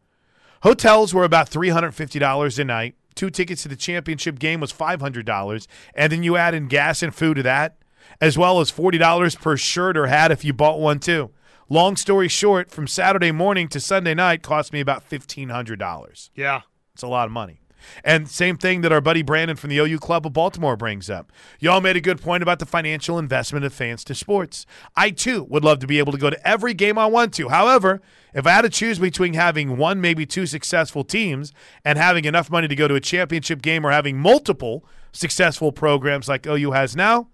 Hotels 0.63 1.13
were 1.13 1.23
about 1.23 1.49
$350 1.49 2.59
a 2.59 2.63
night. 2.63 2.95
Two 3.15 3.29
tickets 3.29 3.63
to 3.63 3.67
the 3.67 3.75
championship 3.75 4.39
game 4.39 4.59
was 4.59 4.73
$500. 4.73 5.67
And 5.95 6.11
then 6.11 6.23
you 6.23 6.37
add 6.37 6.53
in 6.53 6.67
gas 6.67 7.03
and 7.03 7.13
food 7.13 7.35
to 7.37 7.43
that, 7.43 7.77
as 8.21 8.37
well 8.37 8.59
as 8.59 8.71
$40 8.71 9.39
per 9.39 9.57
shirt 9.57 9.97
or 9.97 10.07
hat 10.07 10.31
if 10.31 10.45
you 10.45 10.53
bought 10.53 10.79
one 10.79 10.99
too. 10.99 11.31
Long 11.69 11.97
story 11.97 12.29
short, 12.29 12.71
from 12.71 12.87
Saturday 12.87 13.31
morning 13.31 13.67
to 13.69 13.79
Sunday 13.79 14.13
night 14.13 14.41
cost 14.41 14.71
me 14.71 14.79
about 14.79 15.09
$1,500. 15.09 16.29
Yeah. 16.33 16.61
It's 16.93 17.03
a 17.03 17.07
lot 17.07 17.25
of 17.25 17.31
money. 17.31 17.59
And 18.03 18.29
same 18.29 18.57
thing 18.57 18.81
that 18.81 18.91
our 18.91 19.01
buddy 19.01 19.21
Brandon 19.21 19.57
from 19.57 19.69
the 19.69 19.77
OU 19.77 19.99
Club 19.99 20.25
of 20.25 20.33
Baltimore 20.33 20.75
brings 20.75 21.09
up. 21.09 21.31
Y'all 21.59 21.81
made 21.81 21.95
a 21.95 22.01
good 22.01 22.21
point 22.21 22.43
about 22.43 22.59
the 22.59 22.65
financial 22.65 23.17
investment 23.17 23.65
of 23.65 23.73
fans 23.73 24.03
to 24.05 24.15
sports. 24.15 24.65
I 24.95 25.11
too 25.11 25.43
would 25.45 25.63
love 25.63 25.79
to 25.79 25.87
be 25.87 25.99
able 25.99 26.11
to 26.11 26.17
go 26.17 26.29
to 26.29 26.47
every 26.47 26.73
game 26.73 26.97
I 26.97 27.05
want 27.07 27.33
to. 27.35 27.49
However, 27.49 28.01
if 28.33 28.45
I 28.45 28.51
had 28.51 28.61
to 28.61 28.69
choose 28.69 28.99
between 28.99 29.33
having 29.33 29.77
one, 29.77 30.01
maybe 30.01 30.25
two 30.25 30.45
successful 30.45 31.03
teams 31.03 31.53
and 31.83 31.97
having 31.97 32.25
enough 32.25 32.51
money 32.51 32.67
to 32.67 32.75
go 32.75 32.87
to 32.87 32.95
a 32.95 32.99
championship 32.99 33.61
game 33.61 33.85
or 33.85 33.91
having 33.91 34.17
multiple 34.17 34.85
successful 35.11 35.71
programs 35.71 36.27
like 36.27 36.45
OU 36.45 36.71
has 36.71 36.95
now, 36.95 37.29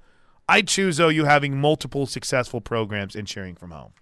I'd 0.48 0.68
choose 0.68 1.00
OU 1.00 1.26
having 1.26 1.60
multiple 1.60 2.06
successful 2.06 2.62
programs 2.62 3.16
and 3.16 3.28
cheering 3.28 3.56
from 3.56 3.72
home. 3.72 3.94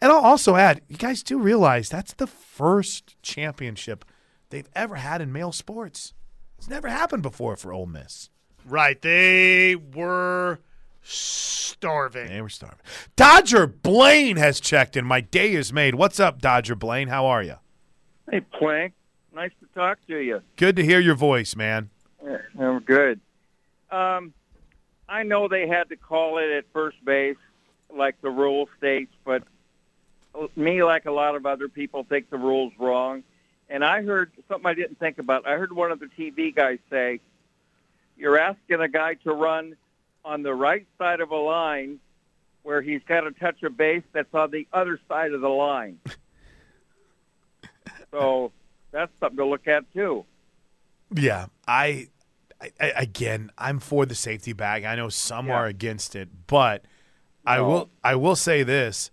And 0.00 0.12
I'll 0.12 0.20
also 0.20 0.56
add, 0.56 0.80
you 0.88 0.96
guys 0.96 1.22
do 1.22 1.38
realize 1.38 1.88
that's 1.88 2.14
the 2.14 2.26
first 2.26 3.20
championship 3.22 4.04
they've 4.50 4.68
ever 4.74 4.96
had 4.96 5.20
in 5.20 5.32
male 5.32 5.52
sports. 5.52 6.14
It's 6.58 6.68
never 6.68 6.88
happened 6.88 7.22
before 7.22 7.56
for 7.56 7.72
Ole 7.72 7.86
Miss. 7.86 8.30
Right. 8.64 9.00
They 9.00 9.76
were 9.76 10.60
starving. 11.02 12.28
They 12.28 12.40
were 12.40 12.48
starving. 12.48 12.78
Dodger 13.16 13.66
Blaine 13.66 14.36
has 14.36 14.60
checked 14.60 14.96
in. 14.96 15.04
My 15.04 15.20
day 15.20 15.52
is 15.52 15.72
made. 15.72 15.94
What's 15.94 16.18
up, 16.18 16.40
Dodger 16.40 16.74
Blaine? 16.74 17.08
How 17.08 17.26
are 17.26 17.42
you? 17.42 17.56
Hey, 18.30 18.40
Plank. 18.40 18.94
Nice 19.34 19.50
to 19.60 19.66
talk 19.74 19.98
to 20.06 20.16
you. 20.16 20.40
Good 20.56 20.76
to 20.76 20.84
hear 20.84 21.00
your 21.00 21.16
voice, 21.16 21.56
man. 21.56 21.90
Yeah, 22.24 22.38
I'm 22.58 22.78
good. 22.80 23.20
Um, 23.90 24.32
I 25.08 25.24
know 25.24 25.48
they 25.48 25.66
had 25.66 25.88
to 25.90 25.96
call 25.96 26.38
it 26.38 26.50
at 26.50 26.64
first 26.72 27.04
base, 27.04 27.36
like 27.94 28.20
the 28.22 28.30
rule 28.30 28.68
states, 28.78 29.12
but 29.24 29.42
me, 30.56 30.82
like 30.82 31.04
a 31.06 31.10
lot 31.10 31.34
of 31.36 31.46
other 31.46 31.68
people, 31.68 32.04
think 32.04 32.30
the 32.30 32.38
rule's 32.38 32.72
wrong. 32.78 33.22
And 33.74 33.84
I 33.84 34.02
heard 34.02 34.30
something 34.46 34.66
I 34.66 34.74
didn't 34.74 35.00
think 35.00 35.18
about. 35.18 35.48
I 35.48 35.56
heard 35.56 35.72
one 35.72 35.90
of 35.90 35.98
the 35.98 36.06
TV 36.06 36.54
guys 36.54 36.78
say, 36.90 37.18
"You're 38.16 38.38
asking 38.38 38.80
a 38.80 38.86
guy 38.86 39.14
to 39.24 39.32
run 39.32 39.74
on 40.24 40.44
the 40.44 40.54
right 40.54 40.86
side 40.96 41.20
of 41.20 41.32
a 41.32 41.36
line 41.36 41.98
where 42.62 42.80
he's 42.80 43.02
got 43.02 43.22
to 43.22 43.32
touch 43.32 43.64
a 43.64 43.70
base 43.70 44.04
that's 44.12 44.32
on 44.32 44.52
the 44.52 44.68
other 44.72 45.00
side 45.08 45.32
of 45.32 45.40
the 45.40 45.48
line." 45.48 45.98
so 48.12 48.52
that's 48.92 49.10
something 49.18 49.38
to 49.38 49.44
look 49.44 49.66
at 49.66 49.92
too. 49.92 50.24
Yeah, 51.12 51.46
I, 51.66 52.10
I, 52.80 52.92
again, 52.94 53.50
I'm 53.58 53.80
for 53.80 54.06
the 54.06 54.14
safety 54.14 54.52
bag. 54.52 54.84
I 54.84 54.94
know 54.94 55.08
some 55.08 55.48
Yeah. 55.48 55.54
are 55.54 55.66
against 55.66 56.14
it, 56.14 56.28
but 56.46 56.84
I 57.44 57.60
will, 57.60 57.90
I 58.04 58.14
will 58.14 58.36
say 58.36 58.62
this: 58.62 59.10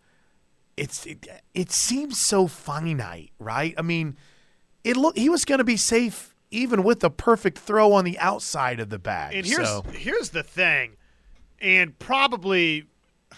it's 0.78 1.08
it, 1.08 1.26
it 1.56 1.72
seems 1.72 2.20
so 2.20 2.46
finite, 2.46 3.32
right? 3.40 3.74
I 3.76 3.82
mean, 3.82 4.18
it 4.84 4.98
look 4.98 5.18
he 5.18 5.30
was 5.30 5.46
going 5.46 5.60
to 5.60 5.64
be 5.64 5.78
safe 5.78 6.34
even 6.52 6.84
with 6.84 7.00
the 7.00 7.10
perfect 7.10 7.58
throw 7.58 7.94
on 7.94 8.04
the 8.04 8.20
outside 8.20 8.80
of 8.80 8.90
the 8.90 9.00
bag. 9.00 9.34
And 9.36 9.46
here's 9.46 9.68
so. 9.68 9.84
here's 9.94 10.30
the 10.30 10.44
thing, 10.44 10.98
and 11.60 11.98
probably, 11.98 12.86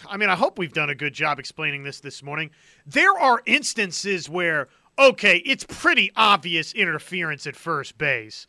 I 0.08 0.18
mean, 0.18 0.30
I 0.30 0.36
hope 0.36 0.58
we've 0.58 0.74
done 0.74 0.90
a 0.90 0.96
good 0.96 1.14
job 1.14 1.40
explaining 1.40 1.84
this 1.84 2.00
this 2.00 2.24
morning. 2.24 2.50
There 2.86 3.18
are 3.18 3.42
instances 3.46 4.30
where, 4.30 4.68
okay, 4.98 5.38
it's 5.46 5.64
pretty 5.64 6.12
obvious 6.16 6.74
interference 6.74 7.46
at 7.46 7.56
first 7.56 7.98
base. 7.98 8.48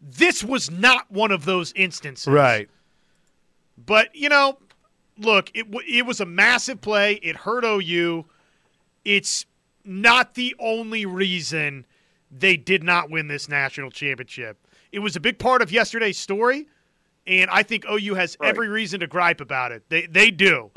This 0.00 0.44
was 0.44 0.70
not 0.70 1.10
one 1.10 1.32
of 1.32 1.44
those 1.44 1.72
instances, 1.72 2.28
right. 2.28 2.68
But 3.76 4.14
you 4.14 4.28
know, 4.28 4.58
look, 5.18 5.50
it 5.54 5.70
w- 5.70 5.98
it 5.98 6.04
was 6.06 6.20
a 6.20 6.26
massive 6.26 6.80
play. 6.80 7.14
It 7.14 7.36
hurt 7.36 7.64
OU. 7.64 8.26
It's 9.04 9.46
not 9.84 10.34
the 10.34 10.54
only 10.58 11.06
reason 11.06 11.86
they 12.30 12.56
did 12.56 12.82
not 12.82 13.10
win 13.10 13.28
this 13.28 13.48
national 13.48 13.90
championship. 13.90 14.66
It 14.92 15.00
was 15.00 15.16
a 15.16 15.20
big 15.20 15.38
part 15.38 15.62
of 15.62 15.72
yesterday's 15.72 16.18
story, 16.18 16.68
and 17.26 17.50
I 17.50 17.62
think 17.62 17.84
OU 17.90 18.14
has 18.14 18.36
every 18.42 18.68
reason 18.68 19.00
to 19.00 19.06
gripe 19.06 19.40
about 19.40 19.72
it. 19.72 19.84
They 19.88 20.06
they 20.06 20.30
do, 20.30 20.70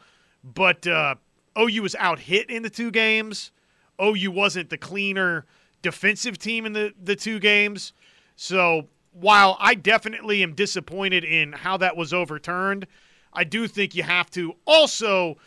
but 0.44 0.86
uh, 0.88 1.16
OU 1.58 1.82
was 1.82 1.96
out 1.96 2.20
hit 2.20 2.50
in 2.50 2.64
the 2.64 2.70
two 2.70 2.92
games. 2.92 3.52
OU 4.02 4.32
wasn't 4.32 4.70
the 4.70 4.78
cleaner 4.78 5.46
defensive 5.82 6.38
team 6.38 6.66
in 6.66 6.74
the, 6.74 6.94
the 7.02 7.16
two 7.16 7.40
games. 7.40 7.94
So 8.36 8.88
while 9.12 9.58
I 9.60 9.76
definitely 9.76 10.44
am 10.44 10.54
disappointed 10.54 11.24
in 11.24 11.54
how 11.54 11.78
that 11.78 11.98
was 11.98 12.14
overturned, 12.14 12.88
I 13.34 13.44
do 13.44 13.68
think 13.68 13.96
you 13.96 14.04
have 14.04 14.30
to 14.32 14.56
also 14.66 15.38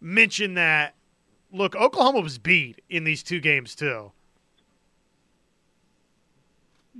mention 0.00 0.54
that 0.54 0.94
look, 1.50 1.74
Oklahoma 1.74 2.20
was 2.20 2.38
beat 2.38 2.82
in 2.88 3.04
these 3.04 3.22
two 3.22 3.40
games 3.40 3.74
too. 3.74 4.12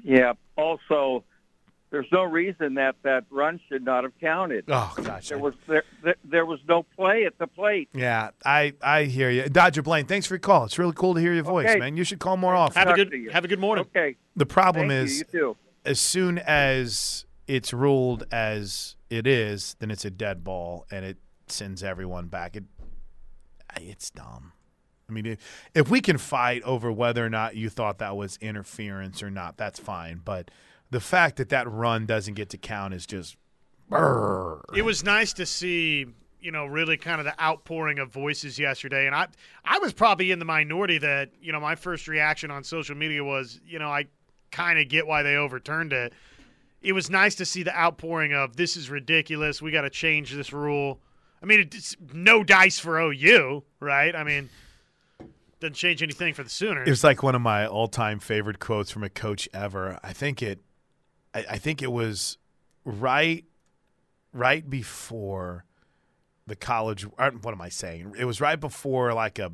Yeah. 0.02 0.32
Also, 0.56 1.24
there's 1.90 2.06
no 2.12 2.24
reason 2.24 2.74
that 2.74 2.96
that 3.02 3.24
run 3.30 3.60
should 3.68 3.82
not 3.84 4.04
have 4.04 4.12
counted. 4.20 4.64
Oh 4.68 4.94
gosh, 5.02 5.28
There 5.28 5.38
was 5.38 5.54
there, 5.66 5.84
there, 6.02 6.14
there 6.24 6.46
was 6.46 6.60
no 6.68 6.82
play 6.96 7.24
at 7.24 7.38
the 7.38 7.46
plate. 7.46 7.88
Yeah, 7.94 8.30
I 8.44 8.74
I 8.82 9.04
hear 9.04 9.30
you, 9.30 9.48
Dodger 9.48 9.82
Blaine. 9.82 10.06
Thanks 10.06 10.26
for 10.26 10.34
your 10.34 10.40
call. 10.40 10.64
It's 10.64 10.78
really 10.78 10.92
cool 10.94 11.14
to 11.14 11.20
hear 11.20 11.32
your 11.32 11.44
voice, 11.44 11.68
Okay. 11.70 11.78
man. 11.78 11.96
You 11.96 12.04
should 12.04 12.18
call 12.18 12.36
more 12.36 12.54
often. 12.54 12.78
Have 12.86 12.90
a 12.90 13.04
good 13.04 13.30
have 13.32 13.44
a 13.44 13.48
good 13.48 13.58
morning. 13.60 13.86
Okay. 13.86 14.16
The 14.36 14.46
problem 14.46 14.88
Thank 14.88 15.08
is, 15.08 15.18
you. 15.18 15.24
You 15.32 15.38
too. 15.40 15.56
as 15.84 15.98
soon 16.00 16.38
as 16.38 17.24
it's 17.46 17.72
ruled 17.72 18.24
as 18.30 18.96
it 19.08 19.26
is, 19.26 19.74
then 19.78 19.90
it's 19.90 20.04
a 20.04 20.10
dead 20.10 20.44
ball 20.44 20.86
and 20.90 21.04
it 21.06 21.16
sends 21.46 21.82
everyone 21.82 22.26
back. 22.26 22.54
It 22.56 22.64
it's 23.80 24.10
dumb. 24.10 24.52
I 25.08 25.12
mean, 25.12 25.24
if, 25.26 25.38
if 25.74 25.88
we 25.88 26.00
can 26.00 26.18
fight 26.18 26.62
over 26.64 26.92
whether 26.92 27.24
or 27.24 27.30
not 27.30 27.56
you 27.56 27.70
thought 27.70 27.98
that 27.98 28.16
was 28.16 28.36
interference 28.42 29.22
or 29.22 29.30
not, 29.30 29.56
that's 29.56 29.80
fine. 29.80 30.20
But 30.22 30.50
the 30.90 31.00
fact 31.00 31.36
that 31.36 31.48
that 31.48 31.70
run 31.70 32.04
doesn't 32.04 32.34
get 32.34 32.50
to 32.50 32.58
count 32.58 32.92
is 32.92 33.06
just. 33.06 33.36
brrr. 33.90 34.60
It 34.76 34.82
was 34.82 35.02
nice 35.02 35.32
to 35.34 35.46
see, 35.46 36.06
you 36.40 36.52
know, 36.52 36.66
really 36.66 36.98
kind 36.98 37.20
of 37.20 37.24
the 37.24 37.42
outpouring 37.42 37.98
of 37.98 38.12
voices 38.12 38.58
yesterday, 38.58 39.06
and 39.06 39.14
I, 39.14 39.28
I 39.64 39.78
was 39.78 39.94
probably 39.94 40.30
in 40.30 40.38
the 40.38 40.44
minority 40.44 40.98
that, 40.98 41.30
you 41.40 41.52
know, 41.52 41.60
my 41.60 41.74
first 41.74 42.06
reaction 42.06 42.50
on 42.50 42.62
social 42.62 42.94
media 42.96 43.24
was, 43.24 43.60
you 43.66 43.78
know, 43.78 43.88
I 43.88 44.06
kind 44.50 44.78
of 44.78 44.88
get 44.88 45.06
why 45.06 45.22
they 45.22 45.36
overturned 45.36 45.92
it. 45.92 46.12
It 46.82 46.92
was 46.92 47.10
nice 47.10 47.34
to 47.36 47.46
see 47.46 47.62
the 47.62 47.76
outpouring 47.76 48.34
of 48.34 48.56
this 48.56 48.76
is 48.76 48.88
ridiculous. 48.90 49.60
We 49.62 49.70
got 49.70 49.82
to 49.82 49.90
change 49.90 50.32
this 50.32 50.52
rule. 50.52 51.00
I 51.42 51.46
mean, 51.46 51.60
it's 51.60 51.96
no 52.12 52.44
dice 52.44 52.78
for 52.78 53.00
OU, 53.00 53.64
right? 53.80 54.14
I 54.14 54.22
mean, 54.22 54.48
doesn't 55.60 55.74
change 55.74 56.02
anything 56.02 56.34
for 56.34 56.42
the 56.42 56.50
Sooners. 56.50 56.86
It 56.86 56.90
was 56.90 57.04
like 57.04 57.22
one 57.22 57.34
of 57.34 57.40
my 57.40 57.66
all-time 57.66 58.20
favorite 58.20 58.58
quotes 58.58 58.90
from 58.90 59.02
a 59.02 59.08
coach 59.08 59.48
ever. 59.52 59.98
I 60.02 60.12
think 60.12 60.42
it, 60.42 60.60
I, 61.34 61.44
I 61.50 61.58
think 61.58 61.82
it 61.82 61.90
was 61.90 62.38
right, 62.84 63.44
right 64.32 64.68
before 64.68 65.64
the 66.46 66.56
college. 66.56 67.04
or 67.04 67.30
What 67.30 67.52
am 67.52 67.60
I 67.60 67.68
saying? 67.68 68.14
It 68.18 68.24
was 68.24 68.40
right 68.40 68.58
before 68.58 69.12
like 69.14 69.38
a 69.38 69.52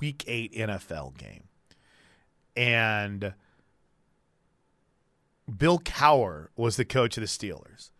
week 0.00 0.24
eight 0.26 0.52
NFL 0.54 1.16
game, 1.16 1.44
and 2.56 3.34
Bill 5.56 5.78
Cowher 5.78 6.48
was 6.56 6.76
the 6.76 6.84
coach 6.84 7.16
of 7.16 7.22
the 7.22 7.26
Steelers, 7.26 7.90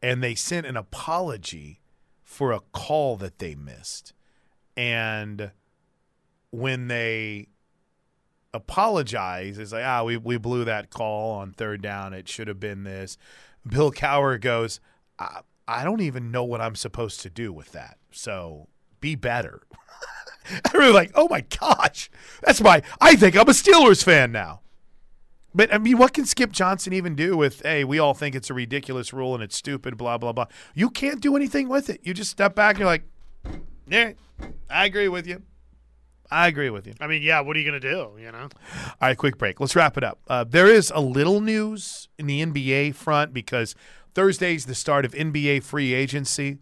and 0.00 0.22
they 0.22 0.34
sent 0.34 0.66
an 0.66 0.76
apology 0.76 1.80
for 2.22 2.52
a 2.52 2.60
call 2.72 3.16
that 3.16 3.38
they 3.38 3.54
missed, 3.54 4.12
and 4.76 5.50
when 6.50 6.88
they 6.88 7.48
apologize, 8.54 9.58
it's 9.58 9.72
like, 9.72 9.84
ah, 9.84 10.02
we, 10.02 10.16
we 10.16 10.38
blew 10.38 10.64
that 10.64 10.90
call 10.90 11.32
on 11.32 11.52
third 11.52 11.82
down. 11.82 12.12
It 12.12 12.28
should 12.28 12.48
have 12.48 12.60
been 12.60 12.84
this. 12.84 13.16
Bill 13.66 13.92
Cowher 13.92 14.40
goes, 14.40 14.80
I, 15.18 15.40
I 15.68 15.84
don't 15.84 16.00
even 16.00 16.30
know 16.30 16.44
what 16.44 16.60
I'm 16.60 16.76
supposed 16.76 17.20
to 17.20 17.30
do 17.30 17.52
with 17.52 17.72
that. 17.72 17.98
So 18.10 18.68
be 19.00 19.14
better. 19.14 19.62
I 20.50 20.76
really 20.76 20.92
like, 20.92 21.12
oh 21.14 21.28
my 21.28 21.42
gosh. 21.42 22.10
That's 22.42 22.60
my, 22.60 22.82
I 23.00 23.16
think 23.16 23.36
I'm 23.36 23.48
a 23.48 23.52
Steelers 23.52 24.02
fan 24.02 24.32
now. 24.32 24.60
But 25.54 25.72
I 25.72 25.78
mean, 25.78 25.96
what 25.96 26.12
can 26.12 26.26
Skip 26.26 26.52
Johnson 26.52 26.92
even 26.92 27.16
do 27.16 27.36
with, 27.36 27.62
hey, 27.62 27.82
we 27.82 27.98
all 27.98 28.14
think 28.14 28.34
it's 28.34 28.50
a 28.50 28.54
ridiculous 28.54 29.12
rule 29.12 29.34
and 29.34 29.42
it's 29.42 29.56
stupid, 29.56 29.96
blah, 29.96 30.18
blah, 30.18 30.32
blah. 30.32 30.46
You 30.74 30.90
can't 30.90 31.20
do 31.20 31.34
anything 31.34 31.68
with 31.68 31.88
it. 31.88 32.00
You 32.02 32.12
just 32.12 32.30
step 32.30 32.54
back 32.54 32.74
and 32.74 32.80
you're 32.80 32.88
like, 32.88 33.04
yeah, 33.88 34.12
I 34.68 34.84
agree 34.84 35.08
with 35.08 35.26
you. 35.26 35.42
I 36.30 36.48
agree 36.48 36.70
with 36.70 36.86
you. 36.86 36.94
I 37.00 37.06
mean, 37.06 37.22
yeah, 37.22 37.40
what 37.40 37.56
are 37.56 37.60
you 37.60 37.70
going 37.70 37.80
to 37.80 37.88
do, 37.88 38.10
you 38.20 38.32
know? 38.32 38.48
All 38.48 38.94
right, 39.00 39.16
quick 39.16 39.38
break. 39.38 39.60
Let's 39.60 39.76
wrap 39.76 39.96
it 39.96 40.04
up. 40.04 40.18
Uh, 40.28 40.44
there 40.44 40.66
is 40.66 40.92
a 40.94 41.00
little 41.00 41.40
news 41.40 42.08
in 42.18 42.26
the 42.26 42.44
NBA 42.44 42.94
front 42.94 43.32
because 43.32 43.74
Thursday's 44.14 44.66
the 44.66 44.74
start 44.74 45.04
of 45.04 45.12
NBA 45.12 45.62
free 45.62 45.94
agency. 45.94 46.58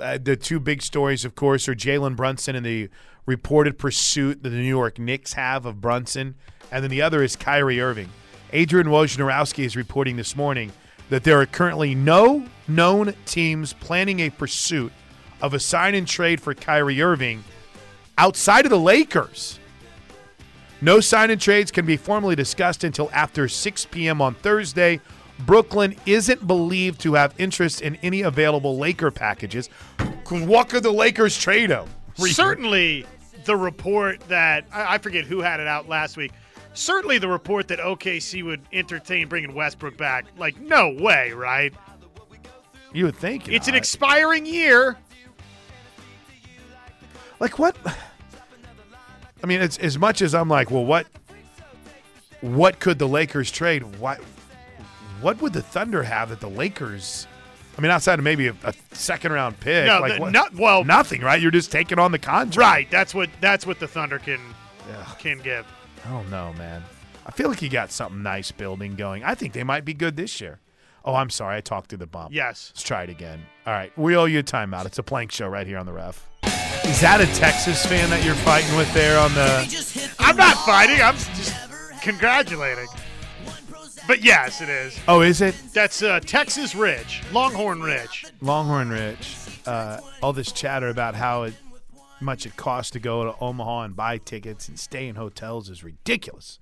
Uh, 0.00 0.18
the 0.20 0.36
two 0.36 0.58
big 0.58 0.82
stories, 0.82 1.24
of 1.24 1.34
course, 1.34 1.68
are 1.68 1.74
Jalen 1.74 2.16
Brunson 2.16 2.56
and 2.56 2.64
the 2.64 2.88
reported 3.26 3.78
pursuit 3.78 4.42
that 4.42 4.50
the 4.50 4.56
New 4.56 4.62
York 4.62 4.98
Knicks 4.98 5.34
have 5.34 5.66
of 5.66 5.80
Brunson, 5.80 6.36
and 6.72 6.82
then 6.82 6.90
the 6.90 7.02
other 7.02 7.22
is 7.22 7.36
Kyrie 7.36 7.80
Irving. 7.80 8.08
Adrian 8.52 8.88
Wojnarowski 8.88 9.64
is 9.64 9.76
reporting 9.76 10.16
this 10.16 10.34
morning 10.34 10.72
that 11.10 11.24
there 11.24 11.40
are 11.40 11.46
currently 11.46 11.94
no 11.94 12.46
known 12.66 13.14
teams 13.26 13.72
planning 13.74 14.20
a 14.20 14.30
pursuit 14.30 14.92
of 15.40 15.54
a 15.54 15.60
sign 15.60 15.94
and 15.94 16.06
trade 16.06 16.40
for 16.40 16.54
Kyrie 16.54 17.02
Irving 17.02 17.44
outside 18.24 18.66
of 18.66 18.70
the 18.70 18.78
Lakers. 18.78 19.58
No 20.82 21.00
sign 21.00 21.30
and 21.30 21.40
trades 21.40 21.70
can 21.70 21.86
be 21.86 21.96
formally 21.96 22.36
discussed 22.36 22.84
until 22.84 23.10
after 23.14 23.48
6 23.48 23.86
p.m. 23.86 24.20
on 24.20 24.34
Thursday. 24.34 25.00
Brooklyn 25.40 25.96
isn't 26.04 26.46
believed 26.46 27.00
to 27.00 27.14
have 27.14 27.34
interest 27.38 27.80
in 27.80 27.96
any 28.02 28.20
available 28.20 28.76
Laker 28.78 29.10
packages. 29.10 29.70
'Cause 30.24 30.42
What 30.42 30.68
could 30.68 30.82
the 30.82 30.92
Lakers 30.92 31.36
trade 31.38 31.70
him? 31.70 31.86
Certainly, 32.16 33.06
the 33.46 33.56
report 33.56 34.20
that 34.28 34.66
I 34.70 34.94
I 34.94 34.98
forget 34.98 35.24
who 35.24 35.40
had 35.40 35.58
it 35.60 35.66
out 35.66 35.88
last 35.88 36.18
week. 36.18 36.32
Certainly, 36.74 37.18
the 37.18 37.28
report 37.28 37.68
that 37.68 37.80
OKC 37.80 38.42
would 38.42 38.60
entertain 38.72 39.28
bringing 39.28 39.54
Westbrook 39.54 39.96
back. 39.96 40.26
Like, 40.36 40.60
no 40.60 40.90
way, 41.00 41.32
right? 41.32 41.72
You 42.92 43.06
would 43.06 43.16
think 43.16 43.48
It's 43.48 43.66
an 43.68 43.74
expiring 43.74 44.44
year. 44.44 44.98
like 47.38 47.58
what? 47.58 47.74
I 49.42 49.46
mean, 49.46 49.60
it's 49.60 49.78
as 49.78 49.98
much 49.98 50.22
as 50.22 50.34
I'm 50.34 50.48
like, 50.48 50.70
well, 50.70 50.84
what? 50.84 51.06
What 52.40 52.80
could 52.80 52.98
the 52.98 53.08
Lakers 53.08 53.50
trade? 53.50 53.96
What? 53.98 54.18
What 55.20 55.40
would 55.42 55.52
the 55.52 55.62
Thunder 55.62 56.02
have 56.02 56.30
that 56.30 56.40
the 56.40 56.48
Lakers? 56.48 57.26
I 57.76 57.80
mean, 57.82 57.90
outside 57.90 58.18
of 58.18 58.24
maybe 58.24 58.48
a, 58.48 58.54
a 58.64 58.74
second 58.92 59.32
round 59.32 59.60
pick, 59.60 59.86
No, 59.86 60.00
like 60.00 60.14
the- 60.14 60.20
what? 60.20 60.32
not- 60.32 60.54
well- 60.54 60.84
nothing, 60.84 61.20
right? 61.22 61.40
You're 61.40 61.50
just 61.50 61.70
taking 61.70 61.98
on 61.98 62.12
the 62.12 62.18
contract, 62.18 62.56
Right. 62.56 62.90
That's 62.90 63.14
what 63.14 63.30
that's 63.40 63.66
what 63.66 63.78
the 63.78 63.86
Thunder 63.88 64.18
can 64.18 64.40
can 65.18 65.38
give. 65.40 65.66
I 66.04 66.10
don't 66.10 66.30
know, 66.30 66.52
man. 66.56 66.82
I 67.26 67.30
feel 67.32 67.48
like 67.48 67.60
you 67.62 67.68
got 67.68 67.92
something 67.92 68.22
nice 68.22 68.50
building 68.50 68.96
going. 68.96 69.22
I 69.22 69.34
think 69.34 69.52
they 69.52 69.62
might 69.62 69.84
be 69.84 69.94
good 69.94 70.16
this 70.16 70.40
year. 70.40 70.58
Oh, 71.04 71.14
I'm 71.14 71.30
sorry. 71.30 71.56
I 71.56 71.60
talked 71.60 71.90
through 71.90 71.98
the 71.98 72.06
bump. 72.06 72.32
Yes. 72.32 72.72
Let's 72.74 72.82
try 72.82 73.02
it 73.04 73.10
again. 73.10 73.42
All 73.66 73.72
right. 73.72 73.96
We 73.96 74.16
owe 74.16 74.24
you 74.24 74.40
a 74.40 74.42
timeout. 74.42 74.86
It's 74.86 74.98
a 74.98 75.02
plank 75.02 75.30
show 75.30 75.46
right 75.48 75.66
here 75.66 75.78
on 75.78 75.86
the 75.86 75.92
ref. 75.92 76.26
Is 76.90 77.00
that 77.02 77.20
a 77.20 77.26
Texas 77.38 77.86
fan 77.86 78.10
that 78.10 78.24
you're 78.24 78.34
fighting 78.34 78.76
with 78.76 78.92
there 78.92 79.16
on 79.16 79.32
the. 79.34 80.12
I'm 80.18 80.36
not 80.36 80.56
fighting. 80.66 81.00
I'm 81.00 81.14
just 81.14 81.54
congratulating. 82.02 82.88
But 84.08 84.24
yes, 84.24 84.60
it 84.60 84.68
is. 84.68 84.98
Oh, 85.06 85.20
is 85.20 85.40
it? 85.40 85.54
That's 85.72 86.02
uh, 86.02 86.18
Texas 86.18 86.74
Ridge, 86.74 87.22
Longhorn 87.32 87.80
Ridge. 87.80 88.26
Longhorn 88.40 88.90
Rich. 88.90 89.36
Uh, 89.66 90.00
all 90.20 90.32
this 90.32 90.50
chatter 90.50 90.88
about 90.88 91.14
how 91.14 91.44
it, 91.44 91.54
much 92.20 92.44
it 92.44 92.56
costs 92.56 92.90
to 92.90 92.98
go 92.98 93.22
to 93.22 93.36
Omaha 93.40 93.82
and 93.82 93.94
buy 93.94 94.18
tickets 94.18 94.66
and 94.68 94.76
stay 94.76 95.06
in 95.06 95.14
hotels 95.14 95.70
is 95.70 95.84
ridiculous. 95.84 96.58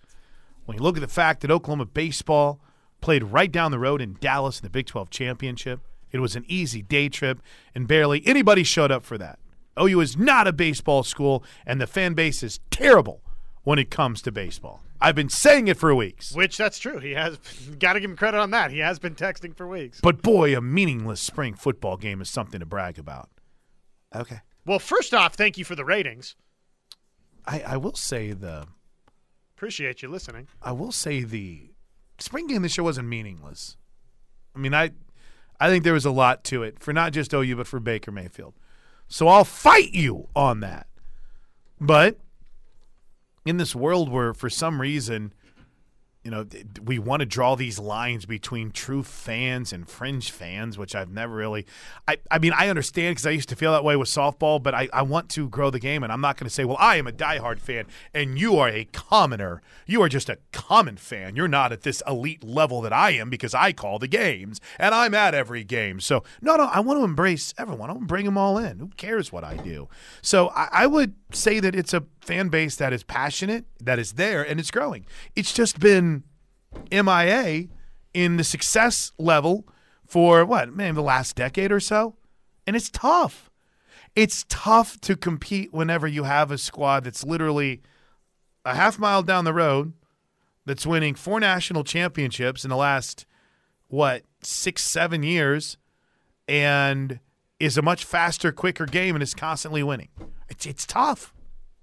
When 0.66 0.76
you 0.76 0.83
look 0.83 0.99
at 0.99 1.01
the 1.01 1.09
fact 1.09 1.41
that 1.41 1.51
Oklahoma 1.51 1.87
baseball 1.87 2.61
played 3.01 3.24
right 3.24 3.51
down 3.51 3.70
the 3.70 3.79
road 3.79 4.03
in 4.03 4.18
Dallas 4.20 4.61
in 4.61 4.66
the 4.66 4.70
Big 4.70 4.85
12 4.85 5.09
championship, 5.09 5.81
it 6.12 6.18
was 6.20 6.37
an 6.37 6.45
easy 6.49 6.83
day 6.83 7.09
trip, 7.09 7.41
and 7.74 7.89
barely 7.89 8.22
anybody 8.26 8.62
showed 8.62 8.93
up 8.93 9.05
for 9.05 9.16
that. 9.16 9.39
OU 9.81 10.01
is 10.01 10.16
not 10.16 10.47
a 10.47 10.53
baseball 10.53 11.03
school, 11.03 11.45
and 11.66 11.81
the 11.81 11.87
fan 11.87 12.14
base 12.14 12.43
is 12.43 12.61
terrible 12.70 13.22
when 13.64 13.79
it 13.79 13.91
comes 13.91 14.22
to 14.22 14.33
baseball. 14.33 14.83
I've 15.01 15.14
been 15.14 15.29
saying 15.29 15.68
it 15.68 15.76
for 15.76 15.95
weeks. 15.95 16.33
Which 16.33 16.57
that's 16.57 16.79
true. 16.79 16.99
He 16.99 17.12
has 17.12 17.37
got 17.79 17.93
to 17.93 18.01
give 18.01 18.11
him 18.11 18.16
credit 18.16 18.39
on 18.39 18.51
that. 18.51 18.70
He 18.70 18.79
has 18.79 18.99
been 18.99 19.14
texting 19.14 19.57
for 19.57 19.68
weeks. 19.68 20.01
But 20.03 20.22
boy, 20.22 20.57
a 20.57 20.61
meaningless 20.61 21.20
spring 21.20 21.55
football 21.55 21.97
game 21.97 22.20
is 22.20 22.29
something 22.29 22.61
to 22.61 22.66
brag 22.66 22.99
about. 22.99 23.29
Okay. 24.14 24.41
Well, 24.66 24.79
first 24.79 25.14
off, 25.14 25.35
thank 25.35 25.57
you 25.57 25.64
for 25.64 25.76
the 25.76 25.85
ratings. 25.85 26.35
I, 27.47 27.61
I 27.61 27.76
will 27.76 27.95
say 27.95 28.33
the 28.33 28.66
Appreciate 29.59 30.03
you 30.03 30.09
listening. 30.09 30.47
I 30.62 30.70
will 30.70 30.93
say 30.93 31.24
the 31.24 31.72
spring 32.20 32.47
game 32.47 32.62
this 32.62 32.79
year 32.79 32.85
wasn't 32.85 33.09
meaningless. 33.09 33.76
I 34.55 34.61
mean, 34.61 34.72
I 34.72 34.93
I 35.59 35.68
think 35.68 35.83
there 35.83 35.95
was 35.95 36.05
a 36.05 36.12
lot 36.12 36.45
to 36.45 36.62
it 36.62 36.79
for 36.79 36.93
not 36.93 37.12
just 37.12 37.35
OU 37.35 37.57
but 37.57 37.66
for 37.66 37.81
Baker 37.81 38.12
Mayfield. 38.12 38.55
So 39.09 39.27
I'll 39.29 39.45
fight 39.45 39.93
you 39.95 40.29
on 40.37 40.61
that. 40.61 40.87
But 41.81 42.19
in 43.45 43.57
this 43.57 43.75
world 43.75 44.11
where 44.11 44.35
for 44.35 44.51
some 44.51 44.81
reason 44.81 45.33
you 46.29 46.33
know, 46.35 46.45
we 46.85 46.99
want 46.99 47.20
to 47.20 47.26
draw 47.26 47.55
these 47.55 47.79
lines 47.79 48.26
between 48.26 48.70
true 48.70 49.03
fans 49.03 49.72
and 49.72 49.89
fringe 49.89 50.31
fans, 50.31 50.76
which 50.76 50.95
I've 50.95 51.11
never 51.11 51.35
really. 51.35 51.64
I, 52.07 52.18
I 52.31 52.39
mean, 52.39 52.53
I 52.55 52.68
understand 52.68 53.12
because 53.12 53.24
I 53.24 53.31
used 53.31 53.49
to 53.49 53.57
feel 53.57 53.72
that 53.72 53.83
way 53.83 53.97
with 53.97 54.11
softball, 54.11 54.62
but 54.62 54.74
I, 54.74 54.91
I 54.93 55.01
want 55.01 55.31
to 55.31 55.49
grow 55.49 55.70
the 55.70 55.79
game, 55.79 56.03
and 56.03 56.12
I'm 56.12 56.20
not 56.20 56.37
going 56.37 56.47
to 56.47 56.53
say, 56.53 56.66
well, 56.66 56.76
I 56.79 56.97
am 56.97 57.07
a 57.07 57.12
diehard 57.12 57.61
fan, 57.61 57.87
and 58.12 58.39
you 58.39 58.59
are 58.59 58.68
a 58.68 58.85
commoner. 58.93 59.62
You 59.87 60.03
are 60.03 60.09
just 60.11 60.29
a 60.29 60.37
common 60.53 60.99
fan. 60.99 61.35
You're 61.35 61.49
not 61.49 61.72
at 61.72 61.81
this 61.81 62.03
elite 62.07 62.45
level 62.45 62.83
that 62.83 62.93
I 62.93 63.12
am 63.12 63.31
because 63.31 63.55
I 63.55 63.72
call 63.72 63.99
the 63.99 64.07
games, 64.07 64.61
and 64.79 64.95
I'm 64.95 65.14
at 65.14 65.33
every 65.33 65.64
game. 65.64 65.99
So, 65.99 66.24
no, 66.43 66.57
no, 66.57 66.64
I 66.64 66.81
want 66.81 67.01
to 67.01 67.05
embrace 67.05 67.55
everyone. 67.57 67.89
I 67.89 67.95
want 67.95 68.03
to 68.03 68.07
bring 68.07 68.26
them 68.26 68.37
all 68.37 68.59
in. 68.59 68.81
Who 68.81 68.89
cares 68.99 69.33
what 69.33 69.45
I 69.45 69.57
do? 69.57 69.89
So, 70.20 70.51
I, 70.51 70.68
I 70.72 70.87
would 70.89 71.14
say 71.33 71.59
that 71.59 71.74
it's 71.74 71.95
a 71.95 72.05
fan 72.20 72.51
base 72.51 72.76
that 72.76 72.93
is 72.93 73.03
passionate, 73.03 73.64
that 73.81 73.99
is 73.99 74.12
there, 74.12 74.43
and 74.43 74.61
it's 74.61 74.70
growing. 74.70 75.07
It's 75.35 75.55
just 75.55 75.81
been 75.81 76.18
MIA 76.91 77.68
in 78.14 78.37
the 78.37 78.45
success 78.45 79.12
level 79.18 79.66
for 80.07 80.45
what, 80.45 80.74
man, 80.74 80.95
the 80.95 81.03
last 81.03 81.37
decade 81.37 81.70
or 81.70 81.81
so. 81.81 82.16
And 82.66 82.74
it's 82.74 82.91
tough. 82.91 83.51
It's 84.16 84.45
tough 84.49 85.01
to 85.03 85.16
compete 85.16 85.72
whenever 85.72 86.07
you 86.07 86.24
have 86.24 86.51
a 86.51 86.59
squad 86.59 87.05
that's 87.05 87.24
literally 87.24 87.83
a 88.64 88.74
half 88.74 88.99
mile 88.99 89.22
down 89.22 89.45
the 89.45 89.53
road 89.53 89.93
that's 90.66 90.87
winning 90.87 91.14
four 91.14 91.41
national 91.41 91.85
championships 91.85 92.64
in 92.64 92.70
the 92.70 92.76
last, 92.76 93.26
what, 93.89 94.24
six, 94.43 94.83
seven 94.83 95.22
years 95.22 95.76
and 96.47 97.20
is 97.61 97.79
a 97.79 97.83
much 97.83 98.05
faster, 98.05 98.53
quicker 98.53 98.87
game 98.87 99.14
and 99.14 99.22
is 99.22 99.35
constantly 99.35 99.83
winning. 99.83 100.09
It's, 100.49 100.66
it's 100.66 100.87
tough. 100.87 101.33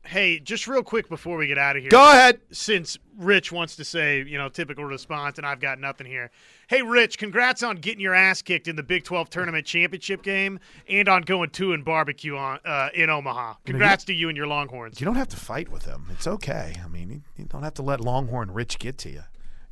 Hey, 0.06 0.40
just 0.40 0.68
real 0.68 0.84
quick 0.84 1.10
before 1.10 1.38
we 1.38 1.48
get 1.48 1.58
out 1.58 1.76
of 1.76 1.82
here. 1.82 1.90
Go 1.90 2.10
ahead. 2.12 2.40
Since 2.52 2.98
Rich 3.18 3.52
wants 3.52 3.76
to 3.78 3.84
say, 3.84 4.24
you 4.24 4.38
know, 4.38 4.50
typical 4.50 4.86
response, 4.86 5.38
and 5.38 5.48
I've 5.48 5.60
got 5.60 5.80
nothing 5.80 6.06
here. 6.08 6.32
Hey, 6.68 6.82
Rich, 6.82 7.18
congrats 7.18 7.64
on 7.64 7.78
getting 7.78 8.00
your 8.02 8.14
ass 8.14 8.42
kicked 8.42 8.68
in 8.68 8.76
the 8.76 8.84
Big 8.84 9.04
12 9.04 9.30
tournament 9.30 9.66
championship 9.66 10.22
game 10.22 10.60
and 10.88 11.08
on 11.10 11.24
going 11.24 11.50
two 11.50 11.74
and 11.74 11.84
barbecue 11.84 12.36
on 12.38 12.60
uh, 12.66 12.90
in 12.94 13.10
Omaha. 13.10 13.56
Congrats 13.66 14.04
to 14.06 14.14
you 14.14 14.30
and 14.30 14.38
your 14.38 14.48
Longhorns. 14.48 15.00
You 15.00 15.06
don't 15.06 15.16
have 15.16 15.30
to 15.30 15.38
fight 15.38 15.70
with 15.70 15.86
him. 15.86 16.06
It's 16.12 16.28
okay. 16.28 16.76
I 16.84 16.88
mean, 16.88 17.10
you, 17.10 17.22
you 17.38 17.46
don't 17.46 17.64
have 17.64 17.74
to 17.76 17.82
let 17.82 18.00
Longhorn 18.00 18.52
Rich 18.52 18.80
get 18.80 18.98
to 19.00 19.10
you. 19.10 19.24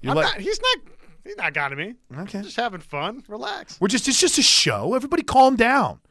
You 0.01 0.09
I'm 0.11 0.17
let- 0.17 0.23
not, 0.23 0.41
he's 0.41 0.59
not. 0.59 0.77
He's 1.25 1.37
not 1.37 1.53
got 1.53 1.69
to 1.69 1.77
me. 1.77 1.93
Okay. 2.17 2.41
Just 2.41 2.57
having 2.57 2.81
fun. 2.81 3.23
Relax. 3.29 3.79
We're 3.79 3.87
just 3.87 4.09
it's 4.09 4.19
just 4.19 4.37
a 4.37 4.41
show. 4.41 4.93
Everybody 4.93 5.23
calm 5.23 5.55
down. 5.55 6.01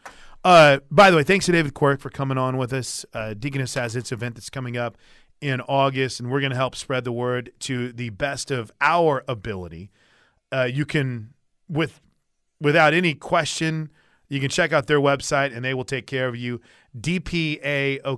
Uh, 0.45 0.81
by 0.91 1.11
the 1.11 1.17
way, 1.17 1.23
thanks 1.23 1.47
to 1.47 1.53
David 1.53 1.73
Quirk 1.75 2.01
for 2.01 2.11
coming 2.11 2.37
on 2.37 2.57
with 2.57 2.73
us. 2.73 3.07
Uh, 3.15 3.33
Deaconess 3.35 3.75
has 3.75 3.95
its 3.95 4.11
event 4.11 4.35
that's 4.35 4.51
coming 4.51 4.77
up 4.77 4.99
in 5.41 5.61
August, 5.63 6.19
and 6.21 6.31
we're 6.31 6.41
going 6.41 6.51
to 6.51 6.57
help 6.57 6.75
spread 6.75 7.05
the 7.05 7.13
word 7.13 7.53
to 7.61 7.93
the 7.93 8.11
best 8.11 8.51
of 8.51 8.73
our 8.81 9.23
ability. 9.29 9.91
Uh, 10.51 10.65
you 10.65 10.85
can, 10.85 11.33
with 11.69 12.01
without 12.61 12.93
any 12.93 13.15
question, 13.15 13.91
you 14.29 14.41
can 14.41 14.49
check 14.49 14.73
out 14.73 14.89
their 14.89 15.01
website, 15.01 15.55
and 15.55 15.65
they 15.65 15.75
will 15.75 15.85
take 15.85 16.07
care 16.07 16.27
of 16.27 16.35
you. 16.37 16.61
DPAOK.org, 16.99 18.09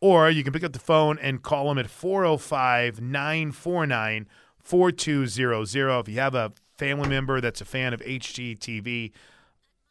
or 0.00 0.30
you 0.30 0.44
can 0.44 0.52
pick 0.52 0.62
up 0.64 0.72
the 0.72 0.78
phone 0.78 1.18
and 1.18 1.42
call 1.42 1.68
them 1.68 1.78
at 1.78 1.90
405 1.90 3.00
949 3.00 4.28
4200. 4.62 6.00
If 6.00 6.08
you 6.08 6.20
have 6.20 6.34
a 6.34 6.52
family 6.78 7.08
member 7.08 7.40
that's 7.40 7.60
a 7.60 7.64
fan 7.64 7.92
of 7.92 8.00
HGTV, 8.00 9.12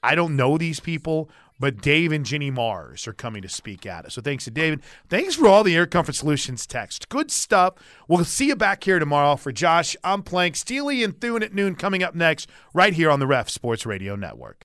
I 0.01 0.15
don't 0.15 0.35
know 0.35 0.57
these 0.57 0.79
people, 0.79 1.29
but 1.59 1.81
Dave 1.81 2.11
and 2.11 2.25
Jenny 2.25 2.49
Marrs 2.49 3.05
are 3.07 3.13
coming 3.13 3.41
to 3.41 3.49
speak 3.49 3.85
at 3.85 4.05
us. 4.05 4.13
So 4.13 4.21
thanks 4.21 4.45
to 4.45 4.51
David. 4.51 4.81
Thanks 5.09 5.35
for 5.35 5.47
all 5.47 5.63
the 5.63 5.75
Air 5.75 5.85
Comfort 5.85 6.15
Solutions 6.15 6.65
text. 6.65 7.09
Good 7.09 7.29
stuff. 7.31 7.73
We'll 8.07 8.23
see 8.23 8.47
you 8.47 8.55
back 8.55 8.83
here 8.83 8.99
tomorrow. 8.99 9.35
For 9.35 9.51
Josh, 9.51 9.95
I'm 10.03 10.23
Plank. 10.23 10.55
Steely 10.55 11.03
and 11.03 11.19
Thune 11.19 11.43
at 11.43 11.53
noon 11.53 11.75
coming 11.75 12.01
up 12.01 12.15
next, 12.15 12.49
right 12.73 12.93
here 12.93 13.11
on 13.11 13.19
the 13.19 13.27
Ref 13.27 13.49
Sports 13.49 13.85
Radio 13.85 14.15
Network. 14.15 14.57